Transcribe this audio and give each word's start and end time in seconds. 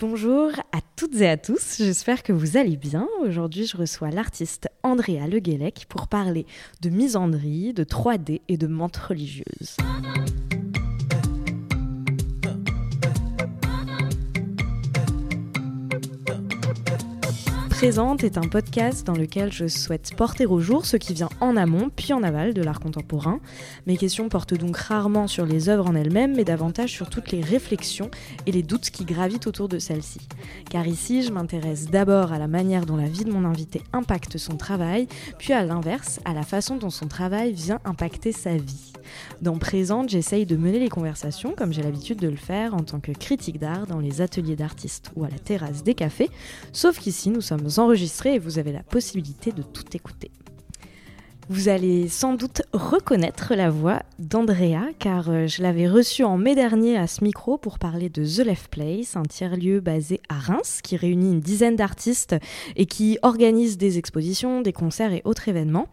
Bonjour 0.00 0.50
à 0.72 0.78
toutes 0.96 1.20
et 1.20 1.28
à 1.28 1.36
tous, 1.36 1.76
j'espère 1.76 2.22
que 2.22 2.32
vous 2.32 2.56
allez 2.56 2.78
bien. 2.78 3.06
Aujourd'hui, 3.20 3.66
je 3.66 3.76
reçois 3.76 4.08
l'artiste 4.08 4.66
Andrea 4.82 5.28
Le 5.30 5.40
Guélec 5.40 5.84
pour 5.90 6.08
parler 6.08 6.46
de 6.80 6.88
misandrie, 6.88 7.74
de 7.74 7.84
3D 7.84 8.40
et 8.48 8.56
de 8.56 8.66
menthe 8.66 8.96
religieuse. 8.96 9.76
Présente 17.80 18.24
est 18.24 18.36
un 18.36 18.46
podcast 18.46 19.06
dans 19.06 19.14
lequel 19.14 19.50
je 19.50 19.66
souhaite 19.66 20.14
porter 20.14 20.44
au 20.44 20.60
jour 20.60 20.84
ce 20.84 20.98
qui 20.98 21.14
vient 21.14 21.30
en 21.40 21.56
amont 21.56 21.88
puis 21.88 22.12
en 22.12 22.22
aval 22.22 22.52
de 22.52 22.60
l'art 22.60 22.78
contemporain. 22.78 23.40
Mes 23.86 23.96
questions 23.96 24.28
portent 24.28 24.52
donc 24.52 24.76
rarement 24.76 25.26
sur 25.26 25.46
les 25.46 25.70
œuvres 25.70 25.88
en 25.88 25.94
elles-mêmes, 25.94 26.36
mais 26.36 26.44
davantage 26.44 26.90
sur 26.90 27.08
toutes 27.08 27.32
les 27.32 27.40
réflexions 27.40 28.10
et 28.44 28.52
les 28.52 28.62
doutes 28.62 28.90
qui 28.90 29.06
gravitent 29.06 29.46
autour 29.46 29.70
de 29.70 29.78
celles-ci. 29.78 30.20
Car 30.68 30.86
ici, 30.86 31.22
je 31.22 31.32
m'intéresse 31.32 31.86
d'abord 31.86 32.34
à 32.34 32.38
la 32.38 32.48
manière 32.48 32.84
dont 32.84 32.96
la 32.96 33.08
vie 33.08 33.24
de 33.24 33.32
mon 33.32 33.46
invité 33.46 33.82
impacte 33.94 34.36
son 34.36 34.58
travail, 34.58 35.08
puis 35.38 35.54
à 35.54 35.64
l'inverse, 35.64 36.20
à 36.26 36.34
la 36.34 36.42
façon 36.42 36.76
dont 36.76 36.90
son 36.90 37.08
travail 37.08 37.54
vient 37.54 37.80
impacter 37.86 38.32
sa 38.32 38.58
vie. 38.58 38.89
Dans 39.42 39.58
Présente, 39.58 40.08
j'essaye 40.08 40.46
de 40.46 40.56
mener 40.56 40.78
les 40.78 40.88
conversations 40.88 41.54
comme 41.56 41.72
j'ai 41.72 41.82
l'habitude 41.82 42.18
de 42.18 42.28
le 42.28 42.36
faire 42.36 42.74
en 42.74 42.82
tant 42.82 43.00
que 43.00 43.12
critique 43.12 43.58
d'art 43.58 43.86
dans 43.86 44.00
les 44.00 44.20
ateliers 44.20 44.56
d'artistes 44.56 45.10
ou 45.16 45.24
à 45.24 45.28
la 45.28 45.38
terrasse 45.38 45.82
des 45.82 45.94
cafés, 45.94 46.30
sauf 46.72 46.98
qu'ici 46.98 47.30
nous 47.30 47.40
sommes 47.40 47.68
enregistrés 47.76 48.34
et 48.34 48.38
vous 48.38 48.58
avez 48.58 48.72
la 48.72 48.82
possibilité 48.82 49.52
de 49.52 49.62
tout 49.62 49.84
écouter. 49.94 50.30
Vous 51.52 51.68
allez 51.68 52.08
sans 52.08 52.34
doute 52.34 52.62
reconnaître 52.72 53.54
la 53.56 53.70
voix 53.70 54.04
d'Andrea, 54.20 54.86
car 55.00 55.28
euh, 55.30 55.48
je 55.48 55.62
l'avais 55.62 55.88
reçue 55.88 56.22
en 56.22 56.38
mai 56.38 56.54
dernier 56.54 56.96
à 56.96 57.08
ce 57.08 57.24
micro 57.24 57.58
pour 57.58 57.80
parler 57.80 58.08
de 58.08 58.24
The 58.24 58.46
Left 58.46 58.68
Place, 58.68 59.16
un 59.16 59.24
tiers-lieu 59.24 59.80
basé 59.80 60.20
à 60.28 60.38
Reims 60.38 60.78
qui 60.80 60.96
réunit 60.96 61.32
une 61.32 61.40
dizaine 61.40 61.74
d'artistes 61.74 62.36
et 62.76 62.86
qui 62.86 63.18
organise 63.22 63.78
des 63.78 63.98
expositions, 63.98 64.60
des 64.60 64.72
concerts 64.72 65.12
et 65.12 65.22
autres 65.24 65.48
événements. 65.48 65.88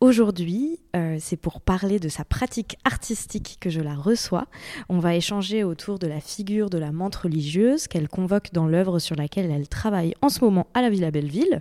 Aujourd'hui, 0.00 0.80
euh, 0.96 1.18
c'est 1.20 1.36
pour 1.36 1.60
parler 1.60 2.00
de 2.00 2.08
sa 2.08 2.24
pratique 2.24 2.76
artistique 2.82 3.58
que 3.60 3.70
je 3.70 3.80
la 3.80 3.94
reçois. 3.94 4.46
On 4.88 4.98
va 4.98 5.14
échanger 5.14 5.62
autour 5.62 6.00
de 6.00 6.08
la 6.08 6.18
figure 6.18 6.68
de 6.68 6.78
la 6.78 6.90
menthe 6.90 7.14
religieuse 7.14 7.86
qu'elle 7.86 8.08
convoque 8.08 8.52
dans 8.52 8.66
l'œuvre 8.66 8.98
sur 8.98 9.14
laquelle 9.14 9.52
elle 9.52 9.68
travaille 9.68 10.14
en 10.20 10.30
ce 10.30 10.42
moment 10.42 10.66
à 10.74 10.82
la 10.82 10.90
Villa 10.90 11.12
Belleville. 11.12 11.60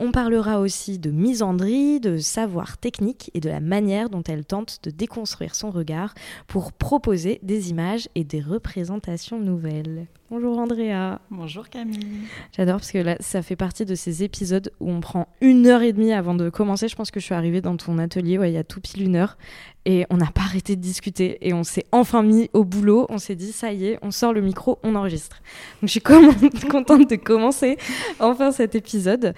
On 0.00 0.12
parlera 0.12 0.60
aussi 0.60 0.98
de 0.98 1.10
misandrie, 1.10 1.98
de 1.98 2.18
savoir 2.18 2.73
technique 2.76 3.30
et 3.34 3.40
de 3.40 3.48
la 3.48 3.60
manière 3.60 4.10
dont 4.10 4.22
elle 4.22 4.44
tente 4.44 4.80
de 4.82 4.90
déconstruire 4.90 5.54
son 5.54 5.70
regard 5.70 6.14
pour 6.46 6.72
proposer 6.72 7.40
des 7.42 7.70
images 7.70 8.08
et 8.14 8.24
des 8.24 8.40
représentations 8.40 9.38
nouvelles. 9.38 10.06
Bonjour 10.36 10.58
Andrea. 10.58 11.20
Bonjour 11.30 11.68
Camille. 11.68 12.26
J'adore 12.50 12.78
parce 12.78 12.90
que 12.90 12.98
là, 12.98 13.16
ça 13.20 13.40
fait 13.40 13.54
partie 13.54 13.84
de 13.84 13.94
ces 13.94 14.24
épisodes 14.24 14.72
où 14.80 14.90
on 14.90 14.98
prend 14.98 15.28
une 15.40 15.68
heure 15.68 15.82
et 15.82 15.92
demie 15.92 16.12
avant 16.12 16.34
de 16.34 16.50
commencer. 16.50 16.88
Je 16.88 16.96
pense 16.96 17.12
que 17.12 17.20
je 17.20 17.24
suis 17.24 17.36
arrivée 17.36 17.60
dans 17.60 17.76
ton 17.76 17.98
atelier 17.98 18.40
il 18.42 18.50
y 18.52 18.56
a 18.56 18.64
tout 18.64 18.80
pile 18.80 19.04
une 19.04 19.14
heure 19.14 19.38
et 19.86 20.06
on 20.10 20.16
n'a 20.16 20.32
pas 20.32 20.40
arrêté 20.40 20.74
de 20.74 20.80
discuter 20.80 21.38
et 21.46 21.52
on 21.52 21.62
s'est 21.62 21.84
enfin 21.92 22.24
mis 22.24 22.50
au 22.52 22.64
boulot. 22.64 23.06
On 23.10 23.18
s'est 23.18 23.36
dit 23.36 23.52
ça 23.52 23.72
y 23.72 23.86
est, 23.86 23.98
on 24.02 24.10
sort 24.10 24.32
le 24.32 24.40
micro, 24.40 24.80
on 24.82 24.96
enregistre. 24.96 25.40
Donc 25.80 25.88
je 25.88 25.92
suis 25.92 26.00
contente 26.68 27.08
de 27.08 27.16
commencer 27.16 27.76
enfin 28.18 28.50
cet 28.50 28.74
épisode. 28.74 29.34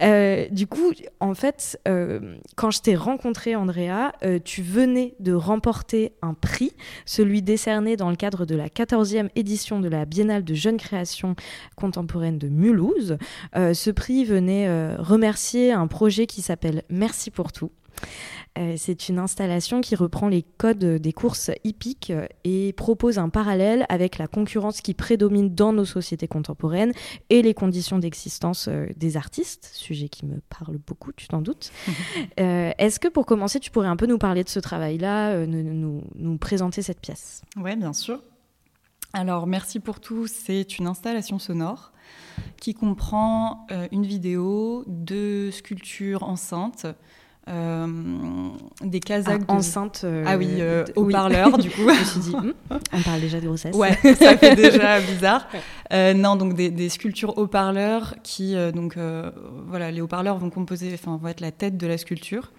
Euh, 0.00 0.48
du 0.50 0.66
coup, 0.66 0.92
en 1.20 1.34
fait, 1.34 1.78
euh, 1.86 2.36
quand 2.56 2.70
je 2.70 2.80
t'ai 2.80 2.96
rencontré, 2.96 3.54
Andrea, 3.54 4.12
euh, 4.24 4.38
tu 4.42 4.62
venais 4.62 5.14
de 5.20 5.32
remporter 5.32 6.12
un 6.22 6.34
prix, 6.34 6.72
celui 7.04 7.42
décerné 7.42 7.96
dans 7.96 8.10
le 8.10 8.16
cadre 8.16 8.46
de 8.46 8.56
la 8.56 8.68
14e 8.68 9.28
édition 9.36 9.80
de 9.80 9.88
la 9.88 10.04
Biennale 10.04 10.31
de 10.40 10.54
jeunes 10.54 10.78
créations 10.78 11.34
contemporaines 11.76 12.38
de 12.38 12.48
Mulhouse. 12.48 13.18
ce 13.54 13.90
prix 13.90 14.24
venait 14.24 14.94
remercier 14.96 15.72
un 15.72 15.86
projet 15.86 16.26
qui 16.26 16.42
s'appelle 16.42 16.82
Merci 16.88 17.30
pour 17.30 17.52
tout. 17.52 17.70
Euh, 18.58 18.74
c'est 18.76 19.08
une 19.08 19.18
installation 19.18 19.80
qui 19.80 19.94
reprend 19.94 20.28
les 20.28 20.42
codes 20.42 20.84
des 20.84 21.12
courses 21.12 21.50
hippiques 21.64 22.10
euh, 22.10 22.26
et 22.44 22.74
propose 22.74 23.18
un 23.18 23.30
parallèle 23.30 23.86
avec 23.88 24.18
la 24.18 24.26
concurrence 24.26 24.82
qui 24.82 24.92
prédomine 24.92 25.54
dans 25.54 25.72
nos 25.72 25.86
sociétés 25.86 26.28
contemporaines 26.28 26.92
et 27.30 27.40
les 27.40 27.54
conditions 27.54 27.98
d'existence 27.98 28.68
euh, 28.68 28.86
des 28.96 29.16
artistes, 29.16 29.70
sujet 29.72 30.10
qui 30.10 30.26
me 30.26 30.40
parle 30.50 30.76
beaucoup, 30.86 31.12
tu 31.12 31.28
t'en 31.28 31.40
doutes. 31.40 31.72
Est-ce 32.36 33.00
que 33.00 33.08
pour 33.08 33.24
commencer, 33.24 33.58
tu 33.58 33.70
pourrais 33.70 33.88
un 33.88 33.96
peu 33.96 34.06
nous 34.06 34.18
parler 34.18 34.44
de 34.44 34.48
ce 34.48 34.58
travail-là, 34.58 35.46
nous, 35.46 36.02
nous, 36.14 36.38
présenter 36.38 36.82
cette 36.82 37.00
pièce? 37.00 37.42
Oui, 37.56 37.76
bien 37.76 37.92
sûr. 37.92 38.20
Alors, 39.12 39.46
Merci 39.46 39.80
pour 39.80 40.00
tout, 40.00 40.26
c'est 40.26 40.78
une 40.78 40.86
installation 40.86 41.38
sonore 41.38 41.92
qui 42.56 42.74
comprend 42.74 43.66
une 43.90 44.06
vidéo, 44.06 44.84
deux 44.86 45.50
sculptures 45.50 46.22
enceintes, 46.22 46.86
euh, 47.48 47.86
des 48.82 49.00
casaques 49.00 49.42
ah, 49.48 49.54
enceintes 49.54 50.02
euh, 50.04 50.22
ah 50.28 50.36
oui 50.36 50.46
euh, 50.60 50.84
du 50.84 51.70
coup. 51.70 51.82
Je 51.88 51.98
me 51.98 52.04
suis 52.04 52.20
dit 52.20 52.36
hmm, 52.36 52.52
on 52.92 53.02
parle 53.02 53.20
déjà 53.20 53.40
de 53.40 53.46
grossesse. 53.46 53.74
Ouais 53.74 53.98
ça 54.14 54.38
fait 54.38 54.54
déjà 54.56 55.00
bizarre. 55.00 55.48
Non 55.90 56.36
donc 56.36 56.54
des, 56.54 56.88
sculptures 56.88 57.36
haut-parleurs 57.38 58.14
qui 58.22 58.54
donc 58.72 58.96
voilà 59.66 59.90
les 59.90 60.00
haut-parleurs 60.00 60.38
vont 60.38 60.50
composer 60.50 60.92
enfin 60.94 61.18
vont 61.20 61.28
être 61.28 61.40
la 61.40 61.50
tête 61.50 61.76
de 61.76 61.86
la 61.88 61.98
sculpture 61.98 62.52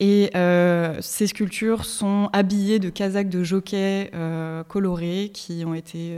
et 0.00 0.30
ces 1.00 1.26
sculptures 1.26 1.84
sont 1.84 2.28
habillées 2.32 2.78
de 2.78 2.90
casaques 2.90 3.28
de 3.28 3.42
jockey 3.42 4.10
colorés 4.68 5.30
qui 5.32 5.64
ont 5.66 5.74
été 5.74 6.16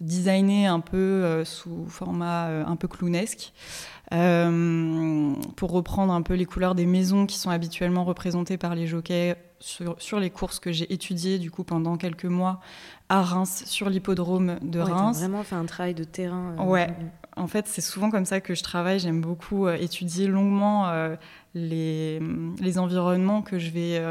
designés 0.00 0.66
un 0.66 0.80
peu 0.80 1.44
sous 1.44 1.86
format 1.88 2.46
un 2.66 2.76
peu 2.76 2.88
clownesque 2.88 3.52
euh, 4.12 5.32
pour 5.56 5.70
reprendre 5.70 6.12
un 6.12 6.20
peu 6.20 6.34
les 6.34 6.44
couleurs 6.44 6.74
des 6.74 6.84
maisons 6.84 7.24
qui 7.24 7.38
sont 7.38 7.48
habituellement 7.48 8.04
représentées 8.04 8.58
par 8.58 8.74
les 8.74 8.86
jockeys 8.86 9.36
sur, 9.58 10.20
les 10.20 10.28
courses 10.28 10.58
que 10.58 10.70
j'ai 10.70 10.92
étudiées 10.92 11.38
du 11.38 11.50
coup 11.50 11.64
pendant 11.64 11.96
quelques 11.96 12.26
mois 12.26 12.60
à 13.08 13.22
Reims 13.22 13.62
sur 13.66 13.88
l'hippodrome 13.88 14.58
de 14.60 14.80
Reims. 14.80 15.18
vraiment 15.18 15.44
fait 15.44 15.54
un 15.54 15.64
travail 15.64 15.94
de 15.94 16.04
terrain. 16.04 16.56
Euh, 16.58 16.64
ouais. 16.64 16.88
En 17.36 17.46
fait, 17.46 17.66
c'est 17.68 17.80
souvent 17.80 18.10
comme 18.10 18.26
ça 18.26 18.42
que 18.42 18.54
je 18.54 18.62
travaille. 18.62 18.98
J'aime 18.98 19.22
beaucoup 19.22 19.66
euh, 19.66 19.76
étudier 19.80 20.26
longuement 20.26 20.90
les, 21.54 22.20
environnements 22.78 23.42
que 23.42 23.58
je 23.58 23.70
vais 23.70 24.02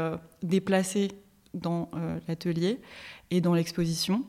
déplacer 0.42 1.12
dans 1.54 1.90
l'atelier 2.28 2.80
et 3.30 3.40
dans 3.40 3.54
l'exposition. 3.54 4.24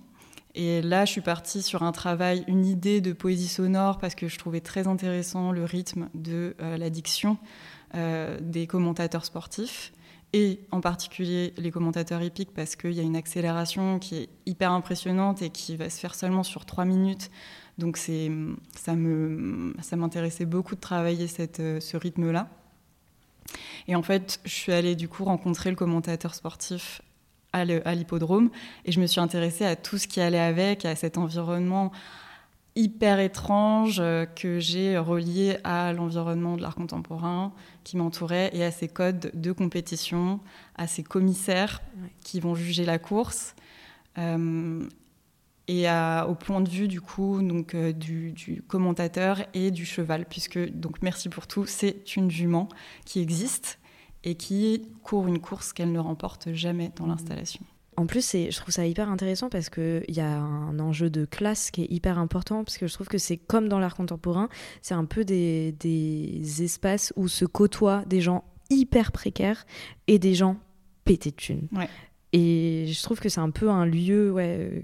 Et 0.56 0.82
là, 0.82 1.06
je 1.06 1.12
suis 1.12 1.22
partie 1.22 1.62
sur 1.62 1.84
un 1.84 1.92
travail, 1.92 2.44
une 2.48 2.66
idée 2.66 3.02
de 3.02 3.12
poésie 3.12 3.48
sonore 3.48 3.98
parce 3.98 4.14
que 4.14 4.28
je 4.28 4.38
trouvais 4.38 4.62
très 4.62 4.88
intéressant 4.88 5.52
le 5.52 5.64
rythme 5.66 6.10
de 6.14 6.56
euh, 6.62 6.78
la 6.78 6.90
diction 6.90 7.38
euh, 7.96 8.40
des 8.40 8.68
commentateurs 8.68 9.26
sportifs 9.26 9.94
et 10.32 10.62
en 10.72 10.80
particulier 10.80 11.54
les 11.58 11.72
commentateurs 11.72 12.22
hippiques 12.22 12.54
parce 12.54 12.76
qu'il 12.76 12.94
y 12.94 13.00
a 13.00 13.04
une 13.04 13.16
accélération 13.16 13.98
qui 13.98 14.18
est 14.18 14.30
hyper 14.46 14.72
impressionnante 14.72 15.42
et 15.42 15.50
qui 15.50 15.76
va 15.76 15.90
se 15.90 16.00
faire 16.00 16.14
seulement 16.14 16.44
sur 16.44 16.66
trois 16.66 16.86
minutes. 16.86 17.32
Donc 17.80 17.98
ça, 17.98 18.12
me, 18.96 19.74
ça 19.82 19.96
m'intéressait 19.96 20.46
beaucoup 20.46 20.76
de 20.76 20.82
travailler 20.82 21.26
cette, 21.28 21.62
euh, 21.62 21.80
ce 21.80 21.98
rythme-là. 21.98 22.48
Et 23.88 23.96
en 23.96 24.04
fait, 24.04 24.40
je 24.46 24.52
suis 24.52 24.72
allée 24.72 24.96
du 24.96 25.08
coup 25.08 25.26
rencontrer 25.26 25.70
le 25.70 25.76
commentateur 25.76 26.34
sportif 26.34 27.02
à 27.52 27.94
l'hippodrome. 27.94 28.50
Et 28.86 28.92
je 28.92 29.00
me 29.00 29.06
suis 29.06 29.22
intéressée 29.22 29.66
à 29.66 29.76
tout 29.76 29.98
ce 29.98 30.08
qui 30.08 30.20
allait 30.22 30.40
avec, 30.40 30.86
à 30.86 30.96
cet 30.96 31.18
environnement 31.18 31.92
hyper 32.76 33.20
étrange 33.20 34.00
euh, 34.00 34.26
que 34.26 34.60
j'ai 34.60 34.98
relié 34.98 35.58
à 35.64 35.94
l'environnement 35.94 36.58
de 36.58 36.62
l'art 36.62 36.76
contemporain 36.76 37.54
qui 37.84 37.98
m'entourait 37.98 38.50
et 38.54 38.64
à 38.64 38.72
ces 38.72 38.88
codes 38.88 39.32
de 39.34 39.52
compétition, 39.52 40.40
à 40.76 40.88
ces 40.88 41.04
commissaires 41.04 41.82
qui 42.24 42.40
vont 42.40 42.56
juger 42.56 42.86
la 42.86 42.98
course. 42.98 43.56
Euh, 44.18 44.88
et 45.68 45.88
au 46.28 46.36
point 46.36 46.62
de 46.62 46.70
vue 46.70 46.88
du 46.88 47.00
coup 47.00 47.42
donc 47.42 47.74
euh, 47.74 47.94
du, 47.94 48.34
du, 48.34 48.62
commentateur 48.64 49.44
et 49.54 49.72
du 49.72 49.86
cheval 49.86 50.26
puisque 50.26 50.60
donc 50.72 51.02
merci 51.02 51.30
pour 51.30 51.48
tout 51.48 51.66
c'est 51.66 52.16
une 52.18 52.30
jument 52.30 52.68
qui 53.06 53.22
existe 53.22 53.80
et 54.26 54.36
qui 54.36 54.90
court 55.04 55.28
une 55.28 55.40
course 55.40 55.74
qu'elle 55.74 55.92
ne 55.92 56.00
remporte 56.00 56.54
jamais 56.54 56.92
dans 56.96 57.08
l'installation. 57.08 57.62
En 57.96 58.08
plus, 58.08 58.32
je 58.32 58.56
trouve 58.56 58.74
ça 58.74 58.88
hyper 58.88 59.10
intéressant 59.10 59.50
parce 59.50 59.70
qu'il 59.70 60.04
y 60.08 60.20
a 60.20 60.40
un 60.40 60.80
enjeu 60.80 61.10
de 61.10 61.26
classe 61.26 61.70
qui 61.70 61.84
est 61.84 61.92
hyper 61.92 62.18
important, 62.18 62.64
parce 62.64 62.78
que 62.78 62.88
je 62.88 62.94
trouve 62.94 63.08
que 63.08 63.20
c'est 63.20 63.38
comme 63.38 63.68
dans 63.68 63.78
l'art 63.78 63.96
contemporain, 63.96 64.50
c'est 64.82 64.96
un 64.96 65.06
peu 65.06 65.24
des, 65.24 65.74
des, 65.74 66.64
espaces 66.64 67.14
où 67.16 67.28
se 67.28 67.46
côtoient 67.46 68.04
des 68.08 68.22
gens 68.22 68.46
hyper 68.70 69.12
précaires 69.12 69.66
et 70.08 70.18
des 70.18 70.34
gens 70.34 70.58
pétés 71.04 71.32
de 71.32 71.36
thunes. 71.36 71.68
Et 72.32 72.86
je 72.88 73.04
trouve 73.04 73.20
que 73.20 73.30
c'est 73.30 73.42
un 73.42 73.52
peu 73.52 73.70
un 73.70 73.86
lieu 73.86 74.32
ouais, 74.32 74.84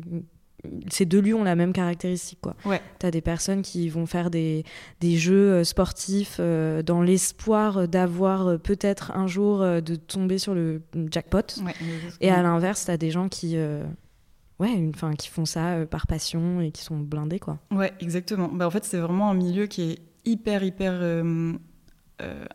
ces 0.91 1.05
deux 1.05 1.21
lieux 1.21 1.35
ont 1.35 1.43
la 1.43 1.55
même 1.55 1.73
caractéristique. 1.73 2.39
Quoi. 2.41 2.55
Ouais. 2.65 2.81
Tu 2.99 3.05
as 3.05 3.11
des 3.11 3.21
personnes 3.21 3.61
qui 3.61 3.89
vont 3.89 4.05
faire 4.05 4.29
des, 4.29 4.65
des 4.99 5.17
jeux 5.17 5.51
euh, 5.51 5.63
sportifs 5.63 6.37
euh, 6.39 6.83
dans 6.83 7.01
l'espoir 7.01 7.87
d'avoir 7.87 8.47
euh, 8.47 8.57
peut-être 8.57 9.11
un 9.11 9.27
jour 9.27 9.59
de 9.59 9.95
tomber 9.95 10.37
sur 10.37 10.53
le 10.53 10.81
jackpot. 11.11 11.41
et 12.21 12.29
à 12.29 12.41
l'inverse, 12.41 12.85
tu 12.85 12.91
as 12.91 12.97
des 12.97 13.11
gens 13.11 13.29
qui, 13.29 13.57
ouais, 14.59 14.89
enfin, 14.93 15.13
qui 15.13 15.29
font 15.29 15.45
ça 15.45 15.85
par 15.89 16.07
passion 16.07 16.61
et 16.61 16.71
qui 16.71 16.83
sont 16.83 16.97
blindés, 16.97 17.39
quoi. 17.39 17.59
Ouais, 17.71 17.93
exactement. 17.99 18.49
Bah, 18.49 18.67
en 18.67 18.71
fait, 18.71 18.83
c'est 18.85 18.97
vraiment 18.97 19.29
un 19.29 19.33
milieu 19.33 19.67
qui 19.67 19.91
est 19.91 19.99
hyper, 20.25 20.63
hyper 20.63 21.01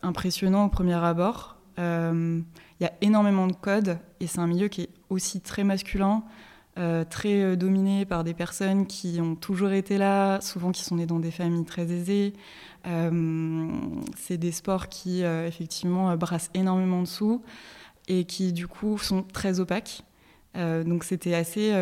impressionnant 0.03 0.67
au 0.67 0.69
premier 0.69 0.95
abord. 0.95 1.57
Il 1.79 2.45
y 2.81 2.85
a 2.85 2.93
énormément 3.01 3.47
de 3.47 3.55
codes 3.55 3.99
et 4.21 4.27
c'est 4.27 4.41
un 4.41 4.47
milieu 4.47 4.69
qui 4.69 4.83
est 4.83 4.91
aussi 5.11 5.41
très 5.41 5.65
masculin. 5.65 6.25
Euh, 6.77 7.05
très 7.09 7.41
euh, 7.41 7.55
dominé 7.55 8.05
par 8.05 8.25
des 8.25 8.35
personnes 8.35 8.89
qui 8.89 9.21
ont 9.21 9.37
toujours 9.37 9.71
été 9.71 9.97
là, 9.97 10.41
souvent 10.41 10.73
qui 10.73 10.83
sont 10.83 10.97
nées 10.97 11.07
dans 11.07 11.21
des 11.21 11.31
familles 11.31 11.65
très 11.65 11.93
aisées. 11.93 12.33
Euh, 12.87 13.69
c'est 14.17 14.39
des 14.39 14.51
sports 14.51 14.89
qui, 14.89 15.23
effectivement, 15.23 16.15
brassent 16.17 16.51
énormément 16.53 17.01
de 17.01 17.07
sous 17.07 17.43
et 18.09 18.25
qui, 18.25 18.53
du 18.53 18.67
coup, 18.67 18.99
sont 18.99 19.23
très 19.23 19.61
opaques. 19.61 20.03
donc, 20.55 21.05
c'était 21.05 21.35
assez 21.35 21.73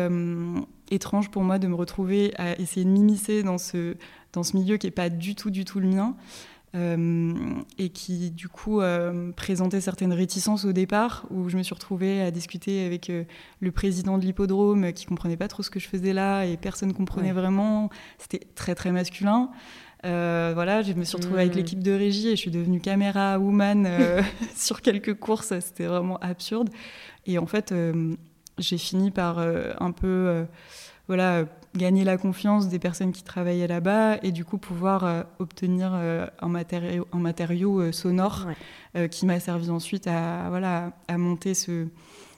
étrange 0.89 1.29
pour 1.29 1.43
moi 1.43 1.59
de 1.59 1.67
me 1.67 1.75
retrouver 1.75 2.33
à 2.37 2.57
essayer 2.59 2.85
de 2.85 2.89
m'immiscer 2.89 3.43
dans 3.43 3.57
ce, 3.57 3.97
dans 4.31 4.43
ce 4.43 4.55
milieu 4.55 4.77
qui 4.77 4.87
n'est 4.87 4.91
pas 4.91 5.09
du 5.09 5.35
tout, 5.35 5.49
du 5.49 5.65
tout 5.65 5.79
le 5.81 5.87
mien. 5.87 6.15
Euh, 6.75 7.33
et 7.77 7.89
qui 7.89 8.31
du 8.31 8.49
coup 8.49 8.81
euh, 8.81 9.31
présentait 9.33 9.79
certaines 9.79 10.11
réticences 10.11 10.65
au 10.65 10.73
départ, 10.73 11.27
où 11.29 11.47
je 11.47 11.55
me 11.55 11.61
suis 11.61 11.75
retrouvée 11.75 12.19
à 12.23 12.31
discuter 12.31 12.83
avec 12.83 13.11
euh, 13.11 13.25
le 13.59 13.71
président 13.71 14.17
de 14.17 14.25
l'hippodrome 14.25 14.91
qui 14.91 15.05
comprenait 15.05 15.37
pas 15.37 15.47
trop 15.47 15.61
ce 15.61 15.69
que 15.69 15.79
je 15.79 15.87
faisais 15.87 16.13
là 16.13 16.45
et 16.45 16.57
personne 16.57 16.91
comprenait 16.93 17.31
vraiment. 17.31 17.91
C'était 18.17 18.47
très 18.55 18.73
très 18.73 18.91
masculin. 18.91 19.51
voilà, 20.03 20.81
je 20.81 20.93
me 20.93 21.03
suis 21.03 21.15
retrouvée 21.15 21.41
avec 21.41 21.53
hmm. 21.53 21.57
l'équipe 21.57 21.83
de 21.83 21.91
régie 21.91 22.29
et 22.29 22.35
je 22.35 22.41
suis 22.41 22.51
devenue 22.51 22.79
caméra 22.79 23.37
woman 23.37 23.87
sur 24.55 24.81
quelques 24.81 25.13
courses. 25.13 25.53
C'était 25.59 25.85
vraiment 25.85 26.17
absurde. 26.21 26.69
Et 27.27 27.37
en 27.37 27.45
fait, 27.45 27.71
j'ai 28.57 28.79
fini 28.79 29.11
par 29.11 29.37
un 29.37 29.91
peu, 29.91 30.47
voilà 31.07 31.45
gagner 31.75 32.03
la 32.03 32.17
confiance 32.17 32.69
des 32.69 32.79
personnes 32.79 33.11
qui 33.11 33.23
travaillaient 33.23 33.67
là-bas 33.67 34.17
et 34.21 34.31
du 34.31 34.45
coup 34.45 34.57
pouvoir 34.57 35.03
euh, 35.03 35.23
obtenir 35.39 35.91
euh, 35.93 36.27
un 36.39 36.47
matériau, 36.47 37.07
un 37.11 37.19
matériau 37.19 37.79
euh, 37.79 37.91
sonore 37.91 38.47
qui 39.09 39.25
m'a 39.25 39.39
servi 39.39 39.71
ensuite 39.71 40.05
à, 40.05 40.49
voilà, 40.49 40.91
à 41.07 41.17
monter 41.17 41.55
ce, 41.55 41.87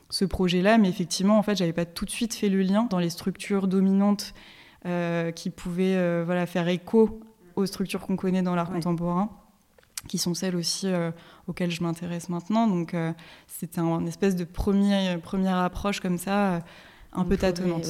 ce 0.10 0.24
projet-là. 0.24 0.78
Mais 0.78 0.88
effectivement, 0.88 1.38
en 1.38 1.44
fait, 1.44 1.58
j'avais 1.58 1.74
pas 1.74 1.84
tout 1.84 2.06
de 2.06 2.10
suite 2.10 2.34
fait 2.34 2.48
le 2.48 2.62
lien 2.62 2.88
dans 2.90 2.98
les 3.00 3.10
structures 3.10 3.68
dominantes 3.68 4.34
qui 5.36 5.50
pouvaient 5.50 6.24
voilà, 6.24 6.46
faire 6.46 6.70
écho 6.70 7.20
aux 7.58 7.66
structures 7.66 8.00
qu'on 8.00 8.16
connaît 8.16 8.42
dans 8.42 8.56
l'art 8.56 8.72
contemporain 8.72 9.30
qui 10.08 10.18
sont 10.18 10.34
celles 10.34 10.56
aussi 10.56 10.88
auxquelles 11.48 11.72
je 11.72 11.84
m'intéresse 11.84 12.30
maintenant. 12.30 12.68
Donc 12.68 12.96
c'était 13.48 13.82
un, 13.82 14.06
espèce 14.06 14.38
de 14.38 14.46
premier, 14.46 15.18
première 15.22 15.58
approche 15.58 16.00
comme 16.00 16.18
ça, 16.18 16.62
un 17.12 17.26
peu 17.26 17.36
tâtonnante. 17.36 17.86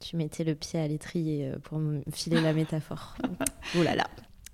Tu 0.00 0.16
mettais 0.16 0.44
le 0.44 0.54
pied 0.54 0.80
à 0.80 0.88
l'étrier 0.88 1.48
euh, 1.48 1.58
pour 1.58 1.78
me 1.78 2.02
filer 2.12 2.40
la 2.40 2.52
métaphore. 2.54 3.16
oh 3.78 3.82
là 3.82 3.94
là. 3.94 4.06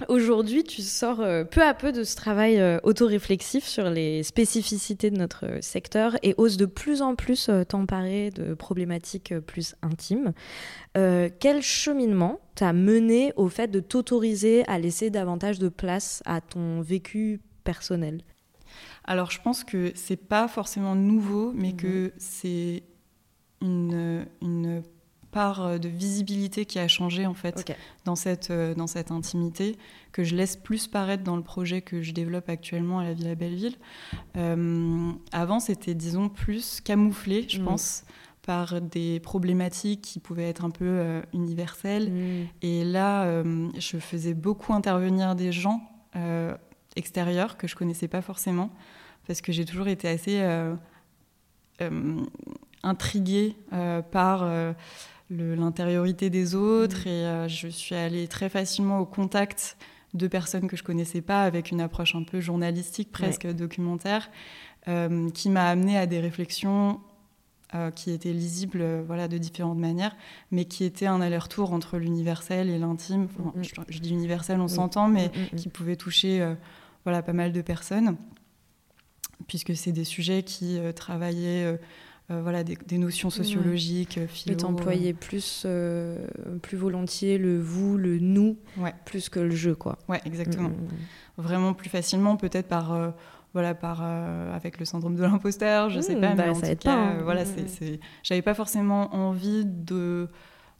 Aujourd'hui, 0.08 0.64
tu 0.64 0.82
sors 0.82 1.20
euh, 1.20 1.44
peu 1.44 1.62
à 1.62 1.72
peu 1.72 1.92
de 1.92 2.04
ce 2.04 2.16
travail 2.16 2.58
euh, 2.58 2.78
autoréflexif 2.82 3.64
sur 3.64 3.88
les 3.88 4.24
spécificités 4.24 5.10
de 5.10 5.16
notre 5.16 5.62
secteur 5.62 6.16
et 6.22 6.34
oses 6.36 6.56
de 6.56 6.66
plus 6.66 7.00
en 7.00 7.14
plus 7.14 7.48
t'emparer 7.68 8.30
de 8.30 8.54
problématiques 8.54 9.38
plus 9.38 9.74
intimes. 9.82 10.32
quel 10.94 11.62
cheminement 11.62 12.40
t'a 12.56 12.72
mené 12.72 13.32
au 13.36 13.48
fait 13.48 13.68
de 13.68 13.80
t'autoriser 13.80 14.66
à 14.68 14.78
laisser 14.78 15.08
davantage 15.08 15.58
de 15.58 15.68
place 15.68 16.22
à 16.26 16.40
ton 16.42 16.82
vécu 16.82 17.40
personnel? 17.64 18.20
Alors, 19.04 19.30
je 19.30 19.40
pense 19.40 19.64
que 19.64 19.92
c'est 19.94 20.16
pas 20.16 20.48
forcément 20.48 20.94
nouveau, 20.94 21.52
mais 21.54 21.70
mhm. 21.70 21.76
que 21.76 22.12
c'est 22.18 22.82
une, 23.62 24.26
une 24.42 24.82
part 25.36 25.60
euh, 25.60 25.76
de 25.76 25.90
visibilité 25.90 26.64
qui 26.64 26.78
a 26.78 26.88
changé 26.88 27.26
en 27.26 27.34
fait 27.34 27.70
dans, 28.06 28.16
cette, 28.16 28.50
euh, 28.50 28.74
dans 28.74 28.86
cette 28.86 29.10
intimité, 29.10 29.76
que 30.12 30.24
je 30.24 30.34
laisse 30.34 30.56
plus 30.56 30.86
paraître 30.86 31.24
dans 31.24 31.36
le 31.36 31.42
projet 31.42 31.82
que 31.82 32.00
je 32.00 32.12
développe 32.12 32.48
actuellement 32.48 33.00
à 33.00 33.04
la 33.04 33.12
Villa 33.12 33.34
Belleville. 33.34 33.76
Euh, 34.38 35.12
avant, 35.32 35.60
c'était, 35.60 35.92
disons, 35.92 36.30
plus 36.30 36.80
camouflé, 36.80 37.44
je 37.50 37.60
mm. 37.60 37.64
pense, 37.64 38.04
par 38.46 38.80
des 38.80 39.20
problématiques 39.20 40.00
qui 40.00 40.20
pouvaient 40.20 40.48
être 40.48 40.64
un 40.64 40.70
peu 40.70 41.20
universelles. 41.34 42.10
Mm. 42.10 42.46
Et 42.62 42.84
là, 42.84 43.42
je 43.78 43.98
faisais 43.98 44.32
beaucoup 44.32 44.72
intervenir 44.72 45.34
des 45.34 45.52
gens 45.52 45.82
extérieurs 46.94 47.58
que 47.58 47.66
je 47.66 47.74
connaissais 47.74 48.08
pas 48.08 48.22
forcément, 48.22 48.70
parce 49.26 49.42
que 49.42 49.52
j'ai 49.52 49.66
toujours 49.66 49.88
été 49.88 50.08
assez 50.08 50.40
intriguée 52.82 53.56
par 54.12 54.48
l'intériorité 55.30 56.30
des 56.30 56.54
autres 56.54 57.04
mm. 57.04 57.08
et 57.08 57.26
euh, 57.26 57.48
je 57.48 57.68
suis 57.68 57.94
allée 57.94 58.28
très 58.28 58.48
facilement 58.48 59.00
au 59.00 59.06
contact 59.06 59.76
de 60.14 60.28
personnes 60.28 60.68
que 60.68 60.76
je 60.76 60.82
connaissais 60.82 61.20
pas 61.20 61.42
avec 61.42 61.70
une 61.70 61.80
approche 61.80 62.14
un 62.14 62.22
peu 62.22 62.40
journalistique 62.40 63.10
presque 63.10 63.46
documentaire 63.46 64.30
euh, 64.88 65.30
qui 65.30 65.50
m'a 65.50 65.68
amené 65.68 65.98
à 65.98 66.06
des 66.06 66.20
réflexions 66.20 67.00
euh, 67.74 67.90
qui 67.90 68.12
étaient 68.12 68.32
lisibles 68.32 69.02
voilà 69.06 69.26
de 69.26 69.36
différentes 69.36 69.78
manières 69.78 70.16
mais 70.52 70.64
qui 70.64 70.84
étaient 70.84 71.06
un 71.06 71.20
aller-retour 71.20 71.72
entre 71.72 71.98
l'universel 71.98 72.70
et 72.70 72.78
l'intime 72.78 73.24
mm, 73.24 73.60
mm. 73.60 73.62
je, 73.88 73.98
dis 73.98 74.10
universel 74.10 74.60
on 74.60 74.68
s'entend 74.68 75.08
mais 75.08 75.30
qui 75.56 75.68
pouvait 75.68 75.96
toucher 75.96 76.54
voilà 77.04 77.22
pas 77.22 77.32
mal 77.32 77.52
de 77.52 77.60
personnes 77.62 78.16
puisque 79.48 79.76
c'est 79.76 79.92
des 79.92 80.04
sujets 80.04 80.44
qui 80.44 80.78
travaillaient 80.94 81.78
euh, 82.28 82.40
voilà, 82.42 82.64
des, 82.64 82.98
notions 82.98 83.30
sociologiques, 83.30 84.16
ouais. 84.20 84.26
philo. 84.26 84.56
t'employais 84.56 85.12
plus, 85.12 85.62
euh, 85.64 86.26
plus 86.60 86.76
volontiers 86.76 87.38
le 87.38 87.60
vous, 87.60 87.96
le 87.96 88.18
nous, 88.18 88.56
plus 89.04 89.28
que 89.28 89.38
le 89.38 89.54
je, 89.54 89.70
quoi. 89.70 89.96
Ouais, 90.08 90.20
exactement. 90.24 90.70
Mm, 90.70 90.72
mm, 90.72 90.86
mm. 91.38 91.42
Vraiment 91.42 91.72
plus 91.72 91.88
facilement, 91.88 92.36
peut-être 92.36 92.66
par, 92.66 92.92
euh, 92.92 93.10
voilà, 93.52 93.76
par 93.76 94.02
avec 94.02 94.80
le 94.80 94.84
syndrome 94.84 95.14
de 95.14 95.22
l'imposteur, 95.22 95.88
je 95.88 96.00
sais 96.00 96.16
pas, 96.16 96.30
mais 96.30 96.46
bah, 96.46 96.50
en 96.50 96.60
tout 96.60 96.76
cas, 96.80 96.96
hein. 96.96 97.18
voilà, 97.22 97.44
c'est, 97.44 98.00
j'avais 98.24 98.42
pas 98.42 98.54
forcément 98.54 99.14
envie 99.14 99.64
de 99.64 100.28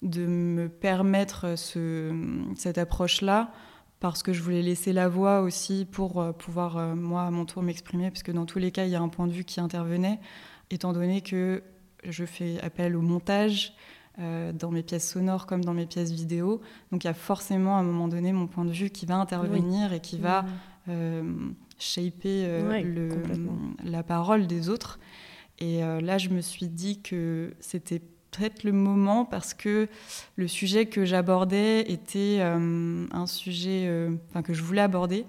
de 0.03 0.27
me 0.27 0.69
permettre 0.69 1.57
ce, 1.57 2.13
cette 2.55 2.77
approche-là 2.77 3.51
parce 3.99 4.23
que 4.23 4.35
je 4.35 4.43
voulais 4.43 4.61
laisser 4.61 4.93
la 4.93 5.09
voix 5.09 5.41
aussi 5.41 5.87
pour 5.91 6.35
pouvoir, 6.35 6.95
moi, 6.95 7.23
à 7.23 7.31
mon 7.31 7.47
tour, 7.47 7.63
m'exprimer, 7.63 8.11
parce 8.11 8.23
que 8.23 8.31
dans 8.31 8.45
tous 8.45 8.59
les 8.59 8.73
cas, 8.73 8.85
il 8.85 8.91
y 8.91 8.95
a 8.95 9.01
un 9.01 9.09
point 9.09 9.27
de 9.27 9.33
vue 9.33 9.45
qui 9.45 9.59
intervenait 9.59 10.21
étant 10.71 10.93
donné 10.93 11.21
que 11.21 11.63
je 12.05 12.25
fais 12.25 12.61
appel 12.61 12.97
au 12.97 13.01
montage 13.01 13.75
euh, 14.19 14.53
dans 14.53 14.71
mes 14.71 14.83
pièces 14.83 15.11
sonores 15.11 15.45
comme 15.47 15.65
dans 15.65 15.75
mes 15.75 15.87
pièces 15.87 16.11
vidéo. 16.11 16.63
Donc 16.91 17.05
il 17.05 17.07
y 17.07 17.11
a 17.11 17.15
forcément 17.15 17.77
à 17.77 17.81
un 17.81 17.83
moment 17.83 18.09
donné 18.09 18.33
mon 18.33 18.47
point 18.47 18.65
de 18.65 18.73
vue 18.73 18.91
qui 18.91 19.05
va 19.05 19.17
intervenir 19.17 19.93
et 19.93 20.01
qui 20.01 20.19
va 20.19 20.47
euh, 20.89 21.23
shaper 21.79 22.45
euh, 22.47 22.81
le, 22.83 23.11
la 23.85 24.03
parole 24.03 24.47
des 24.47 24.71
autres. 24.71 24.99
Et 25.59 25.81
là, 25.81 26.19
je 26.19 26.29
me 26.29 26.43
suis 26.43 26.69
dit 26.69 27.01
que 27.01 27.55
c'était 27.61 28.03
peut-être 28.31 28.63
le 28.63 28.73
moment 28.73 29.25
parce 29.25 29.55
que 29.55 29.89
le 30.37 30.49
sujet 30.49 30.85
que 30.85 31.07
j'abordais 31.07 31.91
était 31.91 32.43
un 32.43 33.27
sujet 33.27 33.89
enfin 34.29 34.43
que 34.43 34.53
je 34.53 34.63
voulais 34.63 34.83
aborder 34.83 35.25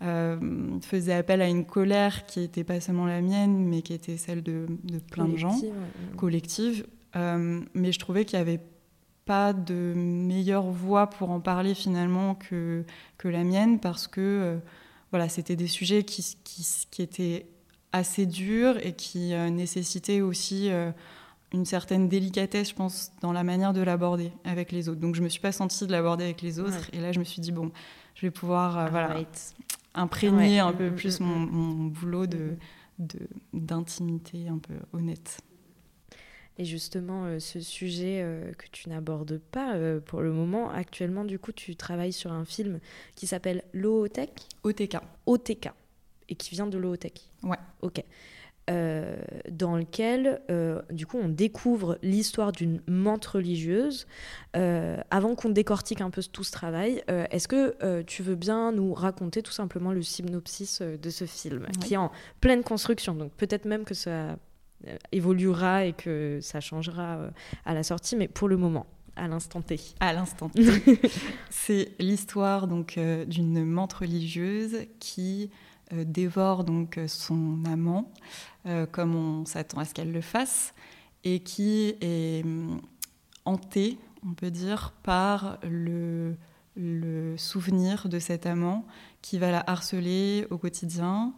euh, 0.00 0.78
faisait 0.80 1.12
appel 1.12 1.42
à 1.42 1.48
une 1.48 1.64
colère 1.64 2.24
qui 2.26 2.40
n'était 2.40 2.62
pas 2.62 2.80
seulement 2.80 3.06
la 3.06 3.20
mienne, 3.20 3.64
mais 3.64 3.82
qui 3.82 3.92
était 3.92 4.16
celle 4.16 4.44
de, 4.44 4.66
plein 5.10 5.26
de 5.26 5.36
gens, 5.36 5.58
collective. 6.16 6.86
Euh, 7.16 7.60
mais 7.74 7.90
je 7.90 7.98
trouvais 7.98 8.24
qu'il 8.24 8.38
n'y 8.38 8.42
avait 8.42 8.60
pas 9.24 9.52
de 9.52 9.94
meilleure 9.96 10.70
voie 10.70 11.08
pour 11.08 11.30
en 11.30 11.40
parler 11.40 11.74
finalement 11.74 12.36
que, 12.36 12.84
que 13.16 13.26
la 13.26 13.42
mienne, 13.42 13.80
parce 13.80 14.06
que 14.06 14.20
euh, 14.20 14.58
voilà, 15.10 15.28
c'était 15.28 15.56
des 15.56 15.66
sujets 15.66 16.04
qui, 16.04 16.36
qui, 16.44 16.64
qui, 16.90 17.02
étaient 17.02 17.46
assez 17.92 18.24
durs 18.24 18.76
et 18.86 18.92
qui 18.92 19.32
nécessitaient 19.50 20.20
aussi 20.20 20.70
une 21.52 21.64
certaine 21.64 22.08
délicatesse, 22.08 22.68
je 22.68 22.74
pense, 22.74 23.10
dans 23.22 23.32
la 23.32 23.42
manière 23.42 23.72
de 23.72 23.80
l'aborder 23.80 24.30
avec 24.44 24.70
les 24.70 24.90
autres. 24.90 25.00
Donc 25.00 25.14
je 25.14 25.20
ne 25.20 25.24
me 25.24 25.28
suis 25.30 25.40
pas 25.40 25.50
sentie 25.50 25.86
de 25.86 25.92
l'aborder 25.92 26.24
avec 26.24 26.42
les 26.42 26.60
autres. 26.60 26.90
Et 26.92 27.00
là, 27.00 27.10
je 27.10 27.18
me 27.18 27.24
suis 27.24 27.40
dit, 27.40 27.50
bon, 27.50 27.72
je 28.14 28.26
vais 28.26 28.30
pouvoir 28.30 28.90
voilà, 28.90 29.16
imprégner 30.00 30.60
un 30.60 30.72
peu 30.72 30.88
mm, 30.88 30.92
mm, 30.92 30.96
plus 30.96 31.20
mm, 31.20 31.24
mon, 31.24 31.84
boulot 31.86 32.26
de 32.26 32.56
d'intimité 33.52 34.48
un 34.48 34.58
peu 34.58 34.74
honnête. 34.92 35.40
Et 36.58 36.64
justement, 36.64 37.26
euh, 37.26 37.38
ce 37.38 37.60
sujet 37.60 38.20
euh, 38.20 38.52
que 38.52 38.66
tu 38.72 38.88
n'abordes 38.88 39.38
pas 39.38 39.76
euh, 39.76 40.00
pour 40.00 40.22
le 40.22 40.32
moment, 40.32 40.70
actuellement, 40.70 41.24
du 41.24 41.38
coup, 41.38 41.52
tu 41.52 41.76
travailles 41.76 42.12
sur 42.12 42.32
un 42.32 42.44
film 42.44 42.80
qui 43.14 43.28
s'appelle 43.28 43.62
l'OTEC 43.72 44.30
OTK. 44.64 44.96
OTK. 45.26 45.70
Et 46.28 46.34
qui 46.34 46.50
vient 46.50 46.66
de 46.66 46.76
l'OTEC 46.76 47.30
Ouais. 47.44 47.56
Ok. 47.80 48.02
Euh, 48.68 49.16
dans 49.50 49.76
lequel, 49.76 50.42
euh, 50.50 50.82
du 50.90 51.06
coup, 51.06 51.16
on 51.22 51.28
découvre 51.28 51.98
l'histoire 52.02 52.52
d'une 52.52 52.82
menthe 52.86 53.24
religieuse. 53.24 54.06
Euh, 54.56 54.98
avant 55.10 55.34
qu'on 55.34 55.48
décortique 55.48 56.02
un 56.02 56.10
peu 56.10 56.22
tout 56.22 56.44
ce 56.44 56.52
travail, 56.52 57.02
est-ce 57.08 57.48
que 57.48 58.02
tu 58.02 58.22
veux 58.22 58.34
bien 58.34 58.72
nous 58.72 58.92
raconter 58.92 59.42
tout 59.42 59.52
simplement 59.52 59.92
le 59.92 60.02
synopsis 60.02 60.82
de 60.82 61.10
ce 61.10 61.24
film, 61.24 61.66
qui 61.80 61.94
est 61.94 61.98
en 61.98 62.10
pleine 62.40 62.62
construction? 62.62 63.14
Donc 63.14 63.32
peut-être 63.32 63.64
même 63.64 63.84
que 63.84 63.94
ça 63.94 64.36
évoluera 65.12 65.84
et 65.84 65.92
que 65.92 66.38
ça 66.42 66.60
changera 66.60 67.18
à 67.64 67.74
la 67.74 67.82
sortie, 67.82 68.16
mais 68.16 68.28
pour 68.28 68.48
le 68.48 68.56
moment, 68.56 68.86
à 69.16 69.28
l'instant 69.28 69.62
T. 69.62 69.80
À 70.00 70.12
l'instant 70.12 70.48
T. 70.48 70.62
c'est 71.50 71.92
l'histoire 71.98 72.66
donc 72.66 72.98
d'une 73.26 73.64
menthe 73.64 73.94
religieuse 73.94 74.86
qui 75.00 75.50
dévore 75.92 76.64
donc 76.64 77.00
son 77.06 77.64
amant, 77.64 78.12
comme 78.92 79.14
on 79.14 79.44
s'attend 79.44 79.78
à 79.78 79.84
ce 79.84 79.94
qu'elle 79.94 80.12
le 80.12 80.20
fasse, 80.20 80.74
et 81.24 81.40
qui 81.40 81.94
est 82.00 82.44
hum, 82.44 82.80
hantée, 83.44 83.98
on 84.26 84.34
peut 84.34 84.50
dire, 84.50 84.92
par 85.02 85.58
le, 85.62 86.36
le 86.76 87.36
souvenir 87.36 88.08
de 88.08 88.18
cet 88.18 88.46
amant 88.46 88.86
qui 89.22 89.38
va 89.38 89.50
la 89.50 89.62
harceler 89.66 90.46
au 90.50 90.58
quotidien 90.58 91.34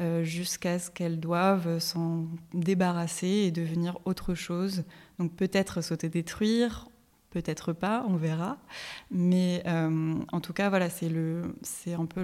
euh, 0.00 0.22
jusqu'à 0.22 0.78
ce 0.78 0.90
qu'elle 0.90 1.18
doive 1.18 1.80
s'en 1.80 2.26
débarrasser 2.54 3.26
et 3.26 3.50
devenir 3.50 3.98
autre 4.04 4.34
chose. 4.34 4.84
Donc 5.18 5.34
peut-être 5.34 5.82
sauter 5.82 6.08
détruire, 6.08 6.88
peut-être 7.30 7.72
pas, 7.72 8.04
on 8.08 8.14
verra. 8.14 8.58
Mais 9.10 9.62
euh, 9.66 10.14
en 10.32 10.40
tout 10.40 10.52
cas, 10.52 10.68
voilà, 10.68 10.88
c'est 10.88 11.94
un 11.94 12.06
peu 12.06 12.22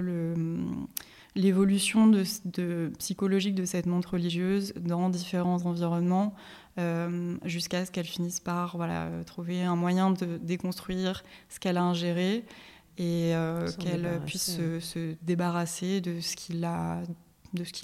l'évolution 1.35 2.07
de, 2.07 2.91
psychologique 2.97 3.55
de 3.55 3.65
cette 3.65 3.85
montre 3.85 4.13
religieuse 4.13 4.73
dans 4.79 5.09
différents 5.09 5.65
environnements 5.65 6.33
euh, 6.77 7.37
jusqu'à 7.45 7.85
ce 7.85 7.91
qu'elle 7.91 8.05
finisse 8.05 8.39
par 8.39 8.77
voilà, 8.77 9.09
trouver 9.25 9.63
un 9.63 9.75
moyen 9.75 10.11
de 10.11 10.37
déconstruire 10.37 11.23
ce 11.49 11.59
qu'elle 11.59 11.77
a 11.77 11.83
ingéré 11.83 12.45
et 12.97 13.35
euh, 13.35 13.69
qu'elle 13.79 14.21
puisse 14.25 14.55
se, 14.55 15.15
débarrasser 15.21 16.01
de 16.01 16.19
ce 16.21 16.35
qui 16.35 16.53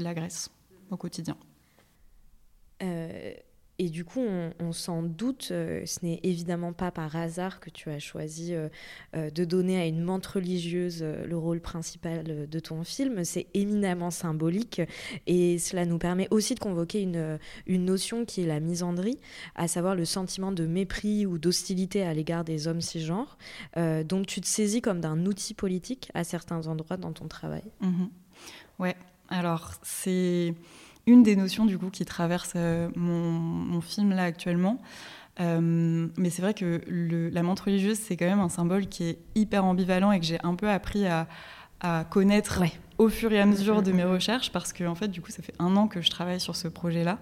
l'agresse 0.03 0.49
au 0.89 0.97
quotidien. 0.97 1.37
Euh, 2.81 3.33
et 3.81 3.89
du 3.89 4.05
coup, 4.05 4.21
on, 4.59 4.73
s'en 4.73 5.01
doute, 5.01 5.47
euh, 5.49 5.83
ce 5.87 6.05
n'est 6.05 6.19
évidemment 6.21 6.71
pas 6.71 6.91
par 6.91 7.15
hasard 7.15 7.59
que 7.59 7.71
tu 7.71 7.89
as 7.89 7.97
choisi 7.97 8.53
euh, 8.53 8.69
euh, 9.15 9.31
de 9.31 9.43
donner 9.43 9.81
à 9.81 9.87
une 9.87 10.03
menthe 10.03 10.27
religieuse 10.27 11.01
le 11.01 11.35
rôle 11.35 11.61
principal 11.61 12.47
de 12.47 12.59
ton 12.59 12.83
film. 12.83 13.23
C'est 13.23 13.47
éminemment 13.55 14.11
symbolique 14.11 14.83
et 15.25 15.57
cela 15.57 15.87
nous 15.87 15.97
permet 15.97 16.27
aussi 16.29 16.53
de 16.53 16.59
convoquer 16.59 17.01
une, 17.01 17.39
une 17.65 17.85
notion 17.85 18.23
qui 18.23 18.43
est 18.43 18.45
la 18.45 18.59
misandrie, 18.59 19.17
à 19.55 19.67
savoir 19.67 19.95
le 19.95 20.05
sentiment 20.05 20.51
de 20.51 20.67
mépris 20.67 21.25
ou 21.25 21.39
d'hostilité 21.39 22.03
à 22.03 22.13
l'égard 22.13 22.43
des 22.43 22.67
hommes 22.67 22.81
cisgenres. 22.81 23.39
donc 23.75 24.27
tu 24.27 24.41
te 24.41 24.47
saisis 24.47 24.81
comme 24.81 25.01
d'un 25.01 25.25
outil 25.25 25.55
politique 25.55 26.11
à 26.13 26.23
certains 26.23 26.67
endroits 26.67 26.97
dans 26.97 27.13
ton 27.13 27.27
travail. 27.27 27.63
Mmh. 27.79 28.05
Ouais, 28.77 28.95
alors 29.29 29.71
c'est 29.81 30.53
une 31.07 31.23
des 31.23 31.35
notions 31.35 31.65
du 31.65 31.77
coup 31.77 31.89
qui 31.89 32.05
traverse 32.05 32.53
euh, 32.55 32.89
mon, 32.95 33.81
film 33.81 34.11
là 34.11 34.23
actuellement. 34.23 34.81
Euh, 35.39 36.07
mais 36.17 36.29
c'est 36.29 36.41
vrai 36.41 36.53
que 36.53 36.81
la 37.33 37.41
menthe 37.41 37.61
religieuse, 37.61 37.97
c'est 37.97 38.17
quand 38.17 38.25
même 38.25 38.39
un 38.39 38.49
symbole 38.49 38.87
qui 38.87 39.05
est 39.05 39.19
hyper 39.33 39.65
ambivalent 39.65 40.11
et 40.11 40.19
que 40.19 40.25
j'ai 40.25 40.39
un 40.43 40.55
peu 40.55 40.69
appris 40.69 41.05
à, 41.07 41.27
connaître 42.11 42.61
au 42.99 43.09
fur 43.09 43.33
et 43.33 43.39
à 43.39 43.45
mesure 43.47 43.81
de 43.81 43.91
mes 43.91 44.03
recherches 44.03 44.51
parce 44.51 44.71
que 44.71 44.83
en 44.83 44.93
fait, 44.93 45.07
du 45.07 45.19
coup, 45.19 45.31
ça 45.31 45.41
fait 45.41 45.55
un 45.57 45.75
an 45.77 45.87
que 45.87 45.99
je 45.99 46.11
travaille 46.11 46.39
sur 46.39 46.55
ce 46.55 46.67
projet-là. 46.67 47.17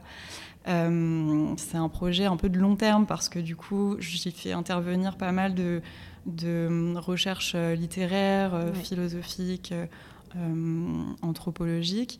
Euh, 0.67 1.53
c'est 1.55 1.77
un 1.77 1.87
projet 1.87 2.25
un 2.25 2.35
peu 2.35 2.49
de 2.49 2.59
long 2.59 2.75
terme 2.75 3.05
parce 3.05 3.29
que 3.29 3.39
du 3.39 3.55
coup, 3.55 3.95
j'ai 3.99 4.31
fait 4.31 4.51
intervenir 4.51 5.15
pas 5.15 5.31
mal 5.31 5.55
de, 5.55 5.81
de 6.25 6.93
recherches 6.97 7.55
littéraires, 7.55 8.73
philosophiques, 8.83 9.73
anthropologiques 11.21 12.19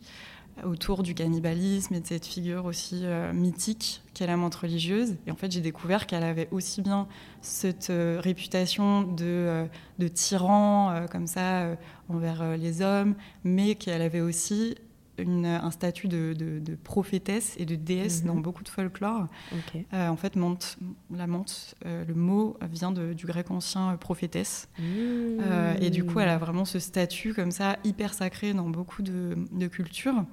autour 0.64 1.02
du 1.02 1.14
cannibalisme 1.14 1.94
et 1.94 2.00
de 2.00 2.06
cette 2.06 2.26
figure 2.26 2.64
aussi 2.64 3.02
euh, 3.04 3.32
mythique 3.32 4.02
qu'est 4.14 4.26
la 4.26 4.36
menthe 4.36 4.54
religieuse. 4.54 5.16
Et 5.26 5.30
en 5.30 5.36
fait, 5.36 5.50
j'ai 5.50 5.60
découvert 5.60 6.06
qu'elle 6.06 6.24
avait 6.24 6.48
aussi 6.50 6.82
bien 6.82 7.08
cette 7.40 7.90
euh, 7.90 8.20
réputation 8.22 9.02
de, 9.02 9.24
euh, 9.24 9.66
de 9.98 10.08
tyran 10.08 11.06
comme 11.10 11.26
ça 11.26 11.76
envers 12.08 12.56
les 12.56 12.82
hommes, 12.82 13.14
mais 13.44 13.74
qu'elle 13.74 14.02
avait 14.02 14.20
aussi 14.20 14.76
un 15.26 15.70
statut 15.70 16.08
de, 16.08 16.76
prophétesse 16.82 17.54
et 17.58 17.64
de 17.64 17.74
déesse 17.74 18.22
mhm. 18.22 18.28
dans 18.28 18.36
beaucoup 18.36 18.64
de 18.64 18.68
folklore. 18.68 19.26
Euh, 19.92 20.08
en 20.08 20.16
fait, 20.16 20.34
la 20.34 21.26
menthe, 21.26 21.74
euh, 21.86 22.04
le 22.06 22.14
mot 22.14 22.56
vient 22.70 22.92
du 22.92 23.26
grec 23.26 23.50
ancien 23.50 23.92
euh, 23.92 23.96
prophétesse. 23.96 24.68
Mmh. 24.78 25.42
et 25.80 25.90
du 25.90 26.04
coup, 26.04 26.20
elle 26.20 26.28
a 26.28 26.38
vraiment 26.38 26.64
ce 26.64 26.78
statut 26.78 27.34
comme 27.34 27.50
ça, 27.50 27.76
hyper 27.84 28.14
sacré 28.14 28.52
dans 28.54 28.68
beaucoup 28.68 29.02
de, 29.02 29.66
cultures. 29.68 30.24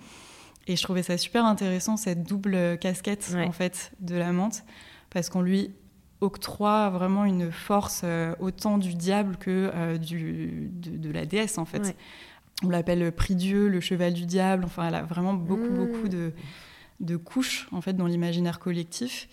Et 0.68 0.76
je 0.76 0.84
trouvais 0.84 1.04
ça 1.04 1.18
super 1.18 1.46
intéressant, 1.46 1.96
cette 1.96 2.24
double 2.24 2.78
casquette 2.80 3.36
en 3.38 3.52
fait 3.52 3.92
de 4.00 4.16
la 4.16 4.32
menthe, 4.32 4.64
parce 5.10 5.30
qu'on 5.30 5.42
lui 5.42 5.72
octroie 6.20 6.90
vraiment 6.90 7.26
une 7.26 7.52
force 7.52 8.04
autant 8.40 8.78
du 8.78 8.96
diable 8.96 9.38
que 9.38 9.98
du, 9.98 10.70
de, 10.74 11.12
la 11.12 11.26
déesse 11.26 11.58
en 11.58 11.66
fait 11.66 11.96
on 12.64 12.70
l'appelle 12.70 13.12
prix 13.12 13.36
Dieu, 13.36 13.68
le 13.68 13.80
cheval 13.80 14.14
du 14.14 14.26
diable. 14.26 14.66
Enfin, 14.66 14.88
elle 14.88 14.96
a 14.96 15.04
vraiment 15.04 15.34
beaucoup, 15.34 15.70
mmh. 15.70 15.76
beaucoup 15.76 16.10
de, 16.10 16.34
de, 17.00 17.16
couches 17.16 17.68
en 17.72 17.82
fait 17.82 17.94
dans 17.94 18.08
l'imaginaire 18.08 18.60
collectif. 18.60 19.30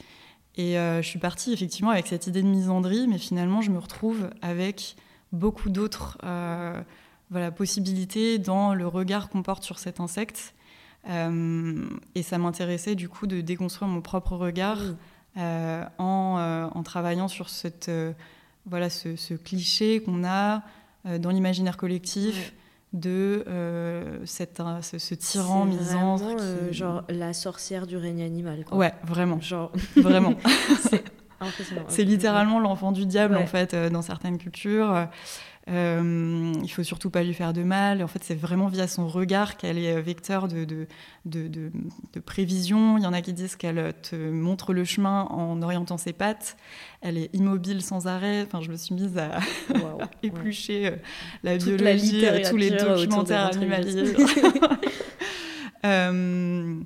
Et 0.57 0.79
euh, 0.79 1.03
je 1.03 1.09
suis 1.09 1.19
partie 1.19 1.53
effectivement 1.53 1.91
avec 1.91 2.07
cette 2.07 2.27
idée 2.27 2.43
de 2.43 2.47
misandrie, 2.47 3.09
mais 3.09 3.19
finalement, 3.19 3.61
je 3.61 3.71
me 3.71 3.79
retrouve 3.79 4.31
avec 4.43 4.97
beaucoup 5.33 5.69
d'autres 5.69 6.19
euh, 6.23 6.81
voilà, 7.31 7.51
possibilités 7.51 8.39
dans 8.39 8.75
le 8.75 8.87
regard 8.87 9.31
qu'on 9.31 9.43
porte 9.43 9.65
sur 9.65 9.79
cet 9.79 10.01
insecte. 10.01 10.55
Euh, 11.09 11.85
et 12.15 12.23
ça 12.23 12.39
m'intéressait 12.39 12.95
du 12.95 13.09
coup 13.09 13.27
de 13.27 13.41
déconstruire 13.41 13.89
mon 13.89 14.01
propre 14.01 14.37
regard 14.37 14.81
mmh. 15.35 15.41
en, 15.99 16.71
en, 16.73 16.83
travaillant 16.83 17.29
sur 17.29 17.49
cette, 17.49 17.91
voilà, 18.67 18.91
ce, 18.91 19.35
cliché 19.35 20.03
qu'on 20.03 20.25
a 20.25 20.63
dans 21.19 21.31
l'imaginaire 21.31 21.77
collectif 21.77 22.55
de 22.95 23.45
euh, 23.49 24.19
cette, 24.25 24.63
ce, 24.83 25.15
tyran 25.15 25.67
misandre. 25.67 26.37
Euh, 26.41 26.73
genre 26.73 27.03
la 27.09 27.33
sorcière 27.33 27.87
du 27.87 27.97
règne 27.97 28.23
animal. 28.23 28.65
Quoi. 28.65 28.79
Ouais, 28.79 28.95
vraiment. 29.05 29.41
Genre... 29.41 29.73
Vraiment. 29.97 30.35
c'est 31.89 32.05
littéralement 32.05 32.61
l'enfant 32.61 32.93
du 32.93 33.05
diable, 33.05 33.37
en 33.37 33.47
fait, 33.47 33.75
euh, 33.75 33.91
dans 33.91 34.01
certaines 34.01 34.39
cultures. 34.39 35.09
Euh, 35.71 36.53
il 36.63 36.69
faut 36.69 36.83
surtout 36.83 37.09
pas 37.09 37.23
lui 37.23 37.33
faire 37.33 37.55
de 37.55 37.63
mal. 37.63 38.03
En 38.03 38.07
fait, 38.07 38.23
c'est 38.23 38.35
vraiment 38.35 38.69
via 38.69 38.87
son 38.87 39.09
regard 39.09 39.57
qu'elle 39.57 39.79
est 39.79 40.01
vecteur 40.03 40.47
de, 40.47 40.65
de, 40.65 40.87
de, 41.25 41.71
prévision. 42.21 42.99
Il 42.99 43.05
y 43.05 43.07
en 43.07 43.15
a 43.15 43.23
qui 43.23 43.33
disent 43.33 43.57
qu'elle 43.57 43.95
te 44.03 44.15
montre 44.31 44.75
le 44.75 44.85
chemin 44.85 45.23
en 45.31 45.63
orientant 45.63 45.97
ses 45.97 46.13
pattes. 46.13 46.57
Elle 47.01 47.17
est 47.17 47.35
immobile 47.35 47.81
sans 47.81 48.07
arrêt. 48.07 48.43
Enfin, 48.43 48.61
je 48.61 48.71
me 48.71 48.77
suis 48.77 48.95
mise 48.95 49.17
à, 49.17 49.39
éplucher 50.23 50.89
euh, 50.89 50.97
la 51.43 51.57
biologie, 51.57 52.27
euh, 52.27 52.43
tous 52.49 52.57
les 52.57 52.71
documentaires 52.71 53.47
animaliers. 53.47 54.15
euh, 55.87 56.77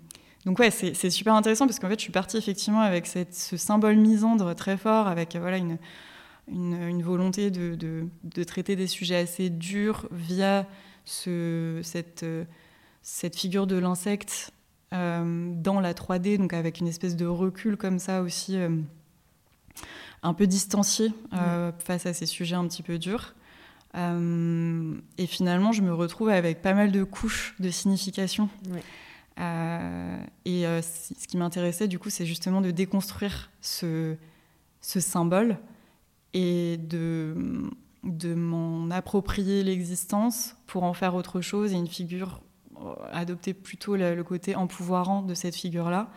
donc 0.47 0.59
ouais, 0.61 0.71
c'est 0.71 1.11
super 1.11 1.35
intéressant 1.35 1.67
parce 1.67 1.81
qu'en 1.81 1.89
fait, 1.89 1.99
je 1.99 2.03
suis 2.05 2.13
partie 2.13 2.37
effectivement 2.37 2.81
avec 2.81 3.07
cette, 3.07 3.35
ce 3.35 3.57
symbole 3.57 3.97
misandre 3.97 4.55
très 4.55 4.77
fort, 4.77 5.09
avec 5.09 5.37
voilà 5.37 5.57
une, 5.57 5.79
une, 6.51 7.03
volonté 7.03 7.51
de, 7.51 7.75
de, 8.25 8.45
traiter 8.45 8.77
des 8.77 8.87
sujets 8.87 9.17
assez 9.17 9.51
durs 9.51 10.09
via 10.11 10.67
ce, 11.05 11.81
cette, 11.83 12.25
cette 13.03 13.37
figure 13.37 13.67
de 13.67 13.77
l'insecte 13.77 14.53
euh, 14.95 15.53
dans 15.55 15.81
la 15.81 15.93
3D, 15.93 16.39
donc 16.39 16.55
avec 16.55 16.81
une 16.81 16.89
espèce 16.89 17.15
de 17.15 17.27
recul 17.27 17.77
comme 17.77 17.99
ça 17.99 18.23
aussi, 18.23 18.57
euh, 18.57 18.71
un 20.23 20.33
peu 20.33 20.47
distancié 20.47 21.13
euh, 21.35 21.73
face 21.79 22.07
à 22.07 22.15
ces 22.15 22.25
sujets 22.25 22.57
un 22.57 22.67
petit 22.67 22.83
peu 22.83 22.99
durs. 22.99 23.35
et 23.95 25.27
finalement, 25.27 25.73
je 25.73 25.83
me 25.83 25.93
retrouve 25.93 26.31
avec 26.31 26.63
pas 26.63 26.73
mal 26.73 26.91
de 26.91 27.05
couches 27.05 27.55
de 27.61 27.69
signification. 27.69 28.49
et 29.39 30.65
ce 30.65 31.27
qui 31.29 31.37
m'intéressait, 31.37 31.87
du 31.87 31.99
coup, 31.99 32.09
c'est 32.09 32.27
justement 32.27 32.63
de 32.63 32.71
déconstruire 32.71 33.51
ce, 33.61 34.17
ce 34.81 35.01
symbole 35.01 35.59
et 36.35 36.77
de, 36.77 37.35
de 38.05 38.35
m'en 38.35 38.91
approprier 38.91 39.63
l'existence 39.63 40.57
pour 40.67 40.85
en 40.85 40.93
faire 40.93 41.15
autre 41.15 41.41
chose 41.41 41.73
et 41.73 41.77
une 41.77 41.89
figure, 41.89 42.41
euh, 42.81 42.95
adopter 43.13 43.55
plutôt 43.55 43.97
le, 43.97 44.23
côté 44.23 44.55
empouvoirant 44.55 45.23
de 45.23 45.35
cette 45.35 45.57
figure-là, 45.57 46.11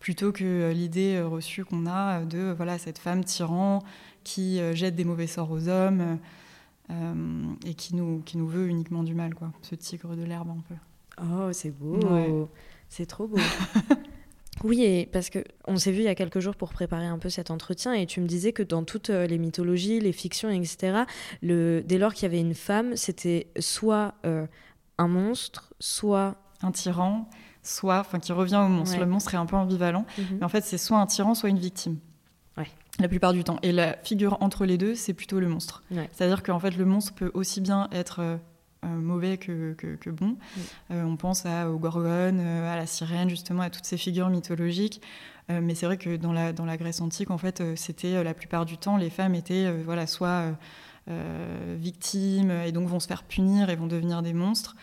plutôt 0.00 0.32
que 0.32 0.44
euh, 0.44 0.72
l'idée 0.72 1.16
euh, 1.16 1.28
reçue 1.28 1.64
qu'on 1.64 1.86
a 1.86 2.24
de 2.24 2.52
voilà, 2.56 2.78
cette 2.78 2.98
femme 2.98 3.24
tyran 3.24 3.82
qui 4.24 4.60
jette 4.74 4.94
des 4.94 5.04
mauvais 5.04 5.26
sorts 5.26 5.50
aux 5.50 5.68
hommes 5.68 6.18
et 7.64 7.72
qui 7.72 7.96
nous, 7.96 8.20
qui 8.26 8.36
nous 8.36 8.46
veut 8.46 8.68
uniquement 8.68 9.02
du 9.02 9.14
mal, 9.14 9.34
quoi. 9.34 9.50
ce 9.62 9.74
tigre 9.74 10.16
de 10.16 10.22
l'herbe 10.22 10.50
un 10.50 10.62
peu. 10.68 10.74
Oh, 11.22 11.50
c'est 11.52 11.70
beau, 11.70 12.46
c'est 12.90 13.06
trop 13.06 13.26
beau. 13.26 13.38
Oui, 14.64 15.08
parce 15.12 15.30
que 15.30 15.40
on 15.66 15.76
s'est 15.76 15.92
vu 15.92 15.98
il 15.98 16.04
y 16.04 16.08
a 16.08 16.14
quelques 16.14 16.40
jours 16.40 16.56
pour 16.56 16.70
préparer 16.70 17.06
un 17.06 17.18
peu 17.18 17.28
cet 17.28 17.50
entretien 17.50 17.92
et 17.92 18.06
tu 18.06 18.20
me 18.20 18.26
disais 18.26 18.52
que 18.52 18.62
dans 18.62 18.84
toutes 18.84 19.10
euh, 19.10 19.26
les 19.26 19.38
mythologies, 19.38 20.00
les 20.00 20.12
fictions, 20.12 20.50
etc., 20.50 21.04
le, 21.42 21.82
dès 21.82 21.98
lors 21.98 22.14
qu'il 22.14 22.24
y 22.24 22.26
avait 22.26 22.40
une 22.40 22.54
femme, 22.54 22.96
c'était 22.96 23.48
soit 23.58 24.14
euh, 24.26 24.46
un 24.98 25.08
monstre, 25.08 25.72
soit 25.78 26.36
un 26.62 26.72
tyran, 26.72 27.28
soit, 27.62 28.00
enfin 28.00 28.18
qui 28.18 28.32
revient 28.32 28.60
au 28.64 28.68
monstre. 28.68 28.98
Le 28.98 29.06
monstre 29.06 29.34
est 29.34 29.38
un 29.38 29.46
peu 29.46 29.56
ambivalent, 29.56 30.04
mhm. 30.16 30.38
mais 30.38 30.44
en 30.44 30.48
fait 30.48 30.64
c'est 30.64 30.78
soit 30.78 30.98
un 30.98 31.06
tyran, 31.06 31.34
soit 31.34 31.48
une 31.48 31.58
victime. 31.58 31.98
La 33.00 33.08
plupart 33.08 33.32
du 33.32 33.44
temps. 33.44 33.58
Et 33.62 33.70
la 33.70 33.96
figure 34.02 34.38
entre 34.40 34.66
les 34.66 34.76
deux, 34.76 34.96
c'est 34.96 35.14
plutôt 35.14 35.38
le 35.38 35.48
monstre. 35.48 35.84
C'est-à-dire 36.12 36.42
qu'en 36.42 36.58
fait 36.58 36.76
le 36.76 36.84
monstre 36.84 37.14
peut 37.14 37.30
aussi 37.32 37.60
bien 37.60 37.88
être 37.92 38.18
euh, 38.20 38.36
mauvais 38.86 39.38
que, 39.38 39.74
que, 39.74 40.10
bon. 40.10 40.36
Euh, 40.90 41.02
on 41.02 41.16
pense 41.16 41.46
à, 41.46 41.70
au 41.70 41.78
gorgone, 41.78 42.40
à 42.40 42.76
la 42.76 42.86
sirène, 42.86 43.28
justement, 43.28 43.62
à 43.62 43.70
toutes 43.70 43.84
ces 43.84 43.96
figures 43.96 44.28
mythologiques. 44.28 45.02
mais 45.48 45.74
c'est 45.74 45.86
vrai 45.86 45.96
que 45.96 46.16
dans 46.16 46.32
la, 46.32 46.52
dans 46.52 46.64
la 46.64 46.76
Grèce 46.76 47.00
antique, 47.00 47.30
en 47.30 47.38
fait, 47.38 47.62
c'était 47.76 48.22
la 48.22 48.34
plupart 48.34 48.66
du 48.66 48.78
temps, 48.78 48.96
les 48.96 49.10
femmes 49.10 49.34
étaient 49.34 49.70
voilà, 49.82 50.06
soit 50.06 50.44
victimes 51.78 52.50
et 52.50 52.72
donc 52.72 52.88
vont 52.88 53.00
se 53.00 53.06
faire 53.06 53.22
punir 53.22 53.70
et 53.70 53.76
vont 53.76 53.86
devenir 53.86 54.22
des 54.22 54.34
monstres 54.34 54.76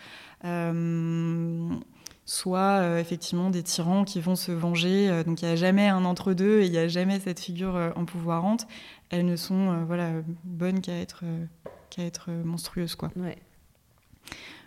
soit 2.26 2.80
euh, 2.80 2.98
effectivement 2.98 3.50
des 3.50 3.62
tyrans 3.62 4.04
qui 4.04 4.20
vont 4.20 4.36
se 4.36 4.52
venger. 4.52 5.08
Euh, 5.08 5.24
donc 5.24 5.40
il 5.40 5.46
n'y 5.46 5.52
a 5.52 5.56
jamais 5.56 5.88
un 5.88 6.04
entre-deux 6.04 6.60
et 6.60 6.66
il 6.66 6.72
n'y 6.72 6.78
a 6.78 6.88
jamais 6.88 7.18
cette 7.20 7.40
figure 7.40 7.76
euh, 7.76 7.90
empouvoirante. 7.96 8.66
Elles 9.10 9.24
ne 9.24 9.36
sont 9.36 9.84
voilà, 9.86 10.10
bonnes 10.42 10.80
qu'à 10.80 10.98
être, 10.98 11.22
qu'à 11.90 12.02
être 12.02 12.32
monstrueuses. 12.32 12.96
Quoi. 12.96 13.12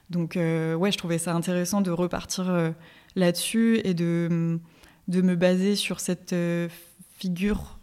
Donc 0.09 0.35
ouais, 0.35 0.91
je 0.91 0.97
trouvais 0.97 1.19
ça 1.19 1.35
intéressant 1.35 1.81
de 1.81 1.91
repartir 1.91 2.73
là-dessus 3.15 3.79
et 3.83 3.93
de, 3.93 4.59
de 5.07 5.21
me 5.21 5.35
baser 5.35 5.75
sur 5.75 5.99
cette 5.99 6.35
figure 7.17 7.77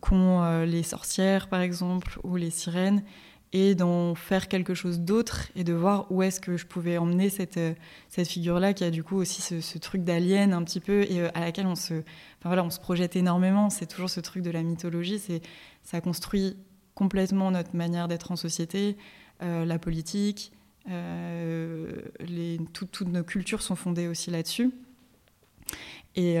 qu'ont 0.00 0.64
les 0.66 0.82
sorcières, 0.82 1.48
par 1.48 1.62
exemple, 1.62 2.20
ou 2.22 2.36
les 2.36 2.50
sirènes, 2.50 3.02
et 3.52 3.74
d'en 3.74 4.14
faire 4.14 4.48
quelque 4.48 4.74
chose 4.74 5.00
d'autre 5.00 5.48
et 5.54 5.64
de 5.64 5.72
voir 5.72 6.10
où 6.10 6.22
est-ce 6.22 6.40
que 6.40 6.56
je 6.56 6.66
pouvais 6.66 6.98
emmener 6.98 7.30
cette, 7.30 7.56
euh, 7.56 7.74
cette 8.08 8.28
figure-là 8.28 8.74
qui 8.74 8.84
a 8.84 8.90
du 8.90 9.02
coup 9.02 9.16
aussi 9.16 9.40
ce, 9.40 9.78
truc 9.78 10.04
d'alien 10.04 10.52
un 10.52 10.62
petit 10.62 10.80
peu 10.80 11.02
et 11.02 11.20
euh, 11.20 11.28
à 11.34 11.40
laquelle 11.40 11.66
on 11.66 11.74
se, 11.74 12.02
voilà, 12.44 12.64
on 12.64 12.70
se 12.70 12.80
projette 12.80 13.16
énormément. 13.16 13.70
C'est 13.70 13.86
toujours 13.86 14.10
ce 14.10 14.20
truc 14.20 14.42
de 14.42 14.50
la 14.50 14.62
mythologie, 14.62 15.22
ça 15.82 16.00
construit 16.00 16.56
complètement 16.94 17.50
notre 17.50 17.74
manière 17.76 18.08
d'être 18.08 18.32
en 18.32 18.36
société, 18.36 18.96
euh, 18.98 19.25
la 19.40 19.78
politique, 19.78 20.52
les, 20.86 22.58
toutes 22.72 23.00
nos 23.02 23.24
cultures 23.24 23.62
sont 23.62 23.76
fondées 23.76 24.08
aussi 24.08 24.30
là-dessus. 24.30 24.70
Et, 26.14 26.36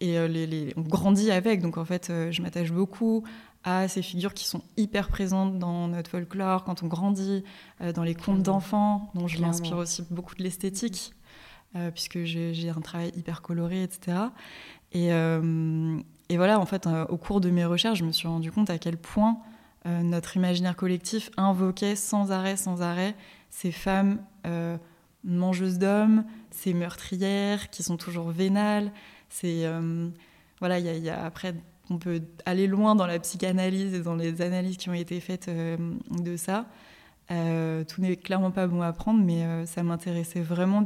et 0.00 0.28
les, 0.28 0.72
on 0.76 0.82
grandit 0.82 1.30
avec, 1.30 1.60
donc 1.60 1.78
en 1.78 1.84
fait, 1.84 2.12
je 2.30 2.42
m'attache 2.42 2.70
beaucoup 2.72 3.24
à 3.64 3.88
ces 3.88 4.02
figures 4.02 4.34
qui 4.34 4.46
sont 4.46 4.62
hyper 4.76 5.08
présentes 5.08 5.58
dans 5.58 5.88
notre 5.88 6.10
folklore 6.10 6.64
quand 6.64 6.82
on 6.82 6.86
grandit, 6.86 7.44
euh, 7.80 7.92
dans 7.92 8.02
les 8.02 8.14
contes 8.14 8.42
d'enfants, 8.42 9.10
dont 9.14 9.26
je 9.26 9.40
m'inspire 9.40 9.76
aussi 9.76 10.04
beaucoup 10.10 10.34
de 10.34 10.42
l'esthétique, 10.42 11.12
euh, 11.76 11.90
puisque 11.90 12.22
j'ai 12.24 12.70
un 12.74 12.80
travail 12.80 13.12
hyper 13.16 13.42
coloré, 13.42 13.82
etc. 13.82 14.18
Et, 14.92 15.12
euh, 15.12 15.98
et 16.28 16.36
voilà, 16.36 16.60
en 16.60 16.66
fait, 16.66 16.88
au 17.08 17.16
cours 17.16 17.40
de 17.40 17.50
mes 17.50 17.64
recherches, 17.64 17.98
je 17.98 18.04
me 18.04 18.12
suis 18.12 18.28
rendu 18.28 18.52
compte 18.52 18.70
à 18.70 18.78
quel 18.78 18.96
point 18.96 19.38
notre 19.84 20.36
imaginaire 20.36 20.76
collectif 20.76 21.30
invoquait 21.36 21.96
sans 21.96 22.30
arrêt, 22.30 22.56
sans 22.56 22.82
arrêt, 22.82 23.14
ces 23.48 23.72
femmes 23.72 24.18
mangeuses 25.24 25.78
d'hommes, 25.78 26.24
ces 26.50 26.74
meurtrières 26.74 27.70
qui 27.70 27.82
sont 27.82 27.96
toujours 27.96 28.30
vénales. 28.30 28.92
C'est 29.30 29.66
voilà, 30.60 30.78
il 30.78 31.04
y, 31.04 31.08
a 31.08 31.24
après 31.24 31.54
on 31.90 31.98
peut 31.98 32.22
aller 32.44 32.66
loin 32.66 32.94
dans 32.94 33.06
la 33.06 33.18
psychanalyse 33.18 33.94
et 33.94 34.00
dans 34.00 34.14
les 34.14 34.42
analyses 34.42 34.76
qui 34.76 34.88
ont 34.88 34.94
été 34.94 35.20
faites 35.20 35.48
euh, 35.48 35.76
de 36.10 36.36
ça. 36.36 36.66
Euh, 37.30 37.84
tout 37.84 38.00
n'est 38.00 38.16
clairement 38.16 38.50
pas 38.50 38.66
bon 38.66 38.80
à 38.80 38.90
prendre, 38.92 39.22
mais 39.22 39.44
euh, 39.44 39.66
ça 39.66 39.82
m'intéressait 39.82 40.40
vraiment 40.40 40.82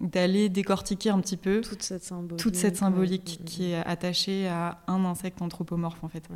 d'aller 0.00 0.48
décortiquer 0.48 1.10
un 1.10 1.20
petit 1.20 1.36
peu 1.36 1.60
toute 1.60 1.82
cette 1.82 2.02
symbolique, 2.02 2.42
toute 2.42 2.56
cette 2.56 2.76
symbolique 2.76 3.40
qui 3.44 3.70
est 3.70 3.76
attachée 3.76 4.48
à 4.48 4.80
un 4.88 5.04
insecte 5.04 5.40
anthropomorphe 5.40 6.02
en 6.02 6.08
fait. 6.08 6.28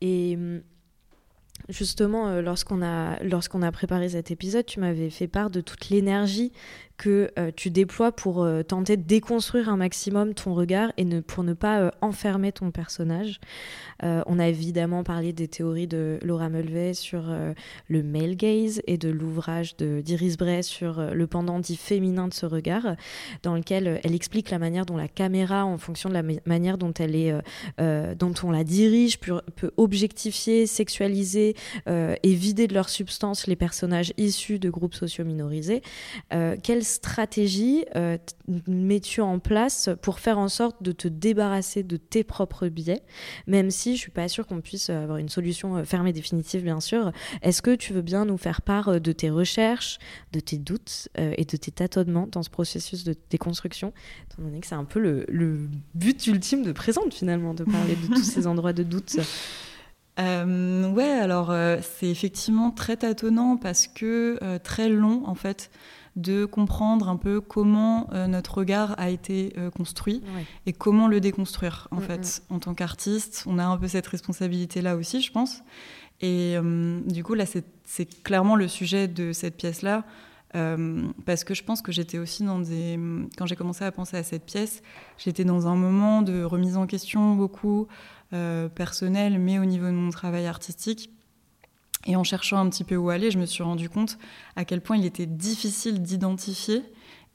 Et 0.00 0.34
hum, 0.36 0.62
justement, 1.68 2.40
lorsqu'on 2.40 2.82
a, 2.82 3.22
lorsqu'on 3.22 3.62
a 3.62 3.72
préparé 3.72 4.10
cet 4.10 4.30
épisode, 4.30 4.66
tu 4.66 4.80
m'avais 4.80 5.10
fait 5.10 5.28
part 5.28 5.50
de 5.50 5.60
toute 5.60 5.88
l'énergie 5.90 6.52
que 6.96 7.30
euh, 7.38 7.50
tu 7.54 7.70
déploies 7.70 8.12
pour 8.12 8.42
euh, 8.42 8.62
tenter 8.62 8.96
de 8.96 9.02
déconstruire 9.02 9.68
un 9.68 9.76
maximum 9.76 10.34
ton 10.34 10.54
regard 10.54 10.92
et 10.96 11.04
pour 11.22 11.44
ne 11.44 11.52
pas 11.52 11.80
euh, 11.80 11.90
enfermer 12.00 12.52
ton 12.52 12.70
personnage. 12.70 13.40
on 14.02 14.38
a 14.38 14.48
évidemment 14.48 15.04
parlé 15.04 15.32
des 15.32 15.48
théories 15.48 15.86
de 15.86 16.18
Laura 16.22 16.48
Mulvey 16.48 16.94
sur 16.94 17.24
le 17.88 18.02
male 18.02 18.36
gaze 18.36 18.82
et 18.86 18.98
de 18.98 19.08
l'ouvrage 19.08 19.76
d'Iris 19.76 20.36
Bray 20.36 20.62
sur 20.62 21.00
le 21.00 21.26
pendant 21.26 21.58
dit 21.60 21.76
féminin 21.76 22.28
de 22.28 22.34
ce 22.34 22.46
regard, 22.46 22.96
dans 23.42 23.54
lequel 23.54 24.00
elle 24.04 24.14
explique 24.14 24.50
la 24.50 24.58
manière 24.58 24.86
dont 24.86 24.96
la 24.96 25.08
caméra, 25.08 25.64
en 25.64 25.78
fonction 25.78 26.08
de 26.08 26.14
la 26.14 26.22
manière 26.44 26.78
dont 26.78 26.92
elle 26.92 27.14
est, 27.14 27.34
dont 27.78 28.34
on 28.42 28.50
la 28.50 28.64
dirige, 28.64 29.18
peut, 29.18 29.40
peut 29.54 29.72
objectifier, 29.76 30.66
sexualiser 30.66 31.54
et 31.86 32.34
vider 32.34 32.66
de 32.66 32.74
leur 32.74 32.88
substance 32.88 33.46
les 33.46 33.56
personnages 33.56 34.12
issus 34.18 34.58
de 34.58 34.70
groupes 34.70 34.94
sociaux 34.94 35.24
minorisés. 35.24 35.82
quelle 36.62 36.84
stratégie 36.86 37.84
euh, 37.96 38.16
mets-tu 38.66 39.20
en 39.20 39.38
place 39.38 39.90
pour 40.02 40.20
faire 40.20 40.38
en 40.38 40.48
sorte 40.48 40.82
de 40.82 40.92
te 40.92 41.08
débarrasser 41.08 41.82
de 41.82 41.96
tes 41.96 42.24
propres 42.24 42.68
biais, 42.68 43.02
même 43.46 43.70
si 43.70 43.96
je 43.96 44.00
suis 44.00 44.10
pas 44.10 44.28
sûre 44.28 44.46
qu'on 44.46 44.60
puisse 44.60 44.90
avoir 44.90 45.18
une 45.18 45.28
solution 45.28 45.76
euh, 45.76 45.84
fermée 45.84 46.12
définitive, 46.12 46.62
bien 46.62 46.80
sûr. 46.80 47.12
Est-ce 47.42 47.62
que 47.62 47.74
tu 47.74 47.92
veux 47.92 48.02
bien 48.02 48.24
nous 48.24 48.38
faire 48.38 48.62
part 48.62 48.88
euh, 48.88 48.98
de 48.98 49.12
tes 49.12 49.30
recherches, 49.30 49.98
de 50.32 50.40
tes 50.40 50.58
doutes 50.58 51.08
et 51.16 51.44
de 51.44 51.56
tes 51.56 51.70
tâtonnements 51.70 52.28
dans 52.30 52.42
ce 52.42 52.50
processus 52.50 53.04
de 53.04 53.14
déconstruction, 53.30 53.92
étant 54.30 54.42
donné 54.42 54.60
que 54.60 54.66
c'est 54.66 54.74
un 54.74 54.84
peu 54.84 55.00
le, 55.00 55.68
but 55.94 56.26
ultime 56.26 56.62
de 56.62 56.72
présente 56.72 57.14
finalement, 57.14 57.54
de 57.54 57.64
parler 57.64 57.96
de 57.96 58.14
tous 58.14 58.22
ces 58.22 58.46
endroits 58.46 58.72
de 58.72 58.82
doute? 58.82 59.16
Ouais, 60.18 61.18
alors 61.20 61.54
c'est 61.82 62.08
effectivement 62.08 62.70
très 62.70 62.96
tâtonnant 62.96 63.56
parce 63.56 63.86
que 63.86 64.58
très 64.58 64.88
long 64.88 65.22
en 65.26 65.34
fait 65.34 65.70
de 66.16 66.46
comprendre 66.46 67.08
un 67.08 67.16
peu 67.16 67.40
comment 67.40 68.08
euh, 68.12 68.26
notre 68.26 68.58
regard 68.58 68.98
a 68.98 69.10
été 69.10 69.52
euh, 69.58 69.70
construit 69.70 70.22
et 70.64 70.72
comment 70.72 71.08
le 71.08 71.20
déconstruire. 71.20 71.88
En 71.90 71.96
mm, 71.96 72.00
fait, 72.00 72.42
mm. 72.48 72.54
en 72.54 72.58
tant 72.58 72.74
qu'artiste, 72.74 73.44
on 73.46 73.58
a 73.58 73.64
un 73.64 73.76
peu 73.76 73.86
cette 73.86 74.06
responsabilité-là 74.06 74.96
aussi, 74.96 75.20
je 75.20 75.30
pense. 75.30 75.62
Et 76.22 76.54
euh, 76.56 77.00
du 77.02 77.22
coup, 77.22 77.34
là, 77.34 77.44
c'est 77.84 78.22
clairement 78.22 78.56
le 78.56 78.66
sujet 78.66 79.06
de 79.06 79.32
cette 79.32 79.56
pièce-là. 79.56 80.04
parce 81.26 81.44
que 81.44 81.52
je 81.52 81.62
pense 81.62 81.82
que 81.82 81.92
j'étais 81.92 82.18
aussi 82.18 82.42
dans 82.42 82.58
des. 82.60 82.98
Quand 83.36 83.44
j'ai 83.44 83.56
commencé 83.56 83.84
à 83.84 83.92
penser 83.92 84.16
à 84.16 84.22
cette 84.22 84.46
pièce, 84.46 84.82
j'étais 85.18 85.44
dans 85.44 85.66
un 85.66 85.76
moment 85.76 86.22
de 86.22 86.42
remise 86.42 86.78
en 86.78 86.86
question 86.86 87.34
beaucoup 87.34 87.88
personnel, 88.30 89.38
mais 89.38 89.58
au 89.58 89.66
niveau 89.66 89.84
de 89.86 89.90
mon 89.90 90.08
travail 90.08 90.46
artistique. 90.46 91.10
Et 92.06 92.16
en 92.16 92.24
cherchant 92.24 92.58
un 92.58 92.68
petit 92.70 92.84
peu 92.84 92.96
où 92.96 93.10
aller, 93.10 93.30
je 93.30 93.38
me 93.38 93.46
suis 93.46 93.62
rendu 93.62 93.90
compte 93.90 94.18
à 94.54 94.64
quel 94.64 94.80
point 94.80 94.96
il 94.96 95.04
était 95.04 95.26
difficile 95.26 96.02
d'identifier 96.02 96.82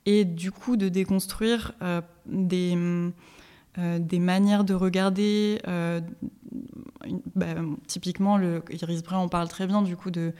et 0.05 0.25
du 0.25 0.51
coup 0.51 0.77
de 0.77 0.89
déconstruire 0.89 1.73
euh, 1.81 2.01
des, 2.25 2.75
euh, 3.77 3.99
des 3.99 4.19
manières 4.19 4.63
de 4.63 4.73
regarder. 4.73 5.61
Euh, 5.67 6.01
bah, 7.35 7.47
typiquement, 7.87 8.39
Iris 8.69 9.03
Bray 9.03 9.17
en 9.17 9.27
parle 9.27 9.49
très 9.49 9.67
bien 9.67 9.81
du 9.81 9.97
coup 9.97 10.11
de, 10.11 10.33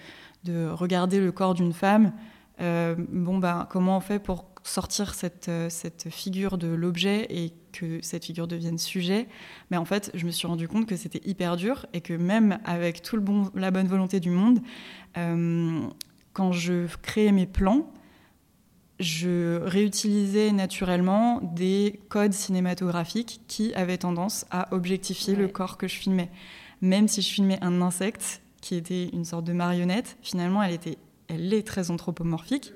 de 0.45 0.69
regarder 0.69 1.19
le 1.19 1.31
corps 1.31 1.53
d'une 1.53 1.73
femme. 1.73 2.13
bon, 2.59 3.37
bah, 3.37 3.67
comment 3.69 3.97
on 3.97 4.01
fait 4.01 4.19
pour 4.19 4.50
sortir 4.63 5.13
cette, 5.13 5.51
cette 5.69 6.09
figure 6.09 6.57
de 6.57 6.67
l'objet 6.67 7.25
et 7.29 7.53
que 7.71 7.99
cette 8.01 8.25
figure 8.25 8.47
devienne 8.47 8.77
sujet, 8.77 9.27
mais 9.69 9.77
en 9.77 9.85
fait, 9.85 10.11
je 10.13 10.25
me 10.25 10.31
suis 10.31 10.47
rendu 10.47 10.67
compte 10.67 10.85
que 10.85 10.95
c'était 10.95 11.21
hyper 11.27 11.57
dur 11.57 11.85
et 11.93 12.01
que 12.01 12.13
même 12.13 12.59
avec 12.65 13.01
tout 13.01 13.15
le 13.15 13.21
bon, 13.21 13.49
la 13.55 13.71
bonne 13.71 13.87
volonté 13.87 14.19
du 14.19 14.29
monde, 14.29 14.59
euh, 15.17 15.81
quand 16.33 16.51
je 16.51 16.85
créais 17.01 17.31
mes 17.31 17.47
plans, 17.47 17.91
je 18.99 19.59
réutilisais 19.63 20.51
naturellement 20.51 21.41
des 21.41 21.99
codes 22.09 22.33
cinématographiques 22.33 23.41
qui 23.47 23.73
avaient 23.73 23.97
tendance 23.97 24.45
à 24.51 24.73
objectifier 24.73 25.35
le 25.35 25.47
corps 25.47 25.77
que 25.77 25.87
je 25.87 25.95
filmais. 25.95 26.29
Même 26.81 27.07
si 27.07 27.21
je 27.21 27.33
filmais 27.33 27.57
un 27.61 27.81
insecte 27.81 28.41
qui 28.61 28.75
était 28.75 29.09
une 29.09 29.25
sorte 29.25 29.45
de 29.45 29.53
marionnette, 29.53 30.17
finalement, 30.21 30.61
elle 30.61 30.73
était 30.73 30.99
elle 31.31 31.53
est 31.53 31.65
très 31.65 31.91
anthropomorphique, 31.91 32.73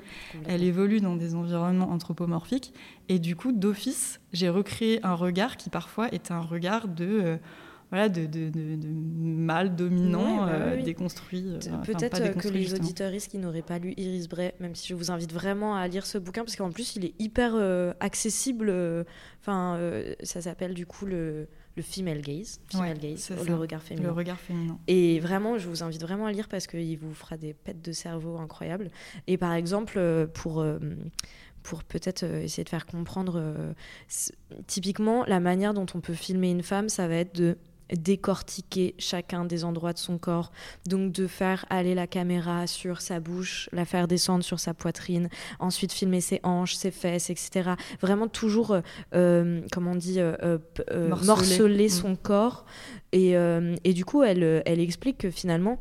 elle 0.47 0.63
évolue 0.63 1.01
dans 1.01 1.15
des 1.15 1.35
environnements 1.35 1.89
anthropomorphiques, 1.91 2.73
et 3.09 3.19
du 3.19 3.35
coup, 3.35 3.51
d'office, 3.51 4.19
j'ai 4.33 4.49
recréé 4.49 4.99
un 5.05 5.13
regard 5.13 5.57
qui 5.57 5.69
parfois 5.69 6.09
est 6.09 6.31
un 6.31 6.41
regard 6.41 6.87
de... 6.87 7.05
Euh, 7.05 7.37
voilà, 7.91 8.09
de, 8.09 8.25
de, 8.25 8.49
de, 8.49 8.87
mâle 8.89 9.75
dominant, 9.75 10.47
bah 10.47 10.53
euh, 10.53 10.81
déconstruit. 10.81 11.45
Euh, 11.47 11.77
peut-être 11.85 12.35
que 12.35 12.47
les 12.47 12.73
auditeuristes 12.73 13.29
qui 13.29 13.37
n'auraient 13.37 13.61
pas 13.61 13.77
lu 13.77 13.93
Iris 13.95 14.27
Bray, 14.27 14.53
même 14.59 14.73
si 14.73 14.87
je 14.87 14.95
vous 14.95 15.11
invite 15.11 15.31
vraiment 15.31 15.75
à 15.75 15.87
lire 15.87 16.07
ce 16.07 16.17
bouquin, 16.17 16.43
parce 16.43 16.55
qu'en 16.55 16.71
plus, 16.71 16.95
il 16.95 17.05
est 17.05 17.13
hyper 17.19 17.53
accessible. 17.99 18.73
Enfin, 19.39 19.79
ça 20.23 20.41
s'appelle 20.41 20.73
du 20.73 20.87
coup 20.87 21.05
le 21.05 21.47
le 21.75 21.83
female 21.83 22.21
gaze, 22.21 22.59
female 22.71 22.97
gaze 22.97 23.31
le 23.45 23.55
regard 23.55 23.81
féminin. 23.81 24.07
Le 24.07 24.13
regard 24.13 24.39
féminin. 24.39 24.79
Et 24.87 25.19
vraiment, 25.19 25.57
je 25.57 25.67
vous 25.67 25.83
invite 25.83 26.01
vraiment 26.01 26.25
à 26.25 26.31
lire 26.31 26.47
parce 26.47 26.67
qu'il 26.67 26.97
vous 26.97 27.13
fera 27.13 27.37
des 27.37 27.53
pètes 27.53 27.81
de 27.81 27.91
cerveau 27.91 28.37
incroyables. 28.37 28.89
Et 29.27 29.37
par 29.37 29.53
exemple, 29.53 29.95
euh, 29.97 30.25
pour, 30.25 30.61
euh, 30.61 30.79
pour 31.63 31.83
peut-être 31.83 32.23
euh, 32.23 32.43
essayer 32.43 32.63
de 32.63 32.69
faire 32.69 32.85
comprendre, 32.85 33.73
typiquement, 34.67 35.25
la 35.25 35.39
manière 35.39 35.73
dont 35.73 35.85
on 35.93 35.99
peut 35.99 36.13
filmer 36.13 36.51
une 36.51 36.63
femme, 36.63 36.87
ça 36.87 37.07
va 37.07 37.15
être 37.15 37.35
de 37.35 37.57
décortiquer 37.93 38.95
chacun 38.97 39.45
des 39.45 39.63
endroits 39.63 39.93
de 39.93 39.97
son 39.97 40.17
corps. 40.17 40.51
Donc 40.87 41.11
de 41.11 41.27
faire 41.27 41.65
aller 41.69 41.95
la 41.95 42.07
caméra 42.07 42.67
sur 42.67 43.01
sa 43.01 43.19
bouche, 43.19 43.69
la 43.71 43.85
faire 43.85 44.07
descendre 44.07 44.43
sur 44.43 44.59
sa 44.59 44.73
poitrine, 44.73 45.29
ensuite 45.59 45.91
filmer 45.91 46.21
ses 46.21 46.39
hanches, 46.43 46.75
ses 46.75 46.91
fesses, 46.91 47.29
etc. 47.29 47.71
Vraiment 48.01 48.27
toujours, 48.27 48.71
euh, 48.71 48.81
euh, 49.13 49.61
comment 49.71 49.91
on 49.91 49.95
dit, 49.95 50.19
euh, 50.19 50.35
euh, 50.91 51.09
Morceler. 51.09 51.27
morceler 51.27 51.85
Mm. 51.87 51.89
son 51.89 52.15
corps. 52.15 52.65
Et, 53.11 53.31
et 53.83 53.93
du 53.93 54.03
coup, 54.03 54.23
elle, 54.23 54.61
elle 54.65 54.79
explique 54.81 55.19
que 55.19 55.31
finalement, 55.31 55.79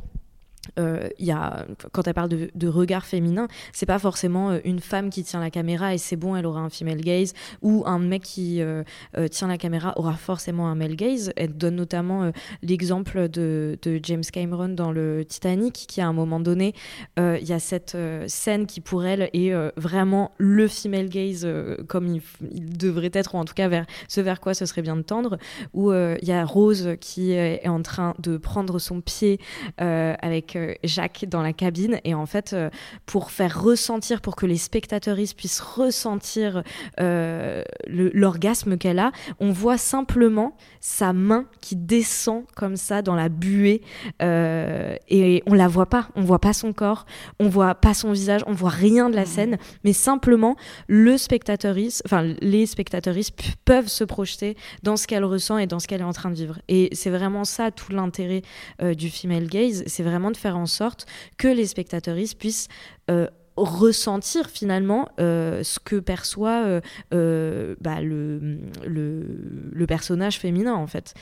euh, 0.79 1.09
y 1.18 1.31
a, 1.31 1.66
quand 1.92 2.07
elle 2.07 2.14
parle 2.14 2.29
de, 2.29 2.50
de 2.55 2.68
regard 2.68 3.07
féminin, 3.07 3.48
c'est 3.72 3.87
pas 3.87 3.98
forcément 3.98 4.50
euh, 4.50 4.59
une 4.64 4.81
femme 4.81 5.11
qui 5.11 5.22
tient 5.24 5.40
la 5.40 5.50
caméra 5.50 5.94
et 5.94 5.98
c'est 5.98 6.16
bon, 6.16 6.37
elle 6.37 6.46
aura 6.46 6.61
un 6.61 6.70
female 6.70 7.00
gaze, 7.00 7.35
ou 7.62 7.85
un 7.87 7.98
mec 7.98 8.22
qui 8.22 8.61
euh, 8.61 8.83
euh, 9.16 9.29
tient 9.29 9.48
la 9.48 9.59
caméra 9.59 9.92
aura 9.96 10.14
forcément 10.14 10.68
un 10.68 10.74
male 10.74 10.96
gaze. 10.96 11.33
Elle 11.37 11.57
donne 11.57 11.77
notamment 11.77 12.31
l'exemple 12.62 13.29
de, 13.29 13.79
James 14.03 14.24
Cameron 14.33 14.68
dans 14.68 14.92
le 14.92 15.24
Titanic, 15.24 15.74
qui 15.88 16.00
à 16.00 16.09
un 16.09 16.12
moment 16.12 16.40
donné, 16.40 16.74
il 17.18 17.46
y 17.46 17.53
a 17.53 17.59
cette 17.59 17.96
scène 18.27 18.66
qui 18.66 18.81
pour 18.81 19.05
elle 19.05 19.31
est 19.33 19.53
vraiment 19.77 20.33
le 20.38 20.68
female 20.68 21.09
gaze 21.09 21.46
comme 21.87 22.07
il, 22.07 22.22
il 22.53 22.77
devrait 22.77 23.11
être, 23.12 23.35
ou 23.35 23.38
en 23.38 23.44
tout 23.44 23.55
cas 23.55 23.68
vers 23.68 23.87
ce 24.09 24.20
vers 24.20 24.40
quoi 24.40 24.55
ce 24.55 24.66
serait 24.66 24.83
bien 24.83 24.96
de 24.96 25.03
tendre, 25.03 25.38
où 25.72 25.92
il 25.92 26.29
y 26.29 26.33
a 26.33 26.44
Rose 26.44 26.96
qui 27.00 27.33
est 27.33 27.68
en 27.68 27.83
train 27.83 28.14
de 28.18 28.37
prendre 28.37 28.79
son 28.79 29.00
pied 29.00 29.38
euh, 29.81 30.14
avec 30.54 30.56
euh, 30.56 30.74
Jacques 30.84 31.24
dans 31.28 31.42
la 31.42 31.52
cabine. 31.52 32.00
Et 32.04 32.14
en 32.14 32.26
fait 32.26 32.52
euh, 32.52 32.70
pour 33.06 33.30
faire 33.30 33.62
ressentir 33.62 34.20
pour 34.20 34.36
que 34.36 34.46
les 34.46 34.56
spectateuristes 34.56 35.36
puissent 35.36 35.60
ressentir 35.60 36.62
euh, 37.00 37.62
l'orgasme 37.86 38.76
qu'elle 38.78 38.98
a 38.98 39.12
on 39.40 39.50
voit 39.52 39.78
simplement 39.78 40.56
sa 40.80 41.12
main 41.12 41.46
qui 41.60 41.76
descend 41.76 42.44
comme 42.56 42.76
ça 42.76 43.02
dans 43.02 43.14
la 43.14 43.28
buée 43.28 43.82
et 44.20 45.42
on 45.46 45.54
la 45.54 45.68
voit 45.68 45.86
pas. 45.86 46.08
On 46.16 46.22
voit 46.22 46.38
pas 46.40 46.52
son 46.52 46.72
corps. 46.72 47.06
On 47.38 47.48
voit 47.48 47.74
pas 47.74 47.94
son 47.94 48.12
visage. 48.12 48.42
On 48.46 48.52
voit 48.52 48.70
rien 48.70 49.10
de 49.10 49.14
la 49.14 49.22
Mhm. 49.22 49.26
scène. 49.26 49.58
Mais 49.84 49.92
simplement 49.92 50.56
le 50.88 51.16
spectateuriste 51.16 52.02
enfin 52.06 52.22
les 52.40 52.66
spectateuristes 52.66 53.36
p- 53.36 53.44
peuvent 53.64 53.88
se 53.88 54.04
projeter 54.04 54.56
dans 54.82 54.96
ce 54.96 55.06
qu'elle 55.06 55.24
ressent 55.24 55.58
et 55.58 55.66
dans 55.66 55.78
ce 55.78 55.86
qu'elle 55.86 56.00
est 56.00 56.04
en 56.04 56.12
train 56.12 56.30
de 56.30 56.34
vivre. 56.36 56.58
Et 56.68 56.88
c'est 56.92 57.10
vraiment 57.10 57.44
ça 57.44 57.70
tout 57.70 57.92
l'intérêt 57.92 58.42
euh, 58.82 58.94
du 58.94 59.10
female 59.10 59.46
gaze, 59.46 59.82
c'est 59.86 60.02
vraiment 60.02 60.30
de 60.30 60.36
faire 60.44 60.59
en 60.59 60.66
sorte 60.66 61.07
que 61.38 61.48
les 61.48 61.66
spectateuristes 61.66 62.38
puissent 62.38 62.68
euh, 63.11 63.26
ressentir 63.57 64.50
finalement 64.50 65.02
euh, 65.20 65.62
ce 65.62 65.78
que 65.78 66.00
perçoit 66.00 66.64
euh, 66.66 66.80
euh, 67.12 67.76
bah, 67.80 68.00
le, 68.02 68.59
le, 68.85 69.70
le 69.80 69.87
personnage 69.87 70.37
féminin 70.44 70.74
en 70.74 70.88
fait. 70.88 71.14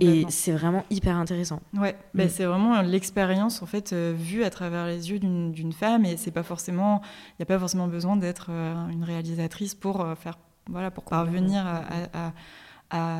Et 0.00 0.24
c'est 0.28 0.52
vraiment 0.52 0.84
hyper 0.90 1.16
intéressant. 1.16 1.60
Ouais, 1.74 1.96
bah, 2.14 2.28
c'est 2.28 2.44
vraiment 2.44 2.82
l'expérience 2.82 3.62
en 3.62 3.66
fait 3.66 3.92
vue 3.94 4.44
à 4.44 4.50
travers 4.50 4.86
les 4.86 5.10
yeux 5.10 5.18
d'une 5.18 5.72
femme 5.72 6.04
et 6.04 6.16
c'est 6.16 6.30
pas 6.30 6.42
forcément, 6.42 7.00
il 7.30 7.36
n'y 7.40 7.42
a 7.44 7.46
pas 7.46 7.58
forcément 7.58 7.88
besoin 7.88 8.16
d'être 8.16 8.50
une 8.50 9.04
réalisatrice 9.04 9.74
pour 9.74 10.06
faire, 10.18 10.38
voilà, 10.68 10.90
pour 10.90 11.04
parvenir 11.04 11.66
à, 11.66 11.76
à- 11.78 12.28
à- 12.28 12.32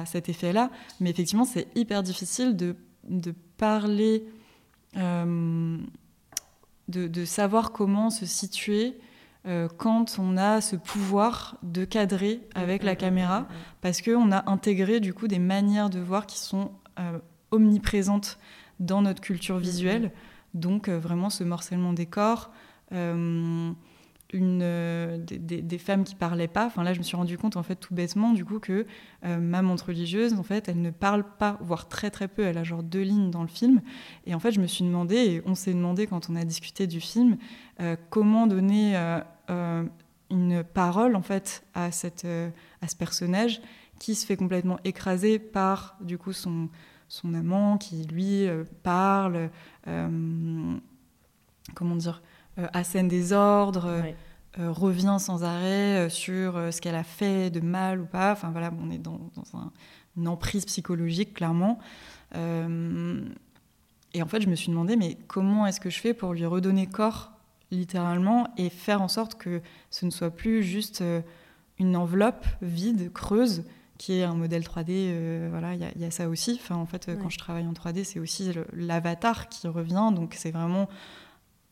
à 0.00 0.04
cet 0.06 0.28
effet-là. 0.28 0.68
Mais 1.00 1.10
effectivement, 1.10 1.44
c'est 1.44 1.66
hyper 1.76 2.02
difficile 2.02 2.56
de, 2.56 2.74
de 3.08 3.32
parler, 3.56 4.24
euh, 4.96 5.78
de, 6.88 7.06
de 7.08 7.24
savoir 7.24 7.72
comment 7.72 8.10
se 8.10 8.26
situer. 8.26 8.96
euh, 9.46 9.68
quand 9.78 10.18
on 10.18 10.36
a 10.36 10.60
ce 10.60 10.76
pouvoir 10.76 11.56
de 11.62 11.84
cadrer 11.84 12.40
avec 12.54 12.82
la 12.82 12.94
caméra, 12.94 13.48
parce 13.80 14.02
qu'on 14.02 14.32
a 14.32 14.50
intégré 14.50 15.00
du 15.00 15.14
coup 15.14 15.28
des 15.28 15.38
manières 15.38 15.88
de 15.88 15.98
voir 15.98 16.26
qui 16.26 16.38
sont 16.38 16.72
euh, 16.98 17.18
omniprésentes 17.50 18.38
dans 18.80 19.00
notre 19.02 19.20
culture 19.20 19.58
visuelle. 19.58 20.12
Donc 20.52 20.88
vraiment 20.88 21.30
ce 21.30 21.44
morcellement 21.44 21.92
des 21.92 22.06
corps, 22.06 22.50
une, 24.32 24.60
euh, 24.62 25.18
des, 25.18 25.78
femmes 25.78 26.04
qui 26.04 26.14
parlaient 26.14 26.48
pas. 26.48 26.66
Enfin 26.66 26.82
là, 26.82 26.92
je 26.92 26.98
me 26.98 27.02
suis 27.02 27.16
rendu 27.16 27.36
compte 27.38 27.56
en 27.56 27.62
fait 27.62 27.76
tout 27.76 27.94
bêtement 27.94 28.32
du 28.32 28.44
coup 28.44 28.58
que 28.58 28.86
euh, 29.24 29.38
ma 29.38 29.62
montre 29.62 29.86
religieuse, 29.86 30.34
en 30.34 30.42
fait, 30.42 30.68
elle 30.68 30.80
ne 30.80 30.90
parle 30.90 31.24
pas, 31.38 31.58
voire 31.60 31.88
très 31.88 32.10
très 32.10 32.28
peu. 32.28 32.42
Elle 32.42 32.58
a 32.58 32.64
genre 32.64 32.82
deux 32.82 33.02
lignes 33.02 33.30
dans 33.30 33.42
le 33.42 33.48
film. 33.48 33.80
Et 34.26 34.34
en 34.34 34.40
fait, 34.40 34.52
je 34.52 34.60
me 34.60 34.66
suis 34.66 34.84
demandé, 34.84 35.16
et 35.16 35.42
on 35.46 35.54
s'est 35.54 35.74
demandé 35.74 36.06
quand 36.06 36.30
on 36.30 36.36
a 36.36 36.44
discuté 36.44 36.86
du 36.86 37.00
film, 37.00 37.36
euh, 37.80 37.96
comment 38.10 38.46
donner 38.46 38.96
une 40.30 40.62
parole 40.62 41.16
en 41.16 41.22
fait 41.22 41.64
à 41.74 41.90
cette 41.90 42.24
à 42.24 42.88
ce 42.88 42.94
personnage 42.94 43.60
qui 43.98 44.14
se 44.14 44.24
fait 44.24 44.36
complètement 44.36 44.78
écraser 44.84 45.40
par 45.40 45.96
du 46.00 46.18
coup 46.18 46.32
son 46.32 46.68
son 47.08 47.34
amant 47.34 47.78
qui 47.78 48.04
lui 48.04 48.46
parle 48.84 49.50
comment 51.74 51.96
dire 51.96 52.22
assène 52.72 53.08
des 53.08 53.32
ordres 53.32 53.86
euh, 53.86 54.00
euh, 54.58 54.72
revient 54.72 55.16
sans 55.20 55.44
arrêt 55.44 56.06
euh, 56.06 56.08
sur 56.08 56.56
euh, 56.56 56.70
ce 56.70 56.80
qu'elle 56.80 56.94
a 56.96 57.04
fait 57.04 57.50
de 57.50 57.60
mal 57.60 58.00
ou 58.00 58.06
pas 58.06 58.32
enfin 58.32 58.50
voilà 58.50 58.70
on 58.82 58.90
est 58.90 58.98
dans, 58.98 59.20
dans 59.36 59.58
un- 59.58 59.72
une 60.16 60.26
emprise 60.28 60.64
psychologique 60.66 61.34
clairement 61.34 61.78
Euh, 62.36 63.20
et 64.14 64.22
en 64.22 64.26
fait 64.26 64.40
je 64.40 64.48
me 64.48 64.54
suis 64.54 64.70
demandé 64.70 64.96
mais 64.96 65.16
comment 65.26 65.66
est-ce 65.66 65.80
que 65.80 65.90
je 65.90 65.98
fais 66.00 66.14
pour 66.14 66.32
lui 66.32 66.44
redonner 66.46 66.86
corps 66.86 67.32
littéralement 67.70 68.48
et 68.56 68.70
faire 68.70 69.02
en 69.02 69.08
sorte 69.08 69.34
que 69.36 69.60
ce 69.90 70.06
ne 70.06 70.10
soit 70.10 70.30
plus 70.30 70.62
juste 70.62 71.00
euh, 71.02 71.20
une 71.78 71.96
enveloppe 71.96 72.46
vide 72.62 73.12
creuse 73.12 73.64
qui 73.98 74.14
est 74.14 74.22
un 74.24 74.34
modèle 74.34 74.62
3D, 74.62 74.86
euh, 74.90 75.48
voilà, 75.50 75.74
il 75.74 75.80
y, 75.80 75.84
a- 75.84 75.90
il 75.94 76.00
y 76.00 76.06
a 76.06 76.10
ça 76.10 76.26
aussi. 76.30 76.58
Enfin, 76.58 76.76
en 76.76 76.86
fait, 76.86 77.08
euh, 77.10 77.16
quand 77.16 77.28
je 77.28 77.36
travaille 77.36 77.66
en 77.66 77.74
3D, 77.74 78.02
c'est 78.02 78.18
aussi 78.18 78.50
l'avatar 78.72 79.50
qui 79.50 79.68
revient. 79.68 80.08
Donc, 80.14 80.32
c'est 80.38 80.50
vraiment 80.52 80.88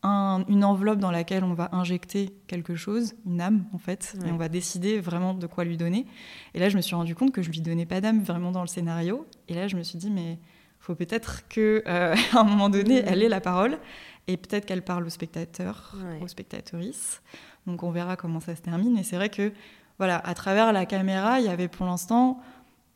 un- 0.03 0.45
une 0.49 0.65
enveloppe 0.65 0.99
dans 1.01 1.11
laquelle 1.11 1.43
on 1.45 1.55
va 1.55 1.69
injecter 1.73 2.31
quelque 2.47 2.77
chose, 2.77 3.15
une 3.27 3.41
âme, 3.41 3.65
en 3.73 3.79
fait, 3.79 4.15
Ouais. 4.21 4.29
et 4.29 4.33
on 4.33 4.37
va 4.37 4.49
décider 4.49 5.01
vraiment 5.01 5.35
de 5.35 5.47
quoi 5.47 5.65
lui 5.65 5.77
donner. 5.77 6.07
Et 6.55 6.59
là, 6.61 6.69
je 6.69 6.77
me 6.77 6.83
suis 6.83 6.95
rendu 6.95 7.15
compte 7.15 7.33
que 7.33 7.43
je 7.43 7.51
lui 7.51 7.61
donnais 7.61 7.87
pas 7.87 8.01
d'âme 8.01 8.23
vraiment 8.23 8.53
dans 8.53 8.61
le 8.63 8.69
scénario. 8.69 9.27
Et 9.49 9.55
là, 9.55 9.67
je 9.69 9.77
me 9.77 9.83
suis 9.83 9.99
dit, 9.99 10.11
mais 10.11 10.39
faut 10.81 10.95
peut-être 10.95 11.49
que 11.49 11.83
euh, 11.87 12.15
à 12.33 12.41
un 12.41 12.45
moment 12.45 12.69
donné, 12.71 13.03
elle 13.07 13.23
ait 13.23 13.29
la 13.29 13.41
parole 13.41 13.79
et 14.29 14.37
peut-être 14.37 14.67
qu'elle 14.67 14.83
parle 14.83 15.05
au 15.05 15.11
spectateur, 15.11 15.95
Ouais. 16.05 16.21
aux 16.23 16.29
spectatrices. 16.29 17.23
Donc, 17.67 17.83
on 17.83 17.91
verra 17.91 18.17
comment 18.17 18.41
ça 18.41 18.55
se 18.55 18.63
termine. 18.63 18.97
Et 18.99 19.03
c'est 19.03 19.17
vrai 19.17 19.29
que 19.31 19.53
voilà, 19.99 20.19
à 20.19 20.35
travers 20.35 20.73
la 20.73 20.87
caméra, 20.87 21.41
il 21.41 21.47
y 21.47 21.49
avait 21.49 21.67
pour 21.69 21.85
l'instant, 21.87 22.41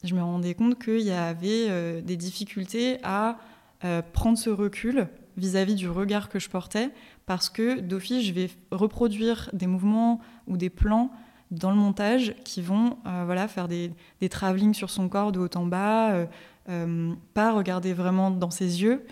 je 0.04 0.14
me 0.14 0.22
rendais 0.22 0.54
compte 0.54 0.78
qu'il 0.82 1.00
y 1.00 1.10
avait 1.10 1.66
euh, 1.68 2.00
des 2.00 2.16
difficultés 2.16 2.98
à 3.02 3.38
euh, 3.84 4.02
prendre 4.12 4.38
ce 4.38 4.50
recul 4.50 5.08
vis-à-vis 5.36 5.74
du 5.74 5.88
regard 5.88 6.28
que 6.28 6.38
je 6.38 6.48
portais, 6.48 6.90
parce 7.26 7.48
que 7.48 7.80
d'office, 7.80 8.24
je 8.26 8.32
vais 8.32 8.50
reproduire 8.70 9.48
des 9.52 9.66
mouvements 9.66 10.20
ou 10.46 10.56
des 10.56 10.70
plans 10.70 11.10
dans 11.50 11.70
le 11.70 11.76
montage 11.76 12.34
qui 12.44 12.62
vont 12.62 12.96
euh, 13.06 13.22
voilà, 13.26 13.46
faire 13.46 13.68
des, 13.68 13.92
des 14.20 14.28
travelling 14.28 14.72
sur 14.74 14.88
son 14.90 15.08
corps 15.08 15.32
de 15.32 15.38
haut 15.40 15.48
en 15.54 15.66
bas, 15.66 16.12
euh, 16.12 16.26
euh, 16.70 17.12
pas 17.34 17.52
regarder 17.52 17.92
vraiment 17.92 18.30
dans 18.30 18.50
ses 18.50 18.82
yeux, 18.82 19.04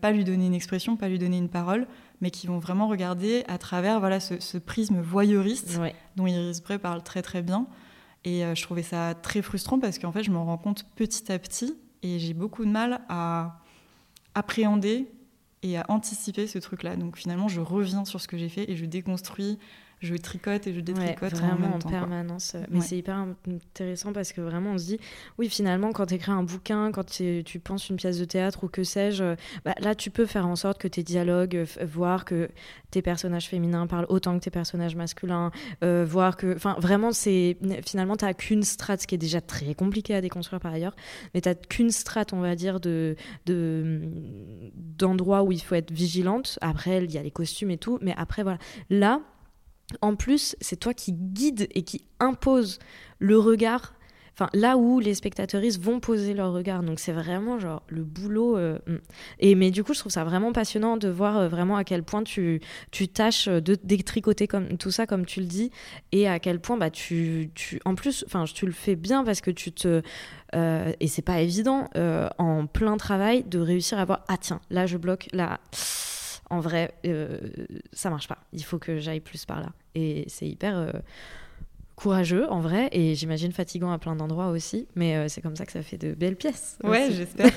pas 0.00 0.12
lui 0.12 0.22
donner 0.24 0.46
une 0.46 0.54
expression, 0.54 0.96
pas 0.96 1.08
lui 1.08 1.18
donner 1.18 1.38
une 1.38 1.48
parole, 1.48 1.88
mais 2.20 2.30
qui 2.30 2.46
vont 2.46 2.60
vraiment 2.60 2.86
regarder 2.86 3.44
à 3.48 3.58
travers 3.58 3.98
voilà, 3.98 4.20
ce, 4.20 4.38
ce 4.38 4.56
prisme 4.56 5.00
voyeuriste 5.00 5.76
Ouais. 5.80 5.94
dont 6.14 6.26
Iris 6.28 6.62
Bray 6.62 6.78
parle 6.78 7.02
très 7.02 7.20
très 7.20 7.42
bien. 7.42 7.66
Et 8.24 8.42
je 8.54 8.62
trouvais 8.62 8.84
ça 8.84 9.14
très 9.20 9.42
frustrant 9.42 9.80
parce 9.80 9.98
qu'en 9.98 10.12
fait, 10.12 10.22
je 10.22 10.30
m'en 10.30 10.44
rends 10.44 10.56
compte 10.56 10.84
petit 10.94 11.32
à 11.32 11.38
petit 11.40 11.74
et 12.04 12.20
j'ai 12.20 12.32
beaucoup 12.32 12.64
de 12.64 12.70
mal 12.70 13.00
à 13.08 13.58
appréhender 14.36 15.10
et 15.62 15.78
à 15.78 15.84
anticiper 15.88 16.46
ce 16.46 16.58
truc-là. 16.58 16.96
Donc 16.96 17.16
finalement, 17.16 17.48
je 17.48 17.60
reviens 17.60 18.04
sur 18.04 18.20
ce 18.20 18.28
que 18.28 18.36
j'ai 18.36 18.48
fait 18.48 18.70
et 18.70 18.76
je 18.76 18.86
déconstruis, 18.86 19.58
je 20.02 20.14
tricote 20.16 20.66
et 20.66 20.72
je 20.72 20.78
Ouais, 20.78 20.82
détricote 20.82 21.34
en 21.34 21.36
vraiment 21.36 21.76
en 21.76 21.78
quoi. 21.78 21.90
permanence. 21.90 22.56
Mais 22.70 22.80
Ouais. 22.80 22.84
c'est 22.84 22.96
hyper 22.98 23.24
intéressant 23.48 24.12
parce 24.12 24.32
que 24.32 24.40
vraiment 24.40 24.72
on 24.72 24.78
se 24.78 24.84
dit, 24.86 24.98
oui 25.38 25.48
finalement 25.48 25.92
quand 25.92 26.06
tu 26.06 26.14
écris 26.14 26.32
un 26.32 26.42
bouquin, 26.42 26.90
quand 26.92 27.06
tu 27.06 27.44
penses 27.62 27.88
une 27.88 27.96
pièce 27.96 28.18
de 28.18 28.24
théâtre 28.24 28.64
ou 28.64 28.68
que 28.68 28.82
sais-je, 28.84 29.22
euh, 29.24 29.36
bah, 29.64 29.74
là 29.80 29.94
tu 29.94 30.10
peux 30.10 30.26
faire 30.26 30.46
en 30.46 30.56
sorte 30.56 30.78
que 30.78 30.88
tes 30.88 31.02
dialogues, 31.02 31.56
euh, 31.56 31.64
f- 31.64 31.84
voir 31.84 32.24
que 32.24 32.48
tes 32.90 33.00
personnages 33.00 33.48
féminins 33.48 33.86
parlent 33.86 34.06
autant 34.08 34.38
que 34.38 34.44
tes 34.44 34.50
personnages 34.50 34.96
masculins, 34.96 35.50
euh, 35.84 36.04
voir 36.06 36.36
que, 36.36 36.54
enfin 36.56 36.76
vraiment 36.78 37.12
c'est 37.12 37.56
finalement 37.86 38.16
t'as 38.16 38.34
qu'une 38.34 38.62
strate, 38.64 39.00
ce 39.02 39.06
qui 39.06 39.14
est 39.14 39.18
déjà 39.18 39.40
très 39.40 39.74
compliqué 39.74 40.14
à 40.14 40.20
déconstruire 40.20 40.60
par 40.60 40.72
ailleurs, 40.72 40.96
mais 41.34 41.40
t'as 41.40 41.54
qu'une 41.54 41.90
strate 41.90 42.32
on 42.32 42.40
va 42.40 42.56
dire 42.56 42.80
de 42.80 43.14
de- 43.46 44.00
d'endroits 44.74 45.42
où 45.42 45.52
il 45.52 45.60
faut 45.62 45.74
être 45.74 45.90
vigilante. 45.90 46.58
Après 46.60 47.04
il 47.04 47.10
y 47.12 47.18
a 47.18 47.22
les 47.22 47.30
costumes 47.30 47.70
et 47.70 47.78
tout, 47.78 47.98
mais 48.02 48.14
après 48.16 48.42
voilà 48.42 48.58
là 48.90 49.20
en 50.00 50.16
plus, 50.16 50.56
c'est 50.60 50.76
toi 50.76 50.94
qui 50.94 51.12
guide 51.12 51.68
et 51.74 51.82
qui 51.82 52.04
impose 52.20 52.78
le 53.18 53.38
regard. 53.38 53.94
enfin 54.34 54.48
là 54.54 54.78
où 54.78 54.98
les 55.00 55.14
spectateuristes 55.14 55.80
vont 55.82 56.00
poser 56.00 56.32
leur 56.32 56.52
regard. 56.52 56.82
Donc 56.82 56.98
c'est 56.98 57.12
vraiment 57.12 57.58
genre 57.58 57.82
le 57.88 58.02
boulot. 58.02 58.56
Euh, 58.56 58.78
mm. 58.86 58.96
et 59.40 59.54
mais 59.54 59.70
du 59.70 59.84
coup, 59.84 59.92
je 59.92 59.98
trouve 59.98 60.12
ça 60.12 60.24
vraiment 60.24 60.52
passionnant 60.52 60.96
de 60.96 61.08
voir 61.08 61.36
euh, 61.36 61.48
vraiment 61.48 61.76
à 61.76 61.84
quel 61.84 62.02
point 62.02 62.24
tu 62.24 62.60
tu 62.90 63.08
tâches 63.08 63.48
de 63.48 63.76
détricoter 63.84 64.46
comme 64.46 64.78
tout 64.78 64.90
ça 64.90 65.06
comme 65.06 65.26
tu 65.26 65.40
le 65.40 65.46
dis 65.46 65.70
et 66.12 66.26
à 66.28 66.38
quel 66.38 66.60
point 66.60 66.76
bah 66.78 66.90
tu 66.90 67.50
tu 67.54 67.80
en 67.84 67.94
plus 67.94 68.24
enfin 68.26 68.44
tu 68.44 68.66
le 68.66 68.72
fais 68.72 68.96
bien 68.96 69.24
parce 69.24 69.40
que 69.42 69.50
tu 69.50 69.72
te 69.72 70.02
euh, 70.54 70.92
et 71.00 71.08
c'est 71.08 71.22
pas 71.22 71.40
évident 71.40 71.88
en 72.38 72.66
plein 72.66 72.96
travail 72.96 73.44
de 73.44 73.58
réussir 73.58 73.98
à 73.98 74.04
voir 74.04 74.24
ah 74.28 74.36
tiens 74.38 74.60
là 74.70 74.86
je 74.86 74.96
bloque 74.96 75.28
là 75.32 75.60
en 76.52 76.60
vrai 76.60 76.94
ça 77.92 78.10
marche 78.10 78.28
pas. 78.28 78.38
Il 78.52 78.64
faut 78.64 78.78
que 78.78 78.98
j'aille 78.98 79.20
plus 79.20 79.44
par 79.44 79.60
là. 79.60 79.72
Et 79.94 80.24
c'est 80.28 80.46
hyper 80.46 80.92
courageux 82.02 82.50
en 82.50 82.60
vrai 82.60 82.88
et 82.92 83.14
j'imagine 83.14 83.52
fatigant 83.52 83.92
à 83.92 83.98
plein 83.98 84.16
d'endroits 84.16 84.48
aussi 84.48 84.86
mais 84.96 85.16
euh, 85.16 85.28
c'est 85.28 85.40
comme 85.40 85.56
ça 85.56 85.66
que 85.66 85.72
ça 85.72 85.82
fait 85.82 85.98
de 85.98 86.14
belles 86.14 86.36
pièces 86.36 86.78
ouais 86.84 87.08
j'espère. 87.12 87.50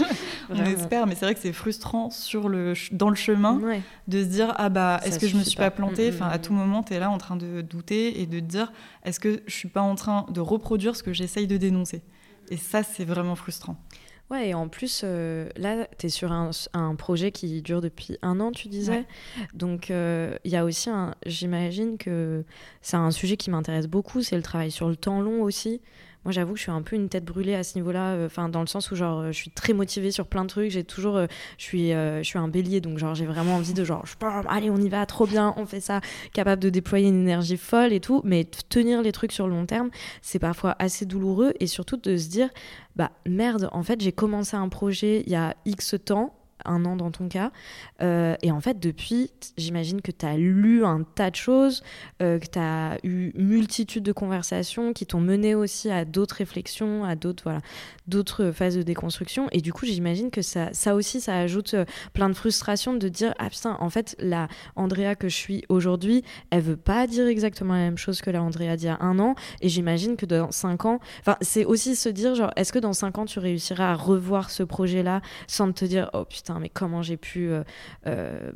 On 0.50 0.64
espère 0.64 1.06
mais 1.06 1.14
c'est 1.14 1.26
vrai 1.26 1.34
que 1.34 1.40
c'est 1.40 1.52
frustrant 1.52 2.10
sur 2.10 2.48
le 2.48 2.74
dans 2.90 3.10
le 3.10 3.14
chemin 3.14 3.60
de 4.08 4.22
se 4.22 4.28
dire 4.28 4.54
ah 4.56 4.70
bah 4.70 5.00
est-ce 5.04 5.18
que 5.18 5.28
je 5.28 5.36
me 5.36 5.44
suis 5.44 5.56
pas, 5.56 5.70
plantée 5.70 6.10
mm, 6.10 6.12
mm, 6.12 6.14
enfin 6.14 6.28
à 6.28 6.38
mm, 6.38 6.40
tout 6.40 6.52
moment 6.52 6.82
tu 6.82 6.94
es 6.94 6.98
là 6.98 7.10
en 7.10 7.18
train 7.18 7.36
de 7.36 7.60
douter 7.60 8.20
et 8.20 8.26
de 8.26 8.40
te 8.40 8.44
dire 8.44 8.72
est-ce 9.04 9.20
que 9.20 9.42
je 9.46 9.54
suis 9.54 9.68
pas 9.68 9.82
en 9.82 9.94
train 9.94 10.26
de 10.30 10.40
reproduire 10.40 10.96
ce 10.96 11.02
que 11.02 11.12
j'essaye 11.12 11.46
de 11.46 11.56
dénoncer? 11.56 12.02
Et 12.50 12.56
ça 12.56 12.82
c'est 12.82 13.04
vraiment 13.04 13.36
frustrant 13.36 13.76
Ouais, 14.32 14.48
et 14.48 14.54
en 14.54 14.68
plus, 14.68 15.02
euh, 15.04 15.50
là, 15.56 15.86
tu 15.98 16.06
es 16.06 16.08
sur 16.08 16.32
un, 16.32 16.52
un, 16.72 16.94
projet 16.94 17.32
qui 17.32 17.60
dure 17.60 17.82
depuis 17.82 18.16
un 18.22 18.40
an, 18.40 18.50
tu 18.50 18.68
disais. 18.68 19.04
Donc, 19.52 19.90
euh, 19.90 20.34
il 20.44 20.50
y 20.50 20.56
a 20.56 20.64
aussi 20.64 20.88
un. 20.88 21.14
J'imagine 21.26 21.98
que 21.98 22.42
c'est 22.80 22.96
un 22.96 23.10
sujet 23.10 23.36
qui 23.36 23.50
m'intéresse 23.50 23.88
beaucoup, 23.88 24.22
c'est 24.22 24.36
le 24.36 24.42
travail 24.42 24.70
sur 24.70 24.88
le 24.88 24.96
temps 24.96 25.20
long 25.20 25.42
aussi. 25.42 25.82
Moi, 26.24 26.32
j'avoue 26.32 26.52
que 26.52 26.58
je 26.58 26.62
suis 26.62 26.70
un 26.70 26.82
peu 26.82 26.96
une 26.96 27.08
tête 27.08 27.24
brûlée 27.24 27.54
à 27.54 27.64
ce 27.64 27.76
niveau-là, 27.76 28.12
euh, 28.12 28.48
dans 28.48 28.60
le 28.60 28.66
sens 28.66 28.90
où 28.90 28.96
genre 28.96 29.26
je 29.26 29.32
suis 29.32 29.50
très 29.50 29.72
motivée 29.72 30.10
sur 30.10 30.26
plein 30.26 30.42
de 30.42 30.48
trucs. 30.48 30.70
J'ai 30.70 30.84
toujours, 30.84 31.20
je 31.58 31.64
suis, 31.64 31.90
je 31.90 32.22
suis 32.22 32.38
un 32.38 32.48
bélier, 32.48 32.80
donc 32.80 32.98
genre 32.98 33.14
j'ai 33.14 33.26
vraiment 33.26 33.56
envie 33.56 33.74
de 33.74 33.84
genre, 33.84 34.04
allez, 34.48 34.70
on 34.70 34.78
y 34.78 34.88
va, 34.88 35.04
trop 35.06 35.26
bien, 35.26 35.54
on 35.56 35.66
fait 35.66 35.80
ça, 35.80 36.00
capable 36.32 36.62
de 36.62 36.70
déployer 36.70 37.08
une 37.08 37.20
énergie 37.20 37.56
folle 37.56 37.92
et 37.92 38.00
tout. 38.00 38.20
Mais 38.24 38.44
tenir 38.68 39.02
les 39.02 39.12
trucs 39.12 39.32
sur 39.32 39.46
le 39.46 39.54
long 39.54 39.66
terme, 39.66 39.90
c'est 40.20 40.38
parfois 40.38 40.76
assez 40.78 41.06
douloureux 41.06 41.52
et 41.60 41.66
surtout 41.66 41.96
de 41.96 42.16
se 42.16 42.28
dire, 42.28 42.48
bah 42.96 43.10
merde, 43.26 43.68
en 43.72 43.82
fait 43.82 44.00
j'ai 44.00 44.12
commencé 44.12 44.56
un 44.56 44.68
projet 44.68 45.22
il 45.26 45.32
y 45.32 45.36
a 45.36 45.56
X 45.64 45.96
temps 46.04 46.34
un 46.64 46.84
an 46.84 46.96
dans 46.96 47.10
ton 47.10 47.28
cas. 47.28 47.50
Euh, 48.00 48.36
et 48.42 48.50
en 48.50 48.60
fait, 48.60 48.78
depuis, 48.78 49.30
j'imagine 49.56 50.00
que 50.00 50.10
tu 50.10 50.26
as 50.26 50.36
lu 50.36 50.84
un 50.84 51.02
tas 51.02 51.30
de 51.30 51.36
choses, 51.36 51.82
euh, 52.22 52.38
que 52.38 52.46
tu 52.46 52.58
as 52.58 52.98
eu 53.02 53.32
multitude 53.34 54.02
de 54.02 54.12
conversations 54.12 54.92
qui 54.92 55.06
t'ont 55.06 55.20
mené 55.20 55.54
aussi 55.54 55.90
à 55.90 56.04
d'autres 56.04 56.36
réflexions, 56.36 57.04
à 57.04 57.16
d'autres 57.16 57.44
voilà, 57.44 57.60
d'autres 58.06 58.50
phases 58.50 58.76
de 58.76 58.82
déconstruction. 58.82 59.48
Et 59.52 59.60
du 59.60 59.72
coup, 59.72 59.86
j'imagine 59.86 60.30
que 60.30 60.42
ça, 60.42 60.72
ça 60.72 60.94
aussi, 60.94 61.20
ça 61.20 61.36
ajoute 61.38 61.74
euh, 61.74 61.84
plein 62.12 62.28
de 62.28 62.34
frustration 62.34 62.94
de 62.94 63.08
dire 63.08 63.34
Ah 63.38 63.50
putain, 63.50 63.76
en 63.80 63.90
fait, 63.90 64.16
la 64.18 64.48
Andrea 64.76 65.14
que 65.14 65.28
je 65.28 65.36
suis 65.36 65.64
aujourd'hui, 65.68 66.24
elle 66.50 66.62
veut 66.62 66.76
pas 66.76 67.06
dire 67.06 67.26
exactement 67.26 67.74
la 67.74 67.80
même 67.80 67.98
chose 67.98 68.20
que 68.20 68.30
la 68.30 68.42
Andrea 68.42 68.76
d'il 68.76 68.86
y 68.86 68.88
a 68.88 68.98
un 69.00 69.18
an. 69.18 69.34
Et 69.60 69.68
j'imagine 69.68 70.16
que 70.16 70.26
dans 70.26 70.50
cinq 70.50 70.84
ans, 70.84 71.00
c'est 71.40 71.64
aussi 71.64 71.96
se 71.96 72.08
dire 72.08 72.34
genre, 72.34 72.50
est-ce 72.56 72.72
que 72.72 72.78
dans 72.78 72.92
cinq 72.92 73.18
ans, 73.18 73.24
tu 73.24 73.38
réussiras 73.38 73.92
à 73.92 73.94
revoir 73.94 74.50
ce 74.50 74.62
projet-là 74.62 75.22
sans 75.46 75.72
te 75.72 75.84
dire 75.84 76.10
Oh 76.12 76.24
putain, 76.24 76.51
mais 76.60 76.68
comment 76.68 77.02
j'ai 77.02 77.16
pu 77.16 77.48
euh, 77.48 77.62
euh, 78.06 78.52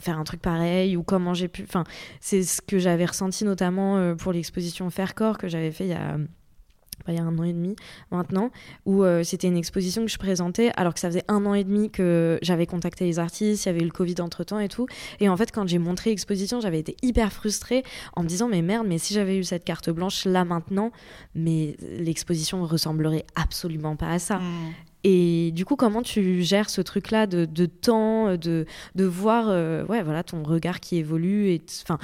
faire 0.00 0.18
un 0.18 0.24
truc 0.24 0.40
pareil 0.40 0.96
ou 0.96 1.02
comment 1.02 1.34
j'ai 1.34 1.48
pu. 1.48 1.62
Enfin, 1.62 1.84
c'est 2.20 2.42
ce 2.42 2.60
que 2.62 2.78
j'avais 2.78 3.04
ressenti 3.04 3.44
notamment 3.44 3.96
euh, 3.96 4.14
pour 4.14 4.32
l'exposition 4.32 4.90
Faire 4.90 5.14
Corps 5.14 5.38
que 5.38 5.48
j'avais 5.48 5.70
fait 5.70 5.84
il 5.84 5.90
y 5.90 5.94
a 5.94 7.22
un 7.22 7.38
an 7.38 7.42
et 7.42 7.52
demi 7.52 7.74
maintenant, 8.12 8.50
où 8.86 9.02
c'était 9.24 9.48
une 9.48 9.56
exposition 9.56 10.04
que 10.04 10.10
je 10.10 10.18
présentais, 10.18 10.70
alors 10.76 10.94
que 10.94 11.00
ça 11.00 11.08
faisait 11.08 11.24
un 11.26 11.44
an 11.44 11.54
et 11.54 11.64
demi 11.64 11.90
que 11.90 12.38
j'avais 12.40 12.66
contacté 12.66 13.04
les 13.04 13.18
artistes, 13.18 13.64
il 13.64 13.68
y 13.68 13.70
avait 13.70 13.80
eu 13.80 13.84
le 13.84 13.90
Covid 13.90 14.16
entre 14.20 14.44
temps 14.44 14.60
et 14.60 14.68
tout. 14.68 14.86
Et 15.18 15.28
en 15.28 15.36
fait, 15.36 15.50
quand 15.50 15.66
j'ai 15.66 15.78
montré 15.78 16.10
l'exposition, 16.10 16.60
j'avais 16.60 16.78
été 16.78 16.96
hyper 17.02 17.32
frustrée 17.32 17.82
en 18.14 18.22
me 18.22 18.28
disant, 18.28 18.48
mais 18.48 18.62
merde, 18.62 18.86
mais 18.86 18.98
si 18.98 19.14
j'avais 19.14 19.38
eu 19.38 19.44
cette 19.44 19.64
carte 19.64 19.90
blanche 19.90 20.24
là 20.24 20.44
maintenant, 20.44 20.92
mais 21.34 21.76
l'exposition 21.80 22.64
ressemblerait 22.64 23.24
absolument 23.34 23.96
pas 23.96 24.10
à 24.10 24.18
ça. 24.20 24.36
Mmh. 24.36 24.74
Et 25.04 25.50
du 25.52 25.64
coup, 25.64 25.76
comment 25.76 26.02
tu 26.02 26.42
gères 26.42 26.68
ce 26.68 26.80
truc-là 26.80 27.26
de, 27.26 27.44
de, 27.44 27.66
temps, 27.66 28.36
de, 28.36 28.66
de 28.94 29.04
voir 29.04 29.46
euh, 29.48 29.84
ouais, 29.86 30.02
voilà, 30.02 30.22
ton 30.22 30.42
regard 30.42 30.80
qui 30.80 30.96
évolue 30.96 31.48
et 31.48 31.62
enfin 31.82 31.98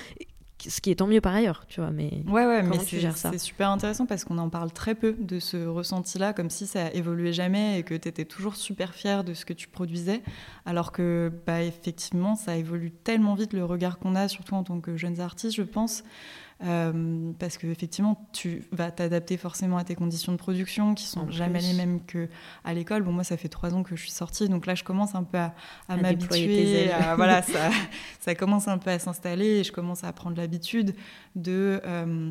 ce 0.69 0.81
qui 0.81 0.91
est 0.91 0.97
tant 0.97 1.07
mieux 1.07 1.21
par 1.21 1.35
ailleurs, 1.35 1.65
tu 1.69 1.81
vois. 1.81 1.91
Mais 1.91 2.23
ouais, 2.27 2.47
ouais, 2.47 2.63
mais 2.63 2.79
tu 2.79 2.99
gères 2.99 3.17
ça? 3.17 3.31
C'est 3.31 3.39
super 3.39 3.71
intéressant 3.71 4.07
parce 4.07 4.25
qu'on 4.25 4.39
en 4.39 4.49
parle 4.49 4.73
très 4.73 4.95
peu 4.95 5.15
de 5.19 5.39
ce 5.39 5.67
ressenti-là, 5.67 6.33
comme 6.33 6.51
si 6.51 6.67
ça 6.67 6.91
évoluait 6.93 7.33
jamais 7.33 7.79
et 7.79 7.83
que 7.83 7.95
tu 7.95 8.09
étais 8.09 8.25
toujours 8.25 8.57
super 8.57 8.95
fier 8.95 9.25
de 9.25 9.35
ce 9.35 9.45
que 9.45 9.53
tu 9.53 9.69
produisais, 9.69 10.23
alors 10.65 10.93
que 10.93 11.31
bah, 11.47 11.63
effectivement, 11.63 12.35
ça 12.35 12.57
évolue 12.57 12.91
tellement 12.91 13.35
vite 13.35 13.53
le 13.53 13.65
regard 13.65 13.99
qu'on 13.99 14.15
a, 14.15 14.29
surtout 14.29 14.55
en 14.55 14.65
tant 14.65 14.81
que 14.81 14.97
jeunes 14.97 15.21
artistes, 15.21 15.57
je 15.57 15.63
pense. 15.63 16.03
Euh, 16.65 17.33
parce 17.39 17.59
que 17.59 17.67
effectivement, 17.67 18.29
tu 18.33 18.65
vas 18.73 18.91
t'adapter 18.91 19.37
forcément 19.37 19.77
à 19.77 19.85
tes 19.85 19.95
conditions 19.95 20.33
de 20.33 20.39
production 20.39 20.95
qui 20.95 21.05
sont 21.05 21.31
jamais 21.31 21.61
les 21.61 21.75
mêmes 21.75 22.01
que 22.05 22.29
à 22.65 22.73
l'école. 22.73 23.03
Bon, 23.03 23.13
moi, 23.13 23.25
ça 23.25 23.37
fait 23.37 23.49
trois 23.49 23.75
ans 23.75 23.83
que 23.83 23.95
je 23.95 24.01
suis 24.01 24.11
sortie, 24.11 24.49
donc 24.49 24.65
là, 24.65 24.75
je 24.75 24.83
commence 24.83 25.15
un 25.15 25.23
peu 25.23 25.37
à, 25.37 25.53
m'habituer. 25.97 26.89
voilà, 27.17 27.43
ça, 27.43 27.71
ça 28.21 28.35
commence 28.35 28.69
un 28.69 28.79
peu 28.79 28.91
à 28.91 28.99
s'installer 28.99 29.47
et 29.47 29.65
je 29.65 29.73
commence 29.73 30.03
à 30.03 30.13
prendre 30.13 30.37
l'habitude 30.39 30.95
de, 31.35 31.81
euh, 31.85 32.31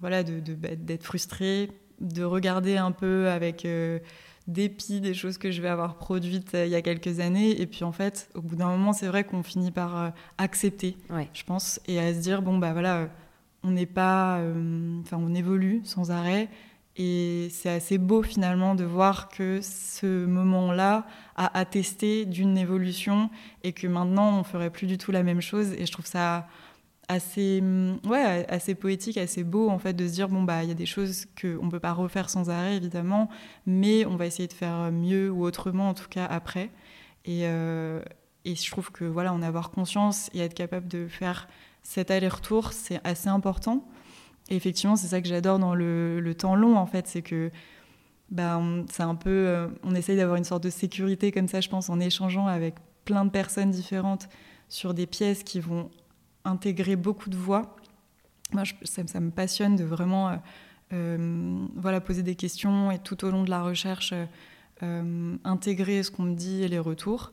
voilà, 0.00 0.22
de, 0.22 0.54
bah, 0.54 0.76
d'être 0.76 1.04
frustrée, 1.04 1.72
de 2.00 2.22
regarder 2.22 2.76
un 2.76 2.92
peu 2.92 3.28
avec 3.30 3.64
euh, 3.64 3.98
dépit 4.46 5.00
des 5.00 5.14
choses 5.14 5.38
que 5.38 5.50
je 5.50 5.60
vais 5.60 5.68
avoir 5.68 5.96
produites 5.96 6.52
il 6.54 6.68
y 6.68 6.76
a 6.76 6.82
quelques 6.82 7.18
années. 7.18 7.60
Et 7.60 7.66
puis 7.66 7.82
en 7.82 7.90
fait, 7.90 8.28
au 8.36 8.42
bout 8.42 8.54
d'un 8.54 8.68
moment, 8.68 8.92
c'est 8.92 9.08
vrai 9.08 9.24
qu'on 9.24 9.42
finit 9.42 9.72
par 9.72 10.12
accepter, 10.38 10.96
je 11.34 11.42
pense, 11.42 11.80
et 11.88 11.98
à 11.98 12.14
se 12.14 12.20
dire 12.20 12.42
bon 12.42 12.58
bah 12.58 12.72
voilà, 12.72 13.08
on 13.62 13.70
n'est 13.70 13.86
pas, 13.86 14.38
euh, 14.38 15.00
enfin, 15.02 15.18
on 15.20 15.34
évolue 15.34 15.80
sans 15.84 16.10
arrêt. 16.10 16.48
Et 16.98 17.48
c'est 17.50 17.68
assez 17.68 17.98
beau 17.98 18.22
finalement 18.22 18.74
de 18.74 18.84
voir 18.84 19.28
que 19.28 19.60
ce 19.62 20.24
moment-là 20.24 21.06
a 21.36 21.58
attesté 21.58 22.24
d'une 22.24 22.56
évolution 22.56 23.28
et 23.62 23.74
que 23.74 23.86
maintenant 23.86 24.40
on 24.40 24.44
ferait 24.44 24.70
plus 24.70 24.86
du 24.86 24.96
tout 24.96 25.12
la 25.12 25.22
même 25.22 25.42
chose. 25.42 25.72
Et 25.72 25.84
je 25.84 25.92
trouve 25.92 26.06
ça 26.06 26.48
assez, 27.08 27.62
ouais, 28.08 28.46
assez 28.48 28.74
poétique, 28.74 29.18
assez 29.18 29.44
beau 29.44 29.68
en 29.68 29.78
fait 29.78 29.92
de 29.92 30.08
se 30.08 30.12
dire 30.12 30.28
bon 30.28 30.42
bah 30.42 30.62
il 30.62 30.68
y 30.68 30.72
a 30.72 30.74
des 30.74 30.86
choses 30.86 31.26
qu'on 31.40 31.66
ne 31.66 31.70
peut 31.70 31.80
pas 31.80 31.92
refaire 31.92 32.30
sans 32.30 32.48
arrêt 32.48 32.76
évidemment, 32.76 33.28
mais 33.66 34.06
on 34.06 34.16
va 34.16 34.26
essayer 34.26 34.48
de 34.48 34.54
faire 34.54 34.90
mieux 34.90 35.30
ou 35.30 35.44
autrement 35.44 35.90
en 35.90 35.94
tout 35.94 36.08
cas 36.08 36.24
après. 36.24 36.70
Et, 37.26 37.42
euh, 37.44 38.00
et 38.46 38.54
je 38.54 38.70
trouve 38.70 38.90
que 38.90 39.04
voilà 39.04 39.34
en 39.34 39.42
avoir 39.42 39.70
conscience 39.70 40.30
et 40.32 40.40
être 40.40 40.54
capable 40.54 40.88
de 40.88 41.08
faire 41.08 41.46
cet 41.86 42.10
aller-retour, 42.10 42.72
c'est 42.72 43.00
assez 43.04 43.28
important. 43.28 43.88
Et 44.50 44.56
effectivement, 44.56 44.96
c'est 44.96 45.06
ça 45.06 45.22
que 45.22 45.28
j'adore 45.28 45.60
dans 45.60 45.74
le, 45.74 46.34
temps 46.36 46.56
long, 46.56 46.76
en 46.76 46.86
fait, 46.86 47.06
c'est 47.06 47.22
que 47.22 47.50
bah, 48.30 48.60
c'est 48.90 49.04
un 49.04 49.14
peu, 49.14 49.30
euh, 49.30 49.68
on 49.84 49.94
essaye 49.94 50.16
d'avoir 50.16 50.36
une 50.36 50.44
sorte 50.44 50.64
de 50.64 50.70
sécurité 50.70 51.30
comme 51.30 51.46
ça, 51.46 51.60
je 51.60 51.68
pense, 51.68 51.88
en 51.88 52.00
échangeant 52.00 52.48
avec 52.48 52.74
plein 53.04 53.24
de 53.24 53.30
personnes 53.30 53.70
différentes 53.70 54.28
sur 54.68 54.94
des 54.94 55.06
pièces 55.06 55.44
qui 55.44 55.60
vont 55.60 55.88
intégrer 56.44 56.96
beaucoup 56.96 57.30
de 57.30 57.36
voix. 57.36 57.76
Moi, 58.52 58.64
ça, 58.82 59.20
me 59.20 59.30
passionne 59.30 59.76
de 59.76 59.84
vraiment 59.84 60.30
euh, 60.30 60.36
euh, 60.92 61.66
voilà, 61.76 62.00
poser 62.00 62.24
des 62.24 62.34
questions 62.34 62.90
et 62.90 62.98
tout 62.98 63.24
au 63.24 63.30
long 63.30 63.44
de 63.44 63.50
la 63.50 63.62
recherche 63.62 64.12
intégrer 64.82 66.02
ce 66.02 66.10
qu'on 66.10 66.24
me 66.24 66.34
dit 66.34 66.62
et 66.62 66.68
les 66.68 66.78
retours. 66.78 67.32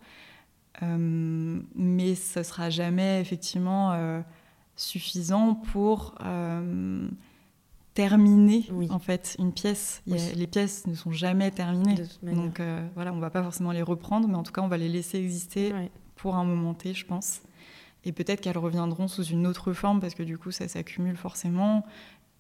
mais 0.82 2.16
ce 2.16 2.42
sera 2.42 2.70
jamais 2.70 3.20
effectivement 3.20 3.92
suffisant 4.76 5.56
pour 5.56 6.16
euh, 6.24 7.08
terminer 7.94 8.66
en 8.90 9.00
fait 9.00 9.36
une 9.40 9.54
pièce. 9.54 10.02
les 10.08 10.48
pièces 10.48 10.88
ne 10.88 10.96
sont 10.96 11.12
jamais 11.12 11.52
terminées, 11.52 12.04
donc 12.24 12.60
euh, 12.60 12.86
voilà, 12.96 13.14
on 13.14 13.20
va 13.20 13.30
pas 13.30 13.44
forcément 13.44 13.72
les 13.72 13.82
reprendre, 13.82 14.28
mais 14.28 14.36
en 14.36 14.44
tout 14.44 14.52
cas 14.52 14.62
on 14.62 14.68
va 14.68 14.78
les 14.78 14.90
laisser 14.90 15.18
exister 15.20 15.74
pour 16.16 16.36
un 16.36 16.44
moment 16.44 16.74
T, 16.74 16.94
je 16.94 17.06
pense. 17.06 17.42
Et 18.06 18.12
peut-être 18.12 18.42
qu'elles 18.42 18.58
reviendront 18.58 19.08
sous 19.08 19.24
une 19.24 19.48
autre 19.48 19.72
forme 19.72 20.02
parce 20.02 20.14
que 20.14 20.24
du 20.24 20.38
coup 20.38 20.52
ça 20.52 20.68
s'accumule 20.68 21.16
forcément 21.16 21.86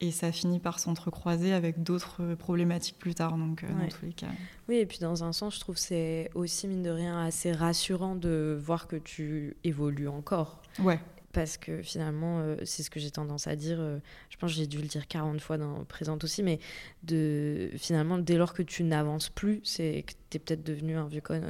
et 0.02 0.12
ça 0.12 0.34
finit 0.34 0.60
par 0.60 0.80
s'entrecroiser 0.80 1.54
avec 1.54 1.84
d'autres 1.84 2.36
problématiques 2.36 2.98
plus 3.00 3.16
tard. 3.16 3.38
Donc, 3.38 3.64
euh, 3.64 3.68
dans 3.68 3.88
tous 3.88 4.06
les 4.06 4.12
cas. 4.12 4.28
Oui, 4.68 4.76
et 4.76 4.86
puis 4.86 5.00
dans 5.00 5.24
un 5.24 5.32
sens, 5.32 5.56
je 5.56 5.62
trouve 5.62 5.78
c'est 5.78 6.30
aussi, 6.36 6.68
mine 6.68 6.84
de 6.84 6.90
rien, 6.90 7.24
assez 7.24 7.54
rassurant 7.54 8.16
de 8.16 8.60
voir 8.62 8.88
que 8.88 8.98
tu 8.98 9.56
évolues 9.64 10.10
encore. 10.10 10.62
Ouais 10.80 11.00
parce 11.34 11.58
que 11.58 11.82
finalement, 11.82 12.40
euh, 12.40 12.56
c'est 12.64 12.84
ce 12.84 12.90
que 12.90 13.00
j'ai 13.00 13.12
tendance 13.12 13.48
à 13.48 13.56
dire, 13.56 13.78
euh, 13.80 13.98
je 14.30 14.38
pense 14.38 14.52
que 14.52 14.58
j'ai 14.58 14.68
dû 14.68 14.78
le 14.78 14.84
dire 14.88 15.08
40 15.08 15.42
fois 15.42 15.58
dans 15.58 15.84
Présente 15.84 16.24
aussi, 16.24 16.44
mais 16.44 16.60
de, 17.04 17.70
finalement, 17.76 18.18
dès 18.20 18.38
lors 18.38 18.54
que 18.54 18.62
tu 18.62 18.84
n'avances 18.84 19.30
plus, 19.30 19.60
c'est 19.64 20.04
que 20.08 20.14
tu 20.30 20.38
es 20.38 20.40
peut-être 20.40 20.64
devenu 20.64 20.96
un 20.96 21.08
vieux 21.08 21.22
con, 21.22 21.42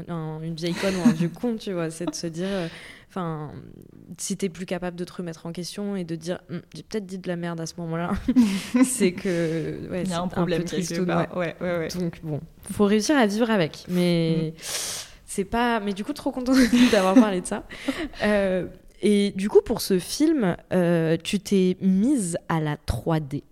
une 0.41 0.55
vieille 0.55 0.73
conne 0.73 0.95
ou 0.95 1.07
un 1.07 1.11
vieux 1.11 1.29
con, 1.29 1.57
tu 1.57 1.73
vois, 1.73 1.91
c'est 1.91 2.05
de 2.05 2.15
se 2.15 2.27
dire, 2.27 2.47
euh, 2.49 2.67
enfin, 3.09 3.51
si 4.17 4.37
t'es 4.37 4.49
plus 4.49 4.65
capable 4.65 4.97
de 4.97 5.03
te 5.03 5.13
remettre 5.13 5.45
en 5.45 5.51
question 5.51 5.95
et 5.97 6.03
de 6.05 6.15
dire 6.15 6.39
Hum, 6.49 6.61
j'ai 6.73 6.83
peut-être 6.83 7.05
dit 7.05 7.19
de 7.19 7.27
la 7.27 7.35
merde 7.35 7.59
à 7.59 7.65
ce 7.65 7.73
moment-là, 7.77 8.13
c'est 8.85 9.11
que 9.11 9.89
ouais, 9.91 10.01
Il 10.01 10.07
y 10.07 10.09
c'est 10.09 10.13
a 10.13 10.21
un 10.21 10.27
problème 10.29 10.63
part. 11.05 11.37
Ouais, 11.37 11.55
ouais, 11.61 11.77
ouais. 11.77 11.87
Donc 11.99 12.19
bon, 12.23 12.39
faut 12.71 12.85
réussir 12.85 13.17
à 13.17 13.25
vivre 13.27 13.49
avec. 13.51 13.85
Mais 13.89 14.53
Mm. 14.55 14.61
c'est 15.25 15.45
pas. 15.45 15.79
Mais 15.79 15.93
du 15.93 16.03
coup, 16.03 16.13
trop 16.13 16.31
contente 16.31 16.55
d'avoir 16.91 17.15
parlé 17.15 17.41
de 17.41 17.47
ça. 17.47 17.65
Euh, 18.23 18.67
et 19.03 19.33
du 19.35 19.49
coup, 19.49 19.61
pour 19.61 19.81
ce 19.81 19.99
film, 19.99 20.55
euh, 20.71 21.17
tu 21.21 21.39
t'es 21.39 21.75
mise 21.81 22.37
à 22.47 22.61
la 22.61 22.77
3D. 22.77 23.43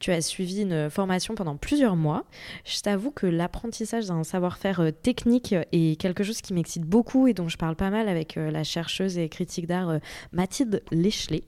Tu 0.00 0.10
as 0.10 0.20
suivi 0.20 0.62
une 0.62 0.90
formation 0.90 1.34
pendant 1.34 1.56
plusieurs 1.56 1.96
mois. 1.96 2.24
Je 2.64 2.80
t'avoue 2.80 3.10
que 3.10 3.26
l'apprentissage 3.26 4.06
d'un 4.06 4.24
savoir-faire 4.24 4.80
euh, 4.80 4.90
technique 4.90 5.54
est 5.72 6.00
quelque 6.00 6.24
chose 6.24 6.40
qui 6.40 6.54
m'excite 6.54 6.84
beaucoup 6.84 7.26
et 7.26 7.34
dont 7.34 7.48
je 7.48 7.56
parle 7.56 7.76
pas 7.76 7.90
mal 7.90 8.08
avec 8.08 8.36
euh, 8.36 8.50
la 8.50 8.64
chercheuse 8.64 9.18
et 9.18 9.28
critique 9.28 9.66
d'art 9.66 9.90
euh, 9.90 9.98
Mathilde 10.32 10.82
Lechelet. 10.90 11.44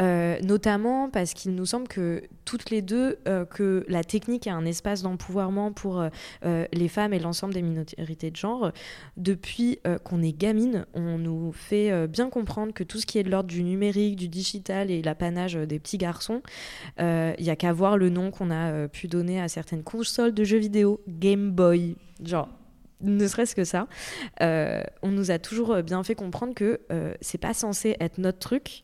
Euh, 0.00 0.38
notamment 0.42 1.10
parce 1.10 1.34
qu'il 1.34 1.54
nous 1.54 1.66
semble 1.66 1.88
que 1.88 2.22
toutes 2.44 2.70
les 2.70 2.82
deux, 2.82 3.18
euh, 3.28 3.44
que 3.44 3.84
la 3.88 4.04
technique 4.04 4.46
est 4.46 4.50
un 4.50 4.64
espace 4.64 5.02
d'empouvoirment 5.02 5.72
pour 5.72 6.00
euh, 6.00 6.08
euh, 6.44 6.66
les 6.72 6.88
femmes 6.88 7.12
et 7.12 7.18
l'ensemble 7.18 7.54
des 7.54 7.62
minorités 7.62 8.30
de 8.30 8.36
genre. 8.36 8.72
Depuis 9.16 9.78
euh, 9.86 9.98
qu'on 9.98 10.22
est 10.22 10.36
gamine, 10.36 10.86
on 10.94 11.18
nous 11.18 11.52
fait 11.52 11.90
euh, 11.90 12.06
bien 12.06 12.30
comprendre 12.30 12.72
que 12.72 12.84
tout 12.84 12.98
ce 12.98 13.06
qui 13.06 13.18
est 13.18 13.22
de 13.22 13.30
l'ordre 13.30 13.48
du 13.48 13.62
numérique, 13.62 14.16
du 14.16 14.28
digital 14.28 14.90
et 14.90 15.02
l'apanage 15.02 15.56
euh, 15.56 15.66
des 15.66 15.78
petits 15.78 15.98
garçons, 15.98 16.42
il 16.98 17.34
n'y 17.44 17.50
a 17.50 17.56
qu'à 17.62 17.72
voir 17.72 17.96
le 17.96 18.10
nom 18.10 18.32
qu'on 18.32 18.50
a 18.50 18.72
euh, 18.72 18.88
pu 18.88 19.06
donner 19.06 19.40
à 19.40 19.46
certaines 19.46 19.84
consoles 19.84 20.34
de 20.34 20.42
jeux 20.42 20.58
vidéo, 20.58 21.00
Game 21.06 21.52
Boy, 21.52 21.94
genre 22.20 22.48
ne 23.02 23.28
serait-ce 23.28 23.54
que 23.54 23.64
ça, 23.64 23.86
euh, 24.40 24.82
on 25.02 25.10
nous 25.10 25.30
a 25.30 25.38
toujours 25.38 25.72
euh, 25.72 25.82
bien 25.82 26.02
fait 26.02 26.14
comprendre 26.14 26.54
que 26.54 26.80
euh, 26.90 27.14
c'est 27.20 27.38
pas 27.38 27.54
censé 27.54 27.96
être 28.00 28.18
notre 28.18 28.38
truc. 28.38 28.82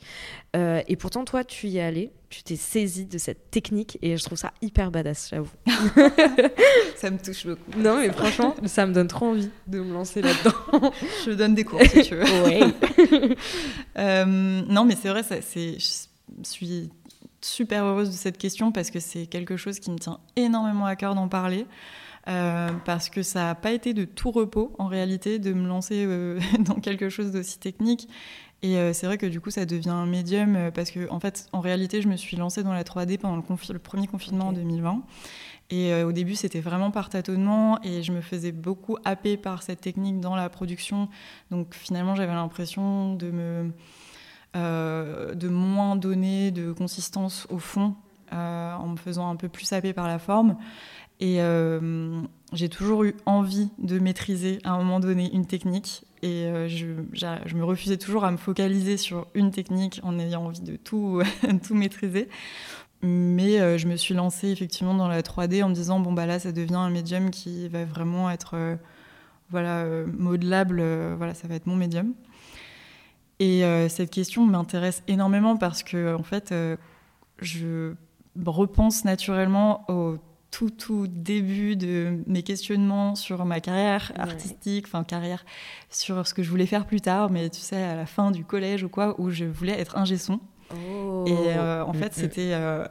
Euh, 0.57 0.83
et 0.87 0.97
pourtant, 0.97 1.25
toi, 1.25 1.45
tu 1.45 1.69
y 1.69 1.79
es 1.79 1.83
allé, 1.83 2.13
tu 2.31 2.43
t'es 2.43 2.57
saisi 2.57 3.07
de 3.07 3.19
cette 3.19 3.51
technique 3.51 3.99
et 4.03 4.17
je 4.17 4.25
trouve 4.25 4.39
ça 4.39 4.53
hyper 4.63 4.91
badass, 4.91 5.29
j'avoue. 5.31 5.51
Ça 6.97 7.11
me 7.11 7.19
touche 7.19 7.47
beaucoup. 7.47 7.61
Non, 7.77 7.99
mais 7.99 8.11
franchement, 8.11 8.55
ça 8.67 8.87
me 8.87 8.93
donne 8.93 9.09
trop 9.09 9.27
envie 9.27 9.51
de 9.67 9.81
me 9.81 9.93
lancer 9.93 10.23
là-dedans. 10.23 10.93
Je 11.27 11.33
donne 11.33 11.55
des 11.55 11.65
cours 11.65 11.81
si 11.83 12.03
tu 12.03 12.17
veux. 12.17 12.25
non, 13.97 14.85
mais 14.85 14.97
c'est 15.01 15.09
vrai, 15.09 15.23
ça, 15.23 15.37
c'est, 15.43 15.79
je 15.79 16.43
suis 16.43 16.91
super 17.41 17.85
heureuse 17.85 18.11
de 18.11 18.15
cette 18.15 18.39
question 18.39 18.73
parce 18.73 18.91
que 18.91 19.01
c'est 19.01 19.27
quelque 19.27 19.57
chose 19.57 19.79
qui 19.81 19.91
me 19.91 19.99
tient 19.99 20.19
énormément 20.37 20.87
à 20.87 20.97
cœur 20.97 21.15
d'en 21.15 21.29
parler. 21.29 21.67
Euh, 22.27 22.69
parce 22.85 23.09
que 23.09 23.23
ça 23.23 23.45
n'a 23.45 23.55
pas 23.55 23.73
été 23.73 23.95
de 23.95 24.05
tout 24.05 24.31
repos 24.31 24.75
en 24.79 24.87
réalité 24.87 25.39
de 25.39 25.55
me 25.55 25.67
lancer 25.67 26.05
euh, 26.07 26.39
dans 26.59 26.75
quelque 26.75 27.09
chose 27.09 27.31
d'aussi 27.31 27.59
technique. 27.59 28.07
Et 28.61 28.77
euh, 28.77 28.93
c'est 28.93 29.07
vrai 29.07 29.17
que 29.17 29.25
du 29.25 29.41
coup 29.41 29.51
ça 29.51 29.65
devient 29.65 29.89
un 29.91 30.05
médium 30.05 30.71
parce 30.75 30.91
que 30.91 31.09
en 31.11 31.21
fait 31.21 31.47
en 31.53 31.61
réalité 31.61 32.03
je 32.03 32.09
me 32.09 32.17
suis 32.17 32.37
lancée 32.37 32.63
dans 32.65 32.73
la 32.75 32.83
3D 32.83 33.17
pendant 33.17 33.37
le, 33.37 33.43
confi- 33.43 33.73
le 33.73 33.79
premier 33.79 34.09
confinement 34.09 34.49
en 34.49 34.53
2020. 34.53 35.03
Et 35.71 35.95
au 36.03 36.13
début 36.13 36.35
c'était 36.35 36.61
vraiment 36.61 36.91
par 36.91 37.09
tâtonnement 37.09 37.79
et 37.83 38.03
je 38.03 38.11
me 38.13 38.21
faisais 38.21 38.53
beaucoup 38.53 38.97
happer 39.05 39.37
par 39.37 39.63
cette 39.63 39.81
technique 39.81 40.19
dans 40.19 40.35
la 40.35 40.49
production. 40.49 41.09
Donc 41.51 41.75
finalement 41.75 42.15
j'avais 42.15 42.33
l'impression 42.33 43.15
de 43.15 43.31
me 43.31 43.71
de 44.55 45.49
moins 45.49 45.97
donner 45.97 46.51
de 46.51 46.73
consistance 46.73 47.47
au 47.51 47.59
fond 47.59 47.95
euh, 48.33 48.75
en 48.75 48.89
me 48.89 48.97
faisant 48.97 49.31
un 49.31 49.37
peu 49.37 49.49
plus 49.49 49.73
happer 49.73 49.93
par 49.93 50.07
la 50.07 50.19
forme. 50.19 50.57
Et 51.21 51.41
euh, 51.41 52.21
j'ai 52.53 52.69
toujours 52.69 53.05
eu 53.05 53.15
envie 53.27 53.71
de 53.79 53.99
maîtriser 53.99 54.59
à 54.65 54.73
un 54.73 54.79
moment 54.79 55.01
donné 55.01 55.33
une 55.33 55.47
technique. 55.47 56.05
Et 56.23 56.47
euh, 56.47 56.69
je, 56.69 57.57
me 57.57 57.65
refusais 57.65 57.97
toujours 57.97 58.25
à 58.25 58.31
me 58.31 58.37
focaliser 58.37 58.97
sur 58.97 59.27
une 59.35 59.51
technique 59.51 60.01
en 60.03 60.19
ayant 60.19 60.45
envie 60.45 60.61
de 60.61 60.77
tout, 60.77 61.23
tout 61.67 61.75
maîtriser. 61.75 62.29
Mais 63.03 63.61
euh, 63.61 63.79
je 63.79 63.87
me 63.87 63.97
suis 63.97 64.15
lancée 64.15 64.49
effectivement 64.49 64.95
dans 64.95 65.07
la 65.09 65.23
3D 65.23 65.63
en 65.63 65.69
me 65.69 65.75
disant 65.75 66.01
bon 66.01 66.13
bah 66.13 66.27
là 66.27 66.41
ça 66.41 66.51
devient 66.51 66.75
un 66.75 66.91
médium 66.91 67.31
qui 67.31 67.69
va 67.69 67.85
vraiment 67.85 68.29
être 68.29 68.55
euh, 68.55 68.75
voilà 69.51 69.85
euh, 69.85 70.07
modelable, 70.07 70.79
euh, 70.81 71.15
voilà 71.17 71.35
ça 71.35 71.47
va 71.49 71.55
être 71.55 71.67
mon 71.67 71.77
médium. 71.77 72.15
Et 73.41 73.65
euh, 73.65 73.89
cette 73.89 74.11
question 74.11 74.45
m'intéresse 74.47 75.03
énormément 75.07 75.57
parce 75.57 75.83
que 75.83 76.15
en 76.15 76.23
fait 76.23 76.53
euh, 76.53 76.77
je 77.41 77.95
repense 78.45 79.05
naturellement 79.05 79.85
au 79.89 80.17
tout 80.51 80.71
tout 80.71 81.07
début 81.07 81.77
de 81.77 82.19
mes 82.27 82.43
questionnements 82.43 83.15
sur 83.15 83.45
ma 83.45 83.61
carrière 83.61 84.13
artistique, 84.19 84.87
enfin 84.87 85.05
carrière 85.05 85.45
sur 85.91 86.27
ce 86.27 86.35
que 86.35 86.43
je 86.43 86.51
voulais 86.51 86.67
faire 86.67 86.87
plus 86.87 87.01
tard, 87.01 87.31
mais 87.31 87.51
tu 87.51 87.61
sais 87.61 87.83
à 87.83 87.95
la 87.95 88.07
fin 88.07 88.31
du 88.31 88.45
collège 88.45 88.83
ou 88.83 88.89
quoi 88.89 89.15
où 89.21 89.31
je 89.31 89.45
voulais 89.45 89.79
être 89.79 89.97
ingé 89.99 90.17
son. 90.17 90.41
Oh. 90.73 91.25
Et 91.27 91.33
euh, 91.57 91.85
en 91.85 91.93
Mm, 91.93 91.95
fait, 91.95 92.07
mm. 92.09 92.13
c'était 92.15 92.51
euh, 92.55 92.87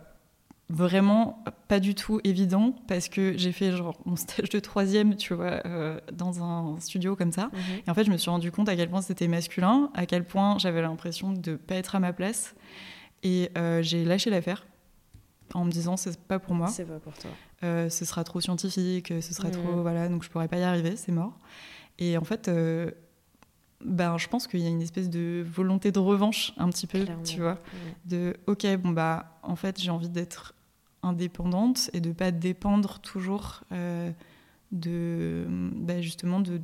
vraiment 0.70 1.44
pas 1.70 1.80
du 1.80 1.96
tout 1.96 2.20
évident 2.26 2.76
parce 2.88 3.08
que 3.08 3.38
j'ai 3.38 3.52
fait 3.54 3.72
genre 3.72 3.98
mon 4.06 4.16
stage 4.18 4.50
de 4.50 4.60
troisième, 4.60 5.16
tu 5.16 5.34
vois, 5.34 5.62
euh, 5.66 6.00
dans 6.12 6.44
un 6.44 6.78
studio 6.80 7.16
comme 7.16 7.32
ça. 7.32 7.46
Mhm. 7.54 7.60
Et 7.88 7.90
en 7.90 7.94
fait, 7.94 8.04
je 8.04 8.12
me 8.12 8.18
suis 8.18 8.30
rendu 8.30 8.52
compte 8.52 8.68
à 8.68 8.76
quel 8.76 8.90
point 8.90 9.02
c'était 9.02 9.28
masculin, 9.30 9.90
à 9.94 10.06
quel 10.06 10.26
point 10.26 10.58
j'avais 10.58 10.82
l'impression 10.82 11.32
de 11.32 11.56
pas 11.56 11.76
être 11.76 11.96
à 11.96 12.00
ma 12.00 12.12
place. 12.12 12.54
Et 13.24 13.50
euh, 13.58 13.82
j'ai 13.82 14.04
lâché 14.04 14.30
l'affaire 14.30 14.68
en 15.54 15.64
me 15.64 15.72
disant 15.72 15.96
c'est 15.96 16.20
pas 16.20 16.40
pour 16.40 16.54
moi, 16.54 16.68
C'est 16.68 16.86
pas 16.86 17.00
pour 17.00 17.14
toi. 17.14 17.32
Euh, 17.64 17.90
ce 17.90 18.04
sera 18.06 18.24
trop 18.26 18.42
scientifique, 18.42 19.08
ce 19.22 19.34
sera 19.34 19.48
Mhm. 19.48 19.54
trop 19.54 19.82
voilà, 19.82 20.10
donc 20.10 20.24
je 20.24 20.30
pourrais 20.30 20.50
pas 20.50 20.58
y 20.58 20.64
arriver, 20.64 20.96
c'est 20.98 21.12
mort. 21.14 21.38
Et 21.98 22.18
en 22.18 22.24
fait, 22.26 22.50
ben 23.84 24.18
je 24.18 24.28
pense 24.28 24.48
qu'il 24.48 24.60
y 24.60 24.66
a 24.66 24.70
une 24.70 24.82
espèce 24.82 25.10
de 25.10 25.46
volonté 25.50 25.92
de 25.92 26.00
revanche 26.00 26.54
un 26.58 26.70
petit 26.70 26.88
peu, 26.88 27.04
Clairement. 27.04 27.24
tu 27.24 27.40
vois 27.42 27.60
de 28.06 28.36
ok 28.48 28.66
bon 28.78 28.90
bah 28.90 29.38
en 29.44 29.56
fait 29.56 29.80
j'ai 29.80 29.92
envie 29.92 30.10
d'être 30.10 30.54
indépendante 31.04 31.90
et 31.94 32.02
de 32.02 32.12
pas 32.12 32.32
dépendre 32.32 33.00
toujours 33.00 33.64
euh, 33.72 34.12
de 34.72 35.46
bah, 35.48 36.02
justement 36.02 36.40
de 36.40 36.60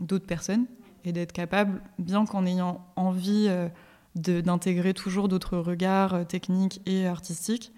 d'autres 0.00 0.26
personnes 0.26 0.66
et 1.04 1.12
d'être 1.12 1.32
capable 1.32 1.80
bien 1.98 2.24
qu'en 2.24 2.46
ayant 2.46 2.84
envie 2.96 3.46
euh, 3.48 3.68
d'intégrer 4.14 4.94
toujours 4.94 5.28
d'autres 5.28 5.58
regards 5.58 6.14
euh, 6.14 6.24
techniques 6.24 6.80
et 6.86 7.06
artistiques 7.06 7.72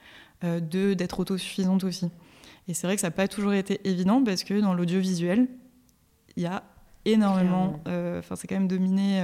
euh, 0.44 0.60
de 0.60 0.94
d'être 0.94 1.20
autosuffisante 1.20 1.84
aussi. 1.84 2.10
Et 2.68 2.74
c'est 2.74 2.86
vrai 2.86 2.96
que 2.96 3.00
ça 3.00 3.08
n'a 3.08 3.12
pas 3.12 3.28
toujours 3.28 3.52
été 3.52 3.80
évident 3.88 4.22
parce 4.22 4.44
que 4.44 4.60
dans 4.60 4.74
l'audiovisuel 4.74 5.48
il 6.36 6.42
y 6.42 6.46
a 6.46 6.64
énormément 7.04 7.80
enfin 7.86 8.34
c'est 8.34 8.48
quand 8.48 8.56
même 8.56 8.68
dominé 8.68 9.22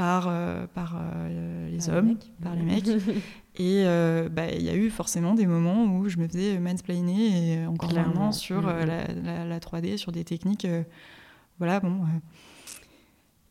par, 0.00 0.28
euh, 0.28 0.66
par 0.66 0.96
euh, 0.96 1.68
les 1.68 1.90
hommes, 1.90 2.16
par 2.42 2.54
les 2.54 2.62
mecs. 2.62 2.88
Et 3.56 3.82
euh, 3.84 4.28
bah, 4.28 4.46
il 4.50 4.62
y 4.62 4.68
a 4.70 4.74
eu 4.74 4.90
forcément 4.90 5.34
des 5.34 5.46
moments 5.46 5.84
où 5.84 6.08
je 6.08 6.18
me 6.18 6.28
faisais 6.28 6.58
mansplainer 6.58 7.54
et 7.62 7.66
encore 7.66 7.90
Clairement. 7.90 8.14
maintenant 8.14 8.32
sur 8.32 8.66
euh, 8.68 8.80
Mhm. 8.82 8.86
la, 8.86 9.06
la- 9.14 9.44
la 9.44 9.58
3D, 9.60 9.96
sur 9.96 10.12
des 10.12 10.24
techniques. 10.24 10.64
euh, 10.64 10.82
voilà, 11.58 11.80
bon. 11.80 12.02
euh. 12.04 12.18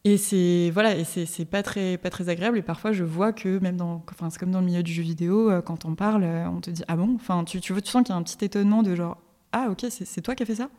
Et 0.05 0.17
c'est 0.17 0.71
voilà, 0.73 0.95
et 0.95 1.03
c'est 1.03 1.25
c'est 1.25 1.43
pas 1.45 1.62
très 1.62 1.97
pas 1.97 2.09
très 2.09 2.29
agréable. 2.29 2.57
Et 2.57 2.62
parfois, 2.62 2.93
je 2.93 3.03
vois 3.03 3.33
que 3.33 3.59
même 3.59 3.75
dans, 3.75 4.03
enfin, 4.09 4.29
c'est 4.29 4.39
comme 4.39 4.51
dans 4.51 4.62
le 4.62 4.65
milieu 4.65 4.81
du 4.81 4.93
jeu 4.93 5.03
vidéo, 5.03 5.51
euh, 5.51 5.62
quand 5.62 5.83
on 5.83 5.93
parle, 5.95 6.23
euh, 6.23 6.47
on 6.49 6.62
te 6.62 6.69
dit 6.71 6.83
ah 6.88 6.95
bon? 6.95 7.15
Enfin, 7.15 7.43
tu 7.43 7.59
tu, 7.59 7.73
sens 7.83 8.03
qu'il 8.03 8.09
y 8.09 8.12
a 8.13 8.15
un 8.15 8.23
petit 8.23 8.43
étonnement 8.43 8.81
de 8.81 8.95
genre 8.95 9.17
ah 9.51 9.67
ok, 9.69 9.85
c'est 9.89 10.21
toi 10.21 10.35
qui 10.35 10.43
as 10.43 10.45
fait 10.45 10.55
ça? 10.55 10.69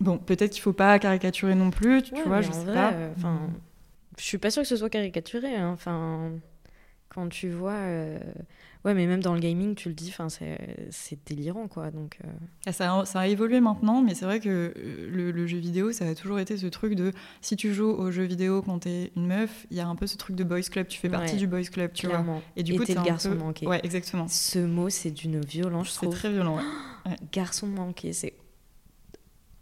Bon, 0.00 0.16
peut-être 0.18 0.52
qu'il 0.52 0.62
faut 0.62 0.72
pas 0.72 0.98
caricaturer 1.00 1.54
non 1.56 1.70
plus, 1.70 2.02
tu 2.02 2.14
Ouais, 2.14 2.22
vois, 2.22 2.40
je 2.42 2.52
sais 2.52 2.64
vrai, 2.64 2.72
pas. 2.74 2.92
euh, 2.92 3.12
Enfin, 3.16 3.50
je 4.18 4.22
suis 4.24 4.38
pas 4.38 4.50
sûre 4.50 4.62
que 4.62 4.68
ce 4.68 4.76
soit 4.76 4.88
caricaturé. 4.88 5.56
hein. 5.56 5.76
Quand 7.12 7.28
tu 7.28 7.50
vois, 7.50 7.72
euh, 7.72 8.20
ouais, 8.84 8.94
mais 8.94 9.06
même 9.08 9.20
dans 9.20 9.34
le 9.34 9.40
gaming, 9.40 9.74
tu 9.74 9.88
le 9.88 9.94
dis. 9.96 10.14
C'est 10.28 10.86
c'est 10.90 11.18
délirant, 11.26 11.66
quoi. 11.66 11.90
Donc, 11.90 12.18
euh, 12.24 12.28
Ah, 12.66 12.72
Ça 12.72 12.94
a, 13.00 13.04
ça 13.04 13.18
a 13.20 13.26
évolué 13.26 13.58
maintenant, 13.60 14.00
mais 14.00 14.14
c'est 14.14 14.24
vrai 14.26 14.38
que 14.38 14.48
euh, 14.76 15.10
le, 15.10 15.32
le 15.32 15.46
jeu 15.48 15.58
vidéo, 15.58 15.90
ça 15.90 16.06
a 16.06 16.14
toujours 16.14 16.38
été 16.38 16.56
ce 16.56 16.68
truc 16.68 16.94
de 16.94 17.10
si 17.40 17.56
tu 17.56 17.74
joues 17.74 17.90
au 17.90 18.12
jeu 18.12 18.22
vidéo 18.22 18.62
quand 18.62 18.78
t'es 18.78 19.10
une 19.16 19.26
meuf, 19.26 19.66
il 19.72 19.76
y 19.76 19.80
a 19.80 19.88
un 19.88 19.96
peu 19.96 20.06
ce 20.06 20.16
truc 20.16 20.36
de 20.36 20.44
boys 20.44 20.60
club, 20.62 20.86
tu 20.86 21.00
fais 21.00 21.08
partie 21.08 21.34
du 21.36 21.48
boys 21.48 21.62
club, 21.64 21.92
tu 21.92 22.06
vois. 22.06 22.14
clairement. 22.18 22.42
Et 22.54 22.62
du 22.62 22.76
coup, 22.78 22.84
t'es 22.84 22.94
le 22.94 23.02
garçon 23.02 23.30
peu- 23.30 23.34
manqué. 23.38 23.66
Ouais, 23.66 23.80
exactement. 23.82 24.28
Ce 24.28 24.60
mot, 24.60 24.88
c'est 24.88 25.10
d'une 25.10 25.40
violence, 25.40 25.88
je 25.88 25.92
C'est 25.92 25.96
trouve. 25.96 26.14
très 26.14 26.30
violent. 26.30 26.58
ouais. 26.58 27.16
Garçon 27.32 27.66
manqué, 27.66 28.12
c'est 28.12 28.34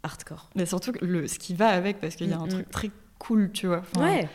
hardcore. 0.03 0.49
Mais 0.55 0.65
surtout 0.65 0.91
le, 1.01 1.27
ce 1.27 1.39
qui 1.39 1.53
va 1.53 1.69
avec, 1.69 1.99
parce 1.99 2.15
qu'il 2.15 2.29
y 2.29 2.33
a 2.33 2.37
un 2.39 2.45
Mm, 2.45 2.49
truc 2.49 2.69
très 2.69 2.91
cool, 3.17 3.51
tu 3.51 3.67
vois. 3.67 3.79
Enfin, 3.79 4.01
ouais. 4.05 4.29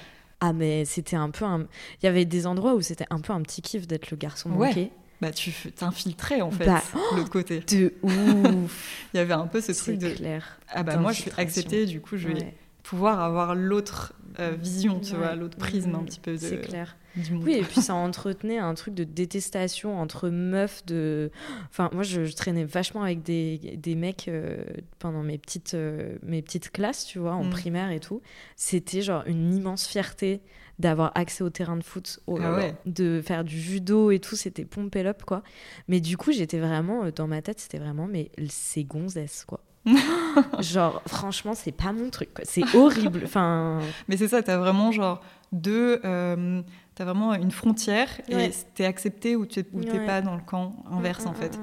Ah, 0.47 0.53
mais 0.53 0.85
c'était 0.85 1.17
un 1.17 1.31
peu 1.31 1.45
un. 1.45 1.61
Il 2.03 2.07
y 2.07 2.09
avait 2.09 2.25
des 2.25 2.47
endroits 2.47 2.75
où 2.75 2.81
c'était 2.83 3.07
un 3.11 3.21
peu 3.21 3.33
un 3.33 3.41
petit 3.43 3.63
kiff 3.63 3.87
d'être 3.87 4.11
le 4.11 4.17
garçon 4.17 4.51
Ouais. 4.51 4.69
manqué. 4.69 4.91
Bah, 5.21 5.31
tu 5.31 5.53
t'infiltrais 5.75 6.41
en 6.43 6.51
fait 6.51 6.67
Bah, 6.67 6.83
l'autre 7.17 7.31
côté. 7.31 7.61
De 7.61 7.95
ouf. 8.03 9.09
Il 9.15 9.17
y 9.17 9.21
avait 9.21 9.33
un 9.33 9.47
peu 9.47 9.61
ce 9.61 9.73
truc 9.73 9.99
de 9.99 10.11
clair. 10.11 10.59
ah 10.69 10.83
bah 10.83 10.97
moi 10.97 11.13
je 11.13 11.23
suis 11.23 11.31
acceptée, 11.39 11.87
du 11.87 12.01
coup 12.01 12.17
je 12.17 12.29
vais 12.29 12.55
pouvoir 12.83 13.21
avoir 13.21 13.55
l'autre 13.55 14.13
vision, 14.61 15.01
tu 15.01 15.15
vois, 15.15 15.35
l'autre 15.35 15.57
prisme 15.57 15.95
un 15.95 16.03
petit 16.03 16.21
peu 16.21 16.33
de, 16.33 16.39
C'est 16.39 16.61
clair. 16.61 16.97
Oui, 17.33 17.53
et 17.55 17.63
puis 17.63 17.81
ça 17.81 17.95
entretenait 17.95 18.59
un 18.59 18.75
truc 18.75 18.95
de 18.95 19.05
détestation 19.05 19.99
entre 20.01 20.29
meufs 20.31 20.85
de... 20.87 21.31
Enfin, 21.71 21.89
moi, 21.93 22.03
je, 22.03 22.25
je 22.25 22.35
traînais 22.35 22.65
vachement 22.65 23.03
avec 23.03 23.23
des, 23.23 23.59
des 23.77 23.95
mecs 23.95 24.27
euh, 24.29 24.65
pendant 24.99 25.23
mes 25.23 25.39
petites, 25.39 25.75
euh, 25.75 26.17
mes 26.23 26.43
petites 26.43 26.71
classes, 26.73 27.05
tu 27.07 27.19
vois, 27.19 27.35
en 27.35 27.45
Mm. 27.45 27.51
primaire 27.51 27.91
et 27.91 28.01
tout. 28.01 28.21
C'était 28.57 29.03
genre 29.03 29.23
une 29.27 29.55
immense 29.55 29.87
fierté 29.87 30.41
d'avoir 30.81 31.13
accès 31.15 31.45
au 31.45 31.51
terrain 31.51 31.77
de 31.77 31.85
foot, 31.85 32.19
au- 32.27 32.39
Ah 32.43 32.57
ouais. 32.57 32.75
de 32.87 33.23
faire 33.25 33.45
du 33.45 33.61
judo 33.61 34.11
et 34.11 34.19
tout, 34.19 34.35
c'était 34.35 34.65
pompe 34.65 34.97
up, 34.97 35.23
quoi. 35.25 35.45
Mais 35.87 36.01
du 36.01 36.17
coup, 36.17 36.33
j'étais 36.33 36.59
vraiment, 36.59 37.05
euh, 37.05 37.13
dans 37.13 37.29
ma 37.29 37.43
tête, 37.43 37.61
c'était 37.61 37.79
vraiment, 37.79 38.09
mais 38.09 38.31
c'est 38.49 38.83
gonzesse, 38.83 39.45
quoi. 39.47 39.61
genre, 40.61 41.03
franchement, 41.07 41.55
c'est 41.55 41.73
pas 41.73 41.93
mon 41.93 42.11
truc. 42.11 42.31
C'est 42.43 42.65
horrible. 42.75 43.23
Enfin, 43.25 43.81
Mais 44.09 44.17
c'est 44.17 44.29
ça, 44.29 44.43
t'as 44.43 44.57
vraiment 44.57 44.91
genre 44.93 45.21
deux. 45.53 46.01
euh, 46.05 46.63
t'as 46.95 47.05
vraiment 47.05 47.35
une 47.35 47.51
frontière 47.51 48.09
Ouais. 48.31 48.47
et 48.49 48.53
t'es 48.75 48.85
accepté 48.85 49.37
ou 49.37 49.47
t'es 49.47 49.65
ou 49.73 49.83
t'es 49.85 49.99
Ouais. 49.99 50.07
pas 50.07 50.21
dans 50.23 50.35
le 50.37 50.43
camp 50.43 50.77
inverse 50.91 51.25
mm, 51.25 51.29
en 51.29 51.33
mm, 51.33 51.37
fait. 51.37 51.59
mm. 51.59 51.63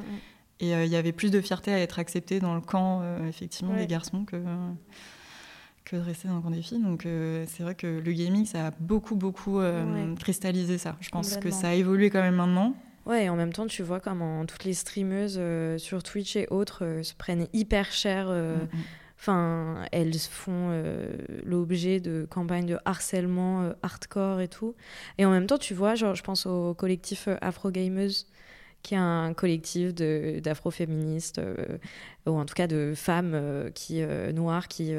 Et 0.63 0.75
euh, 0.75 0.85
il 0.85 0.91
y 0.91 0.95
avait 0.95 1.11
plus 1.11 1.31
de 1.31 1.41
fierté 1.41 1.73
à 1.73 1.79
être 1.79 1.97
accepté 1.97 2.39
dans 2.39 2.53
le 2.53 2.61
camp, 2.61 2.99
euh, 3.01 3.27
effectivement, 3.27 3.71
Ouais. 3.73 3.79
des 3.79 3.87
garçons 3.87 4.25
que, 4.25 4.37
que 5.85 5.95
de 5.95 6.01
rester 6.01 6.27
dans 6.27 6.35
le 6.35 6.41
camp 6.41 6.51
des 6.51 6.61
filles. 6.61 6.81
Donc 6.83 7.05
euh, 7.05 7.45
c'est 7.47 7.63
vrai 7.63 7.75
que 7.75 7.87
le 8.03 8.11
gaming, 8.13 8.45
ça 8.45 8.67
a 8.67 8.71
beaucoup, 8.79 9.15
beaucoup 9.15 9.59
cristallisé 10.19 10.77
ça. 10.77 10.95
Je 11.01 11.09
pense 11.09 11.37
que 11.37 11.51
ça 11.51 11.69
a 11.69 11.73
évolué 11.73 12.09
quand 12.09 12.21
même 12.21 12.35
maintenant. 12.35 12.75
Ouais, 13.07 13.25
et 13.25 13.29
en 13.29 13.35
même 13.35 13.51
temps, 13.51 13.65
tu 13.65 13.81
vois 13.81 13.99
comment 13.99 14.45
toutes 14.45 14.63
les 14.63 14.75
streameuses 14.75 15.37
euh, 15.39 15.79
sur 15.79 16.03
Twitch 16.03 16.35
et 16.35 16.47
autres 16.51 16.85
euh, 16.85 17.01
se 17.01 17.15
prennent 17.15 17.47
hyper 17.51 17.91
cher. 17.91 18.27
euh, 18.29 18.57
Mm, 18.57 18.77
mm. 18.77 18.81
Enfin, 19.21 19.85
elles 19.91 20.17
font 20.17 20.69
euh, 20.71 21.05
l'objet 21.43 21.99
de 21.99 22.25
campagnes 22.27 22.65
de 22.65 22.79
harcèlement 22.85 23.61
euh, 23.61 23.73
hardcore 23.83 24.41
et 24.41 24.47
tout. 24.47 24.73
Et 25.19 25.25
en 25.25 25.29
même 25.29 25.45
temps, 25.45 25.59
tu 25.59 25.75
vois, 25.75 25.93
genre, 25.93 26.15
je 26.15 26.23
pense 26.23 26.47
au 26.47 26.73
collectif 26.73 27.27
euh, 27.27 27.35
Afro 27.39 27.69
Gameuse, 27.69 28.25
qui 28.81 28.95
est 28.95 28.97
un 28.97 29.35
collectif 29.35 29.93
d'afroféministes, 29.93 31.37
euh, 31.37 31.77
ou 32.25 32.31
en 32.31 32.45
tout 32.45 32.55
cas 32.55 32.65
de 32.65 32.93
femmes 32.95 33.69
qui, 33.75 34.01
noires 34.33 34.67
qui 34.67 34.91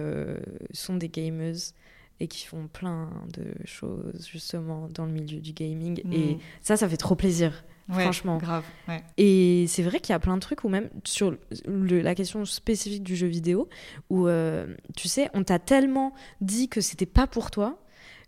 sont 0.73 0.95
des 0.95 1.09
gameuses 1.09 1.75
et 2.21 2.29
qui 2.29 2.47
font 2.47 2.69
plein 2.69 3.11
de 3.33 3.43
choses 3.65 4.29
justement 4.31 4.89
dans 4.95 5.07
le 5.07 5.11
milieu 5.11 5.41
du 5.41 5.53
gaming. 5.53 6.01
Et 6.13 6.37
Mm. 6.37 6.39
ça, 6.61 6.77
ça 6.77 6.89
fait 6.89 6.97
trop 6.97 7.17
plaisir. 7.17 7.65
Ouais, 7.89 8.03
franchement. 8.03 8.39
Grave, 8.39 8.65
ouais. 8.89 9.03
Et 9.19 9.67
c'est 9.69 9.83
vrai 9.83 10.01
qu'il 10.01 10.13
y 10.13 10.17
a 10.17 10.19
plein 10.19 10.35
de 10.37 10.41
trucs, 10.41 10.65
ou 10.65 10.69
même 10.69 10.89
sur 11.05 11.35
le- 11.67 12.01
la 12.01 12.15
question 12.15 12.45
spécifique 12.45 13.03
du 13.03 13.17
jeu 13.17 13.27
vidéo, 13.27 13.69
où 14.11 14.29
euh, 14.29 14.67
tu 14.97 15.09
sais, 15.09 15.29
on 15.35 15.43
t'a 15.43 15.59
tellement 15.59 16.15
dit 16.41 16.69
que 16.69 16.81
c'était 16.81 17.07
pas 17.07 17.27
pour 17.27 17.51
toi 17.51 17.79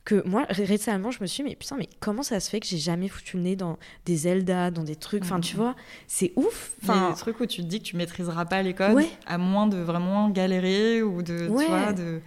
que 0.04 0.22
moi 0.28 0.44
ré- 0.50 0.66
récemment 0.66 1.10
je 1.10 1.22
me 1.22 1.26
suis 1.26 1.42
dit, 1.42 1.48
mais 1.48 1.56
putain 1.56 1.76
mais 1.78 1.88
comment 1.98 2.22
ça 2.22 2.38
se 2.38 2.50
fait 2.50 2.60
que 2.60 2.66
j'ai 2.66 2.76
jamais 2.76 3.08
foutu 3.08 3.38
le 3.38 3.42
nez 3.44 3.56
dans 3.56 3.78
des 4.04 4.16
Zelda 4.16 4.70
dans 4.70 4.82
des 4.84 4.96
trucs 4.96 5.22
enfin 5.22 5.36
Mhm. 5.36 5.40
tu 5.40 5.56
vois 5.56 5.74
c'est 6.06 6.34
ouf 6.36 6.72
enfin 6.82 7.08
des 7.08 7.16
trucs 7.16 7.40
où 7.40 7.46
tu 7.46 7.62
te 7.62 7.66
dis 7.66 7.78
que 7.78 7.84
tu 7.84 7.96
maîtriseras 7.96 8.44
pas 8.44 8.60
les 8.60 8.74
codes, 8.74 8.92
Ouais. 8.92 9.08
à 9.26 9.38
moins 9.38 9.66
de 9.66 9.78
vraiment 9.78 10.28
galérer 10.28 11.02
ou 11.02 11.22
de, 11.22 11.48
Ouais. 11.48 11.64
tu 11.64 11.70
vois, 11.70 11.92
de, 11.94 12.20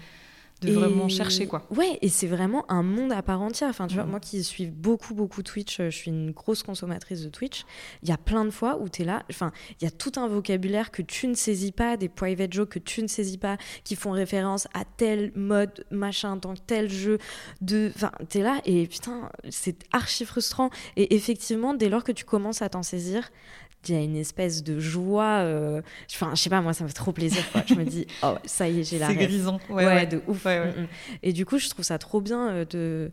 de 0.61 0.69
Et- 0.69 0.71
vraiment 0.71 1.07
chercher 1.07 1.45
quoi. 1.47 1.65
Ouais, 1.69 1.99
et 2.01 2.09
c'est 2.09 2.27
vraiment 2.27 2.65
un 2.71 2.81
monde 2.83 3.11
à 3.11 3.21
part 3.21 3.41
entière. 3.41 3.69
Enfin, 3.69 3.87
tu 3.87 3.95
vois, 3.95 4.05
Mhm. 4.05 4.11
moi 4.11 4.19
qui 4.19 4.43
suis 4.43 4.65
beaucoup, 4.67 5.13
beaucoup 5.13 5.43
Twitch, 5.43 5.79
euh, 5.79 5.89
je 5.89 5.95
suis 5.97 6.09
une 6.11 6.31
grosse 6.31 6.63
consommatrice 6.63 7.21
de 7.21 7.29
Twitch. 7.29 7.63
Il 8.03 8.09
y 8.09 8.11
a 8.11 8.17
plein 8.17 8.43
de 8.45 8.49
fois 8.49 8.77
où 8.79 8.89
tu 8.89 9.03
es 9.03 9.05
là. 9.05 9.23
Enfin, 9.29 9.51
il 9.79 9.83
y 9.83 9.87
a 9.87 9.91
tout 9.91 10.11
un 10.17 10.27
vocabulaire 10.27 10.89
que 10.91 11.01
tu 11.01 11.27
ne 11.27 11.35
saisis 11.35 11.71
pas, 11.71 11.95
des 11.97 12.09
private 12.09 12.53
jokes 12.53 12.69
que 12.69 12.79
tu 12.79 13.01
ne 13.03 13.07
saisis 13.07 13.37
pas, 13.37 13.57
qui 13.83 13.95
font 13.95 14.11
référence 14.11 14.67
à 14.73 14.83
tel 14.85 15.31
mode, 15.35 15.85
machin, 15.91 16.37
dans 16.37 16.55
tel 16.55 16.89
jeu. 16.89 17.17
De... 17.61 17.91
Enfin, 17.95 18.11
tu 18.29 18.39
es 18.39 18.41
là 18.41 18.61
et 18.65 18.87
putain, 18.87 19.29
c'est 19.49 19.77
archi 19.91 20.25
frustrant. 20.25 20.69
Et 20.95 21.15
effectivement, 21.15 21.73
dès 21.73 21.89
lors 21.89 22.03
que 22.03 22.11
tu 22.11 22.25
commences 22.25 22.61
à 22.61 22.69
t'en 22.69 22.83
saisir, 22.83 23.29
il 23.87 23.95
y 23.95 23.97
a 23.97 24.01
une 24.01 24.15
espèce 24.17 24.63
de 24.63 24.79
joie. 24.79 25.39
euh, 25.43 25.81
Enfin, 26.11 26.31
je 26.35 26.41
sais 26.41 26.49
pas, 26.49 26.61
moi, 26.61 26.73
ça 26.73 26.83
me 26.83 26.89
fait 26.89 26.93
trop 26.93 27.11
plaisir. 27.13 27.41
quoi. 27.51 27.63
Je 27.67 27.73
me 27.75 27.85
dis, 27.85 28.05
oh, 28.23 28.35
ça 28.45 28.67
y 28.67 28.79
est, 28.79 28.83
j'ai 28.83 28.99
la 28.99 29.07
C'est 29.07 29.15
grisant. 29.15 29.59
Ouais, 29.69 29.85
Ouais, 29.85 29.85
ouais. 29.85 30.07
de 30.07 30.21
ouf. 30.27 30.45
Ouais. 30.45 30.65
Mm, 30.71 30.81
mm. 30.81 30.87
Et 31.23 31.33
du 31.33 31.45
coup, 31.45 31.57
je 31.57 31.69
trouve 31.69 31.85
ça 31.85 31.97
trop 31.97 32.19
bien 32.21 32.49
euh, 32.49 32.65
de, 32.65 33.11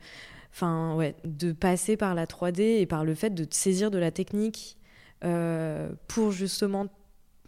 enfin, 0.53 0.95
ouais, 0.97 1.15
de 1.25 1.53
passer 1.53 1.97
par 1.97 2.15
la 2.15 2.27
3D 2.27 2.61
et 2.81 2.87
par 2.87 3.05
le 3.05 3.15
fait 3.15 3.31
de 3.31 3.45
te 3.45 3.55
saisir 3.55 3.91
de 3.91 3.99
la 3.99 4.11
technique 4.11 4.77
euh, 5.25 5.91
pour 6.09 6.33
justement, 6.33 6.87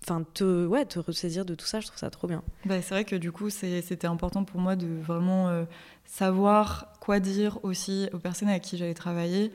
enfin, 0.04 0.24
te, 0.34 0.66
ouais, 0.66 0.84
te 0.84 0.98
ressaisir 1.00 1.44
de 1.44 1.54
tout 1.56 1.66
ça. 1.66 1.80
Je 1.80 1.86
trouve 1.88 1.98
ça 1.98 2.10
trop 2.10 2.28
bien. 2.28 2.42
Bah, 2.64 2.80
c'est 2.80 2.94
vrai 2.94 3.04
que 3.04 3.16
du 3.16 3.32
coup, 3.32 3.50
c'était 3.50 4.06
important 4.06 4.44
pour 4.44 4.60
moi 4.60 4.76
de 4.76 4.86
vraiment 5.02 5.48
euh, 5.48 5.64
savoir 6.04 6.92
quoi 7.00 7.20
dire 7.20 7.58
aussi 7.64 8.08
aux 8.12 8.18
personnes 8.18 8.48
avec 8.48 8.62
qui 8.62 8.76
j'allais 8.76 8.94
travailler. 8.94 9.52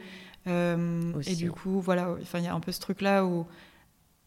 Euh, 0.48 1.14
et 1.28 1.36
du 1.36 1.52
coup, 1.52 1.80
voilà, 1.82 2.16
il 2.36 2.44
y 2.44 2.48
a 2.48 2.54
un 2.54 2.60
peu 2.60 2.72
ce 2.72 2.80
truc-là 2.80 3.26
où, 3.26 3.46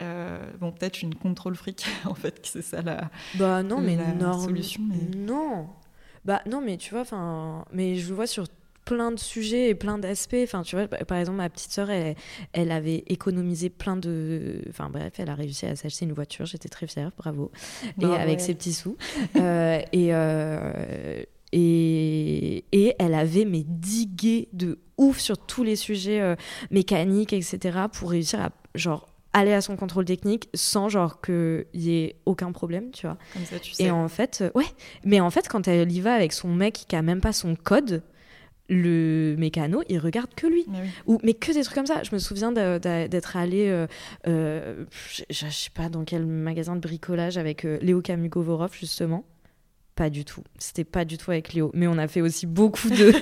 euh, 0.02 0.38
bon, 0.60 0.72
peut-être 0.72 1.02
une 1.02 1.14
contrôle 1.14 1.56
fric, 1.56 1.84
en 2.04 2.14
fait, 2.14 2.40
que 2.42 2.48
c'est 2.48 2.62
ça 2.62 2.82
la. 2.82 3.10
Bah 3.36 3.62
non, 3.62 3.80
mais 3.80 3.96
La 4.20 4.32
solution, 4.34 4.82
mais- 4.88 5.16
Non. 5.16 5.68
Bah 6.24 6.40
non, 6.46 6.60
mais 6.64 6.76
tu 6.76 6.90
vois, 6.92 7.02
enfin, 7.02 7.64
mais 7.72 7.96
je 7.96 8.08
le 8.08 8.14
vois 8.14 8.26
sur 8.26 8.46
plein 8.86 9.10
de 9.12 9.18
sujets 9.18 9.70
et 9.70 9.74
plein 9.74 9.98
d'aspects. 9.98 10.36
Enfin, 10.42 10.62
tu 10.62 10.76
vois, 10.76 10.86
par 10.88 11.18
exemple, 11.18 11.38
ma 11.38 11.48
petite 11.50 11.70
sœur, 11.72 11.90
elle, 11.90 12.16
elle 12.52 12.70
avait 12.70 13.02
économisé 13.08 13.68
plein 13.70 13.96
de. 13.96 14.62
Enfin, 14.68 14.88
bref, 14.90 15.14
elle 15.18 15.30
a 15.30 15.34
réussi 15.34 15.66
à 15.66 15.74
s'acheter 15.76 16.04
une 16.06 16.12
voiture. 16.12 16.46
J'étais 16.46 16.68
très 16.68 16.86
fière, 16.86 17.10
bravo. 17.16 17.50
et 17.84 17.92
Bravo, 17.98 18.14
avec 18.14 18.40
ses 18.40 18.54
petits 18.54 18.72
sous. 18.74 18.96
Euh, 19.36 19.80
et, 19.92 20.14
euh, 20.14 21.22
et, 21.56 22.64
et 22.72 22.94
elle 22.98 23.14
avait 23.14 23.44
mais 23.44 23.62
digué 23.64 24.48
de 24.52 24.80
ouf 24.98 25.20
sur 25.20 25.38
tous 25.38 25.62
les 25.62 25.76
sujets 25.76 26.20
euh, 26.20 26.34
mécaniques, 26.72 27.32
etc. 27.32 27.78
pour 27.92 28.10
réussir 28.10 28.40
à 28.40 28.50
genre 28.74 29.08
aller 29.32 29.52
à 29.52 29.60
son 29.60 29.76
contrôle 29.76 30.04
technique 30.04 30.48
sans 30.54 30.88
genre 30.88 31.20
qu'il 31.20 31.64
y 31.74 31.96
ait 31.96 32.16
aucun 32.26 32.50
problème, 32.52 32.90
tu 32.90 33.06
vois. 33.06 33.18
Comme 33.32 33.44
ça, 33.44 33.58
tu 33.60 33.72
sais. 33.72 33.84
Et 33.84 33.90
en 33.90 34.08
fait, 34.08 34.40
euh, 34.42 34.50
ouais, 34.54 34.66
mais 35.04 35.20
en 35.20 35.30
fait, 35.30 35.48
quand 35.48 35.68
elle 35.68 35.90
y 35.90 36.00
va 36.00 36.14
avec 36.14 36.32
son 36.32 36.48
mec 36.48 36.84
qui 36.88 36.96
a 36.96 37.02
même 37.02 37.20
pas 37.20 37.32
son 37.32 37.54
code, 37.54 38.02
le 38.68 39.36
mécano, 39.38 39.82
il 39.88 39.98
regarde 39.98 40.34
que 40.34 40.46
lui. 40.46 40.64
Mais 40.68 40.80
oui. 40.82 40.88
Ou, 41.06 41.18
mais 41.22 41.34
que 41.34 41.52
des 41.52 41.62
trucs 41.62 41.74
comme 41.74 41.86
ça. 41.86 42.02
Je 42.02 42.14
me 42.14 42.18
souviens 42.18 42.52
d'être 42.52 43.36
allée, 43.36 43.68
euh, 43.68 43.86
euh, 44.26 44.84
je, 45.12 45.22
je 45.28 45.46
sais 45.50 45.70
pas 45.70 45.88
dans 45.88 46.04
quel 46.04 46.24
magasin 46.24 46.76
de 46.76 46.80
bricolage 46.80 47.36
avec 47.36 47.64
euh, 47.64 47.78
Léo 47.82 48.00
Kamugovorov, 48.00 48.74
justement. 48.74 49.24
Pas 49.96 50.10
du 50.10 50.24
tout. 50.24 50.42
C'était 50.58 50.82
pas 50.82 51.04
du 51.04 51.18
tout 51.18 51.30
avec 51.30 51.52
Léo. 51.52 51.70
Mais 51.72 51.86
on 51.86 51.98
a 51.98 52.08
fait 52.08 52.20
aussi 52.20 52.46
beaucoup 52.46 52.88
de, 52.90 53.12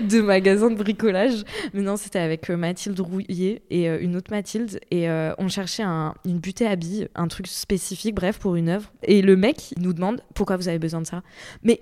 de 0.08 0.20
magasins 0.20 0.68
de 0.70 0.74
bricolage. 0.74 1.44
Mais 1.74 1.82
non, 1.82 1.96
c'était 1.96 2.18
avec 2.18 2.50
euh, 2.50 2.56
Mathilde 2.56 2.98
Rouillet 2.98 3.62
et 3.70 3.88
euh, 3.88 4.00
une 4.00 4.16
autre 4.16 4.32
Mathilde. 4.32 4.80
Et 4.90 5.08
euh, 5.08 5.32
on 5.38 5.46
cherchait 5.48 5.84
un- 5.84 6.14
une 6.24 6.38
butée 6.40 6.66
à 6.66 6.74
billes, 6.74 7.06
un 7.14 7.28
truc 7.28 7.46
spécifique, 7.46 8.16
bref, 8.16 8.38
pour 8.38 8.56
une 8.56 8.68
œuvre. 8.68 8.92
Et 9.04 9.22
le 9.22 9.36
mec 9.36 9.70
il 9.76 9.82
nous 9.82 9.92
demande 9.92 10.22
pourquoi 10.34 10.56
vous 10.56 10.66
avez 10.68 10.80
besoin 10.80 11.00
de 11.02 11.06
ça? 11.06 11.22
Mais 11.62 11.80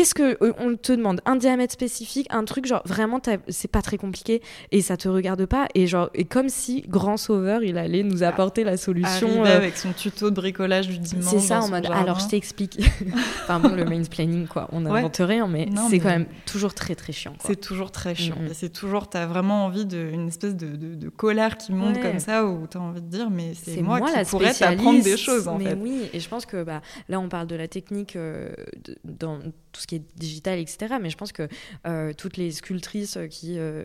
qu'est-ce 0.00 0.14
que 0.14 0.42
euh, 0.42 0.54
on 0.58 0.76
te 0.76 0.92
demande 0.92 1.20
Un 1.26 1.36
diamètre 1.36 1.74
spécifique, 1.74 2.26
un 2.30 2.44
truc 2.46 2.64
genre 2.64 2.80
vraiment, 2.86 3.20
c'est 3.48 3.70
pas 3.70 3.82
très 3.82 3.98
compliqué 3.98 4.40
et 4.72 4.80
ça 4.80 4.96
te 4.96 5.08
regarde 5.10 5.44
pas. 5.44 5.66
Et 5.74 5.86
genre, 5.86 6.08
et 6.14 6.24
comme 6.24 6.48
si 6.48 6.80
grand 6.88 7.18
sauveur, 7.18 7.62
il 7.62 7.76
allait 7.76 8.02
nous 8.02 8.22
apporter 8.22 8.64
la 8.64 8.78
solution. 8.78 9.44
Euh, 9.44 9.56
avec 9.58 9.76
son 9.76 9.92
tuto 9.92 10.30
de 10.30 10.34
bricolage 10.36 10.88
du 10.88 10.96
dimanche. 10.98 11.26
c'est 11.26 11.38
ça 11.40 11.60
en 11.60 11.68
mode 11.68 11.84
jardin. 11.84 12.00
alors 12.00 12.18
je 12.18 12.28
t'explique. 12.28 12.80
enfin 13.42 13.60
bon, 13.60 13.74
le 13.74 13.84
mansplaining 13.84 14.46
quoi, 14.46 14.68
on 14.72 14.80
Ouais. 14.86 14.90
n'invente 15.02 15.18
rien, 15.20 15.46
mais 15.46 15.68
c'est 15.74 15.90
mais- 15.90 15.98
quand 15.98 16.08
même 16.08 16.26
toujours 16.46 16.72
très 16.72 16.94
très 16.94 17.12
chiant. 17.12 17.34
C'est 17.44 17.60
toujours 17.60 17.90
très 17.90 18.14
chiant. 18.14 18.36
Mm, 18.40 18.46
mm. 18.46 18.54
C'est 18.54 18.72
toujours, 18.72 19.10
t'as 19.10 19.26
vraiment 19.26 19.66
envie 19.66 19.84
d'une 19.84 20.28
espèce 20.28 20.56
de, 20.56 20.76
de, 20.76 20.94
de 20.94 21.08
colère 21.10 21.58
qui 21.58 21.72
monte 21.74 21.96
Ouais. 21.96 22.00
comme 22.02 22.20
ça, 22.20 22.46
où 22.46 22.66
t'as 22.66 22.78
envie 22.78 23.02
de 23.02 23.06
dire, 23.06 23.28
mais 23.28 23.52
c'est 23.54 23.82
moi, 23.82 23.98
moi, 23.98 24.08
qui 24.08 24.16
la 24.16 24.24
pourrais 24.24 24.54
t'apprendre 24.54 25.02
des 25.02 25.18
choses, 25.18 25.46
en 25.46 25.58
mais 25.58 25.64
fait. 25.70 25.78
oui, 25.78 26.08
et 26.14 26.20
je 26.20 26.28
pense 26.28 26.46
que 26.46 26.62
bah, 26.62 26.80
là, 27.10 27.20
on 27.20 27.28
parle 27.28 27.46
de 27.48 27.56
la 27.56 27.68
technique 27.68 28.16
euh, 28.16 28.48
dans 29.04 29.38
tout 29.72 29.80
ce 29.80 29.86
qui 29.90 29.96
est 29.96 30.02
digital, 30.16 30.60
etc. 30.60 30.94
Mais 31.00 31.10
je 31.10 31.16
pense 31.16 31.32
que 31.32 31.48
euh, 31.84 32.12
toutes 32.12 32.36
les 32.36 32.52
sculptrices 32.52 33.18
qui, 33.28 33.56
euh, 33.58 33.84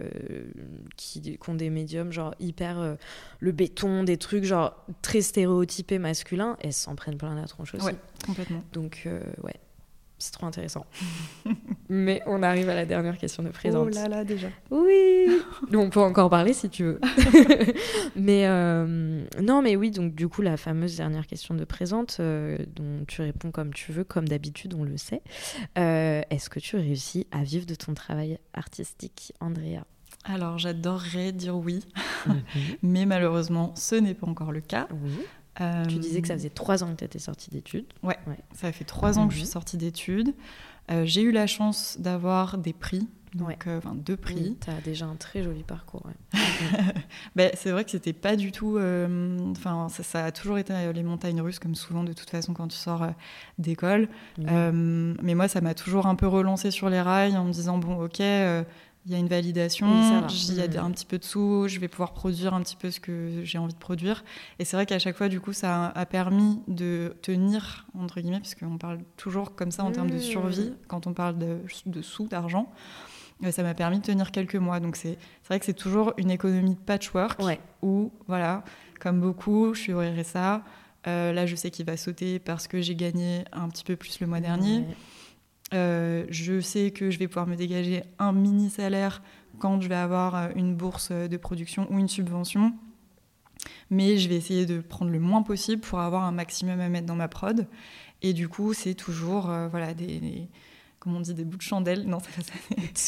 qui, 0.98 1.20
qui 1.22 1.50
ont 1.50 1.56
des 1.56 1.72
médiums, 1.72 2.12
genre 2.12 2.36
hyper 2.40 2.80
euh, 2.80 2.94
le 3.40 3.52
béton, 3.52 4.04
des 4.04 4.18
trucs 4.18 4.44
genre 4.44 4.76
très 5.02 5.22
stéréotypés 5.22 5.98
masculins, 5.98 6.58
elles 6.62 6.74
s'en 6.74 6.96
prennent 6.96 7.18
plein 7.18 7.34
la 7.34 7.48
tronche 7.48 7.74
aussi. 7.74 7.86
Ouais. 7.86 7.96
Complètement. 8.24 8.64
Donc, 8.72 9.04
euh, 9.08 9.20
ouais, 9.42 9.56
c'est 10.18 10.32
trop 10.32 10.46
intéressant. 10.46 10.86
Mais 11.90 12.22
on 12.26 12.42
arrive 12.42 12.70
à 12.70 12.76
la 12.76 12.86
dernière 12.86 13.18
question 13.18 13.44
de 13.44 13.50
présente. 13.50 13.88
Oh 13.88 13.94
là 13.94 14.08
là, 14.08 14.24
déjà. 14.24 14.48
Oui, 14.72 15.28
on 15.74 15.90
peut 15.90 16.00
encore 16.00 16.30
parler 16.30 16.54
si 16.54 16.70
tu 16.70 16.84
veux. 16.84 17.00
mais 18.16 18.48
euh, 18.48 19.24
non, 19.42 19.62
mais 19.62 19.76
oui, 19.76 19.92
donc 19.92 20.16
du 20.16 20.28
coup, 20.28 20.42
la 20.42 20.58
fameuse 20.58 20.98
dernière 20.98 21.28
question 21.28 21.54
de 21.54 21.64
présente, 21.64 22.18
euh, 22.20 22.58
dont 22.76 23.06
tu 23.08 23.22
réponds 23.22 23.52
comme 23.52 23.72
tu 23.72 23.92
veux, 23.92 24.04
comme 24.04 24.28
d'habitude, 24.28 24.74
on 24.74 24.84
le 24.84 24.98
sait. 24.98 25.22
Euh, 25.78 26.22
Est-ce 26.30 26.50
que 26.50 26.60
tu 26.60 26.76
réussis 26.76 27.28
à 27.32 27.44
vivre 27.44 27.68
de 27.68 27.76
ton 27.76 27.94
travail 27.94 28.40
artistique, 28.54 29.34
Andrea? 29.40 29.86
Alors, 30.24 30.58
j'adorerais 30.58 31.32
dire 31.34 31.56
oui, 31.56 31.86
mais 32.82 33.06
malheureusement, 33.06 33.74
ce 33.76 33.94
n'est 33.96 34.16
pas 34.16 34.28
encore 34.28 34.52
le 34.52 34.62
cas. 34.62 34.88
Oui. 34.92 35.20
Tu 35.88 35.98
disais 36.00 36.22
que 36.22 36.28
ça 36.28 36.34
faisait 36.36 36.50
trois 36.50 36.84
ans 36.84 36.92
que 36.92 36.98
tu 37.00 37.06
étais 37.06 37.20
sortie 37.20 37.50
d'études. 37.50 37.86
Ouais, 38.04 38.18
ça 38.54 38.72
fait 38.72 38.84
trois 38.86 39.18
ans 39.20 39.28
que 39.28 39.34
je 39.34 39.40
suis 39.40 39.48
Mhm. 39.48 39.52
sortie 39.52 39.78
d'études. 39.78 40.34
Euh, 40.92 41.04
j'ai 41.06 41.22
eu 41.22 41.32
la 41.32 41.48
chance 41.48 41.98
d'avoir 42.00 42.58
des 42.60 42.74
prix, 42.74 43.08
donc 43.34 43.48
Ouais. 43.48 43.58
euh, 43.68 43.78
enfin 43.80 43.96
deux 43.96 44.18
prix. 44.18 44.36
Oui, 44.36 44.58
tu 44.64 44.70
as 44.70 44.82
déjà 44.82 45.06
un 45.08 45.16
très 45.16 45.42
joli 45.42 45.64
parcours. 45.64 46.06
ouais. 46.06 46.14
Ben, 47.36 47.50
c'est 47.56 47.72
vrai 47.72 47.84
que 47.86 47.92
c'était 47.92 48.14
pas 48.14 48.36
du 48.36 48.52
tout. 48.52 48.78
euh, 48.78 49.54
ça, 49.90 50.04
ça 50.04 50.26
a 50.26 50.32
toujours 50.32 50.58
été 50.58 50.74
euh, 50.74 50.92
les 50.94 51.04
montagnes 51.04 51.42
russes, 51.42 51.60
comme 51.60 51.74
souvent 51.76 52.04
de 52.04 52.14
toute 52.14 52.30
façon 52.30 52.54
quand 52.54 52.68
tu 52.68 52.78
sors 52.78 53.02
euh, 53.04 53.10
d'école. 53.58 54.10
Euh, 54.48 55.16
mais 55.24 55.34
moi, 55.36 55.48
ça 55.48 55.62
m'a 55.62 55.74
toujours 55.74 56.06
un 56.06 56.16
peu 56.16 56.28
relancé 56.28 56.70
sur 56.70 56.90
les 56.90 57.02
rails 57.02 57.36
en 57.38 57.46
me 57.46 57.52
disant 57.52 57.78
bon, 57.78 58.04
ok, 58.04 58.20
euh, 58.22 58.64
il 59.06 59.12
y 59.12 59.16
a 59.16 59.18
une 59.20 59.28
validation, 59.28 59.88
Oui, 59.88 60.00
il 60.50 60.56
y 60.74 60.78
a 60.78 60.84
un 60.84 60.92
petit 60.92 61.06
peu 61.06 61.18
de 61.20 61.24
sous, 61.24 61.68
je 61.68 61.80
vais 61.80 61.88
pouvoir 61.88 62.14
produire 62.14 62.54
un 62.56 62.62
petit 62.62 62.76
peu 62.76 62.90
ce 62.90 63.00
que 63.00 63.42
j'ai 63.44 63.58
envie 63.60 63.74
de 63.74 63.80
produire. 63.80 64.24
Et 64.58 64.66
c'est 64.66 64.76
vrai 64.78 64.86
qu'à 64.88 64.98
chaque 64.98 65.16
fois, 65.16 65.30
du 65.30 65.40
coup, 65.40 65.54
ça 65.54 65.88
a, 65.88 66.06
permis 66.08 66.60
de 66.68 67.16
tenir 67.22 67.86
entre 67.98 68.20
guillemets, 68.20 68.40
puisqu'on 68.40 68.78
parle 68.78 69.00
toujours 69.18 69.56
comme 69.56 69.70
ça 69.72 69.84
en 69.84 69.92
termes 69.92 70.10
de 70.10 70.16
Mhm. 70.16 70.22
survie 70.22 70.74
quand 70.88 71.06
on 71.08 71.14
parle 71.14 71.38
de, 71.38 71.60
de 71.86 72.02
sous, 72.02 72.28
d'argent. 72.28 72.72
Euh, 73.44 73.52
Ça 73.52 73.64
m'a 73.64 73.74
permis 73.74 74.00
de 74.00 74.04
tenir 74.06 74.32
quelques 74.32 74.56
mois. 74.56 74.80
Donc 74.80 74.96
c'est 74.96 75.18
vrai 75.48 75.60
que 75.60 75.66
c'est 75.66 75.74
toujours 75.74 76.14
une 76.18 76.32
économie 76.32 76.74
de 76.76 76.80
patchwork 76.80 77.40
Ouais. 77.44 77.60
où, 77.84 78.12
voilà, 78.28 78.64
comme 79.00 79.20
beaucoup, 79.22 79.74
je 79.74 79.82
suis 79.82 79.94
au 79.94 80.00
RSA. 80.00 80.64
Euh, 81.08 81.32
là, 81.34 81.46
je 81.46 81.56
sais 81.56 81.70
qu'il 81.70 81.86
va 81.86 81.98
sauter 81.98 82.40
parce 82.40 82.68
que 82.68 82.82
j'ai 82.82 82.96
gagné 82.96 83.44
un 83.52 83.70
petit 83.70 83.84
peu 83.84 83.96
plus 83.96 84.20
le 84.20 84.26
mois 84.26 84.40
dernier. 84.40 84.84
Euh, 85.76 86.26
je 86.30 86.60
sais 86.60 86.90
que 86.92 87.12
je 87.12 87.20
vais 87.20 87.28
pouvoir 87.28 87.46
me 87.48 87.56
dégager 87.56 88.04
un 88.20 88.32
mini 88.32 88.70
salaire 88.70 89.22
quand 89.60 89.80
je 89.82 89.88
vais 89.88 89.96
avoir 89.96 90.36
euh, 90.36 90.48
une 90.56 90.76
bourse 90.76 91.12
de 91.12 91.38
production 91.38 91.88
ou 91.92 92.00
une 92.00 92.08
subvention. 92.08 92.74
Mais 93.90 94.18
je 94.18 94.30
vais 94.30 94.36
essayer 94.36 94.66
de 94.66 94.80
prendre 94.80 95.12
le 95.12 95.20
moins 95.20 95.42
possible 95.44 95.82
pour 95.82 96.00
avoir 96.00 96.24
un 96.24 96.32
maximum 96.32 96.80
à 96.80 96.90
mettre 96.90 97.06
dans 97.08 97.16
ma 97.16 97.28
prod. 97.28 97.68
Et 98.22 98.34
du 98.34 98.48
coup, 98.50 98.74
c'est 98.74 98.96
toujours 98.96 99.50
euh, 99.50 99.68
voilà, 99.68 99.94
des, 99.94 100.20
des- 100.20 100.48
comment 101.00 101.18
on 101.18 101.22
dit, 101.22 101.34
des 101.34 101.46
bouts 101.46 101.58
de 101.58 101.62
chandelle. 101.62 102.06
Non, 102.08 102.20
ça. 102.20 102.28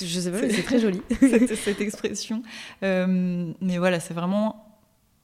Je 0.06 0.20
sais 0.20 0.32
pas, 0.32 0.42
mais 0.42 0.50
c'est 0.50 0.64
très 0.64 0.80
joli. 0.80 1.02
cette, 1.20 1.56
cette 1.56 1.82
expression. 1.82 2.44
Euh, 2.84 3.52
mais 3.62 3.78
voilà, 3.78 4.00
c'est 4.00 4.14
vraiment 4.14 4.64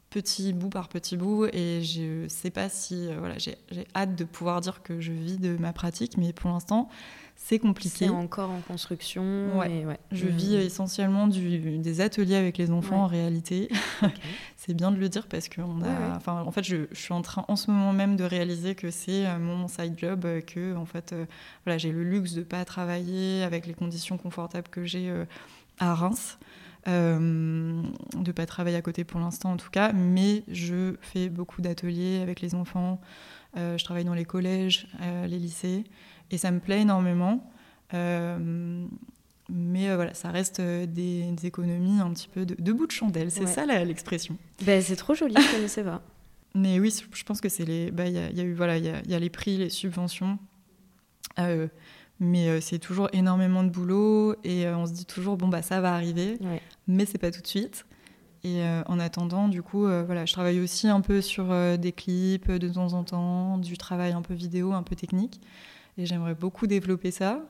petit 0.10 0.54
bout 0.54 0.70
par 0.70 0.90
petit 0.90 1.18
bout 1.18 1.48
et 1.54 1.82
je 1.82 2.28
sais 2.28 2.52
pas 2.52 2.70
si 2.70 3.08
euh, 3.08 3.16
voilà 3.18 3.40
j'ai 3.40 3.58
j'ai 3.72 3.88
hâte 3.96 4.16
de 4.16 4.24
pouvoir 4.26 4.62
dire 4.62 4.84
que 4.84 5.02
je 5.02 5.12
vis 5.12 5.40
de 5.40 5.58
ma 5.58 5.74
pratique 5.74 6.18
mais 6.20 6.34
pour 6.34 6.52
l'instant 6.52 6.88
c'est 7.36 7.60
compliqué 7.60 8.06
C'est 8.06 8.10
encore 8.10 8.50
en 8.52 8.62
construction. 8.62 9.58
Ouais. 9.58 9.80
et 9.80 9.86
ouais. 9.86 10.00
je 10.12 10.26
Mhm. 10.26 10.32
vis 10.32 10.56
essentiellement 10.56 11.28
du, 11.28 11.60
des 11.80 12.02
ateliers 12.02 12.36
avec 12.36 12.58
les 12.58 12.72
enfants 12.72 12.96
Ouais. 12.96 13.02
en 13.02 13.08
réalité 13.08 13.70
c'est 14.58 14.74
bien 14.74 14.92
de 14.92 14.98
le 14.98 15.10
dire 15.10 15.28
parce 15.28 15.50
que 15.50 15.62
on 15.62 15.82
a 15.84 16.16
enfin 16.16 16.42
en 16.46 16.52
fait 16.52 16.64
je, 16.64 16.88
je 16.92 17.00
suis 17.00 17.14
en 17.14 17.22
train 17.22 17.44
en 17.48 17.56
ce 17.56 17.70
moment 17.70 17.92
même 17.94 18.16
de 18.16 18.24
réaliser 18.24 18.76
que 18.76 18.92
c'est 18.92 19.26
euh, 19.28 19.38
mon 19.40 19.68
side 19.68 19.96
job 19.98 20.24
euh, 20.26 20.40
que 20.42 20.76
en 20.76 20.86
fait 20.86 21.12
euh, 21.14 21.26
voilà 21.66 21.78
j'ai 21.78 21.92
le 21.92 22.04
luxe 22.04 22.34
de 22.34 22.44
pas 22.44 22.64
travailler 22.66 23.44
avec 23.44 23.68
les 23.68 23.74
conditions 23.74 24.18
confortables 24.18 24.70
que 24.70 24.86
j'ai 24.86 25.10
euh, 25.10 25.26
à 25.80 25.94
Reims 25.96 26.38
euh, 26.88 27.82
de 28.18 28.32
pas 28.32 28.46
travailler 28.46 28.76
à 28.78 28.82
côté 28.82 29.04
pour 29.04 29.20
l'instant 29.20 29.54
en 29.54 29.58
tout 29.58 29.70
cas 29.70 29.92
mais 29.94 30.44
je 30.50 30.96
fais 31.02 31.30
beaucoup 31.30 31.62
d'ateliers 31.62 32.20
avec 32.22 32.42
les 32.42 32.56
enfants 32.56 33.00
Euh, 33.56 33.78
je 33.78 33.84
travaille 33.86 34.04
dans 34.04 34.16
les 34.16 34.26
collèges 34.26 34.88
euh, 35.04 35.28
les 35.28 35.38
lycées 35.38 35.84
et 36.34 36.38
ça 36.38 36.52
me 36.52 36.60
plaît 36.60 36.82
énormément 36.82 37.50
Euh, 37.94 38.86
mais 39.50 39.90
euh, 39.90 39.96
voilà, 39.96 40.14
ça 40.14 40.30
reste 40.32 40.60
euh, 40.62 40.86
des, 40.88 41.30
des 41.32 41.46
économies 41.46 42.00
un 42.00 42.12
petit 42.12 42.28
peu 42.28 42.46
de, 42.46 42.56
de 42.60 42.72
bout 42.74 42.88
de 42.88 42.92
chandelle, 42.92 43.30
c'est 43.30 43.42
Ouais. 43.42 43.46
ça 43.52 43.66
l'expression. 43.86 44.36
Ben, 44.66 44.82
c'est 44.82 44.96
trop 44.96 45.14
joli, 45.14 45.36
je 45.38 45.52
connaissais 45.56 45.84
pas. 45.84 46.02
Mais 46.56 46.80
oui, 46.80 46.94
je 47.14 47.24
pense 47.24 47.42
que 47.42 47.50
c'est 47.50 47.66
les. 47.66 47.92
bah, 47.92 48.08
Il 48.08 48.14
y, 48.14 48.18
a, 48.20 48.30
il 48.30 48.38
y 48.38 48.42
a 48.42 48.44
eu 48.44 48.54
voilà, 48.54 48.78
il 48.78 48.86
y 48.86 48.90
a, 48.90 49.02
y 49.08 49.14
a 49.14 49.20
les 49.20 49.30
prix, 49.30 49.58
les 49.58 49.70
subventions, 49.70 50.38
Euh, 51.40 51.68
mais 52.20 52.48
euh, 52.48 52.62
c'est 52.62 52.78
toujours 52.80 53.10
énormément 53.12 53.64
de 53.64 53.70
boulot 53.70 54.36
et 54.44 54.66
euh, 54.68 54.78
on 54.78 54.86
se 54.86 54.94
dit 54.94 55.06
toujours 55.06 55.36
bon 55.36 55.48
bah 55.48 55.62
ça 55.64 55.82
va 55.82 55.94
arriver, 55.94 56.38
Ouais. 56.42 56.62
mais 56.88 57.06
c'est 57.06 57.18
pas 57.18 57.32
tout 57.32 57.42
de 57.42 57.48
suite. 57.48 57.86
Et 58.46 58.62
en 58.88 59.00
attendant, 59.00 59.48
du 59.48 59.62
coup, 59.64 59.84
voilà, 59.84 60.26
je 60.26 60.34
travaille 60.34 60.60
aussi 60.60 60.90
un 60.90 61.00
peu 61.00 61.22
sur 61.22 61.46
des 61.78 61.94
clips 61.94 62.52
de 62.52 62.68
temps 62.68 62.92
en 62.92 63.06
temps, 63.06 63.58
du 63.58 63.78
travail 63.78 64.12
un 64.12 64.22
peu 64.22 64.34
vidéo, 64.34 64.74
un 64.74 64.84
peu 64.84 64.98
technique, 64.98 65.40
et 65.98 66.06
j'aimerais 66.06 66.36
beaucoup 66.36 66.68
développer 66.68 67.12
ça. 67.12 67.46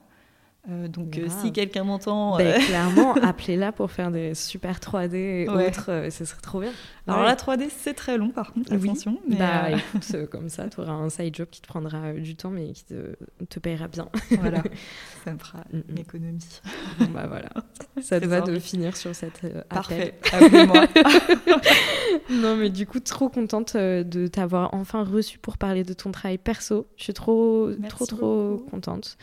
Euh, 0.69 0.87
donc 0.87 1.17
euh, 1.17 1.27
si 1.41 1.51
quelqu'un 1.51 1.83
m'entend, 1.83 2.37
Ben, 2.37 2.47
euh, 2.55 2.65
clairement, 2.65 3.13
appelez-la 3.21 3.73
pour 3.73 3.91
faire 3.91 4.11
des 4.11 4.33
super 4.33 4.79
3D 4.79 5.15
et 5.15 5.49
Ouais. 5.49 5.67
autres, 5.67 6.07
ce 6.09 6.23
serait 6.23 6.39
trop 6.39 6.61
bien. 6.61 6.71
Alors 7.05 7.19
Ouais. 7.19 7.25
la 7.27 7.35
3D, 7.35 7.67
c'est 7.69 7.93
très 7.93 8.17
long 8.17 8.29
par 8.29 8.53
contre, 8.53 8.71
Oui. 8.71 8.83
attention. 8.89 9.19
Mais 9.27 9.35
bah 9.35 9.71
écoute, 9.71 10.29
comme 10.31 10.47
ça, 10.47 10.69
tu 10.69 10.79
auras 10.79 10.93
un 10.93 11.09
side 11.09 11.35
job 11.35 11.49
qui 11.51 11.61
te 11.61 11.67
prendra 11.67 12.13
du 12.13 12.37
temps 12.37 12.49
mais 12.49 12.71
qui 12.71 12.85
te, 12.85 13.13
te 13.49 13.59
payera 13.59 13.89
bien. 13.89 14.07
voilà, 14.39 14.63
ça 15.25 15.33
me 15.33 15.37
fera 15.37 15.57
Mm, 15.73 15.77
mm. 15.79 15.83
une 15.89 15.99
économie. 15.99 16.61
Bon, 16.99 17.07
bah 17.13 17.25
voilà, 17.27 17.49
ça 18.01 18.21
te 18.21 18.25
va 18.25 18.39
de 18.39 18.57
finir 18.57 18.95
sur 18.95 19.13
cette 19.13 19.43
euh, 19.43 19.63
appel. 19.69 20.13
Parfait, 20.13 20.13
appelez-moi. 20.31 20.87
Non 22.29 22.55
mais 22.55 22.69
du 22.69 22.85
coup, 22.85 22.99
trop 23.01 23.27
contente 23.29 23.75
de 23.75 24.27
t'avoir 24.27 24.73
enfin 24.73 25.03
reçu 25.03 25.39
pour 25.39 25.57
parler 25.57 25.83
de 25.83 25.93
ton 25.93 26.11
travail 26.11 26.37
perso. 26.37 26.87
Je 26.95 27.03
suis 27.03 27.13
trop, 27.13 27.69
Merci 27.79 27.95
trop, 27.95 28.05
trop 28.05 28.65
contente. 28.71 29.17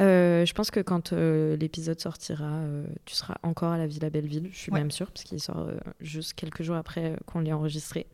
Euh, 0.00 0.44
je 0.46 0.54
pense 0.54 0.70
que 0.70 0.80
quand 0.86 1.12
euh, 1.12 1.56
l'épisode 1.56 2.00
sortira, 2.00 2.46
euh, 2.46 2.86
tu 3.04 3.14
seras 3.14 3.34
encore 3.42 3.72
à 3.72 3.78
la 3.78 3.86
Villa 3.86 4.08
Belleville. 4.08 4.48
Je 4.52 4.56
suis 4.56 4.72
Ouais. 4.72 4.78
même 4.78 4.90
sûre 4.90 5.08
parce 5.10 5.24
qu'il 5.24 5.40
sort 5.40 5.58
euh, 5.58 5.74
juste 6.00 6.32
quelques 6.32 6.62
jours 6.62 6.76
après 6.76 7.16
qu'on 7.26 7.40
l'ait 7.40 7.52
enregistré. 7.52 8.06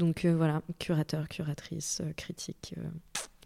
Donc 0.00 0.24
euh, 0.24 0.34
voilà, 0.34 0.62
curateur, 0.78 1.28
curatrice, 1.28 2.00
euh, 2.00 2.12
critique. 2.16 2.74
euh, 2.78 2.82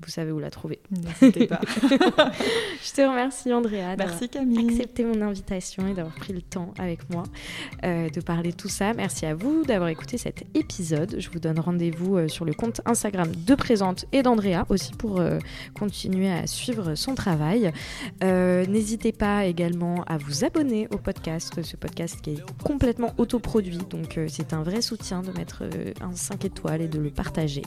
vous 0.03 0.11
savez 0.11 0.33
où 0.33 0.41
la 0.41 0.51
trouver. 0.51 0.81
N'hésitez 0.91 1.47
pas. 1.47 1.61
Je 1.81 2.93
te 2.93 3.01
remercie 3.01 3.53
Andrea. 3.53 3.95
Merci 3.97 4.29
Camille. 4.29 4.69
accepté 4.69 5.05
mon 5.05 5.21
invitation 5.23 5.87
et 5.87 5.95
d'avoir 5.95 6.15
pris 6.17 6.33
le 6.33 6.43
temps 6.43 6.75
avec 6.81 7.09
moi 7.11 7.23
euh, 7.85 8.09
de 8.11 8.21
parler 8.21 8.51
de 8.51 8.57
tout 8.57 8.69
ça. 8.69 8.93
Merci 8.93 9.25
à 9.25 9.37
vous 9.37 9.65
d'avoir 9.65 9.89
écouté 9.91 10.19
cet 10.19 10.45
épisode. 10.55 11.15
Je 11.21 11.31
vous 11.31 11.39
donne 11.39 11.61
rendez-vous 11.61 12.29
sur 12.29 12.45
le 12.45 12.55
compte 12.55 12.81
Instagram 12.87 13.31
de 13.47 13.55
Présente 13.55 14.07
et 14.11 14.23
d'Andrea 14.23 14.65
aussi 14.69 14.93
pour 14.95 15.23
continuer 15.79 16.31
à 16.31 16.49
suivre 16.49 16.97
son 16.97 17.15
travail. 17.15 17.73
N'hésitez 18.21 19.13
pas 19.13 19.45
également 19.45 20.03
à 20.09 20.19
vous 20.19 20.45
abonner 20.45 20.89
au 20.93 20.99
podcast, 20.99 21.63
ce 21.63 21.77
podcast 21.77 22.21
qui 22.21 22.31
est 22.31 22.43
complètement 22.65 23.15
autoproduit, 23.17 23.79
donc 23.91 24.19
c'est 24.29 24.53
un 24.53 24.65
vrai 24.65 24.83
soutien 24.83 25.23
de 25.23 25.31
mettre 25.31 25.63
un 26.01 26.17
5 26.45 26.45
étoiles 26.45 26.83
et 26.83 26.89
de 26.89 26.99
le 26.99 27.11
partager. 27.11 27.63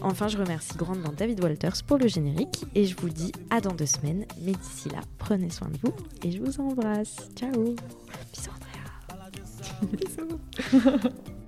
Enfin, 0.00 0.28
je 0.28 0.38
remercie 0.38 0.76
grandement 0.76 1.12
David 1.16 1.42
Walters 1.42 1.82
pour 1.86 1.98
le 1.98 2.08
générique 2.08 2.64
et 2.74 2.86
je 2.86 2.96
vous 2.96 3.08
dis 3.08 3.32
à 3.50 3.60
dans 3.60 3.74
deux 3.74 3.86
semaines. 3.86 4.24
Mais 4.42 4.52
d'ici 4.52 4.88
là, 4.88 5.00
prenez 5.18 5.50
soin 5.50 5.68
de 5.68 5.78
vous 5.82 5.94
et 6.24 6.30
je 6.30 6.40
vous 6.40 6.60
embrasse. 6.60 7.16
Ciao. 7.36 7.74
Bisous 8.32 8.50
Andrea. 8.50 9.90
Bisous. 9.92 11.08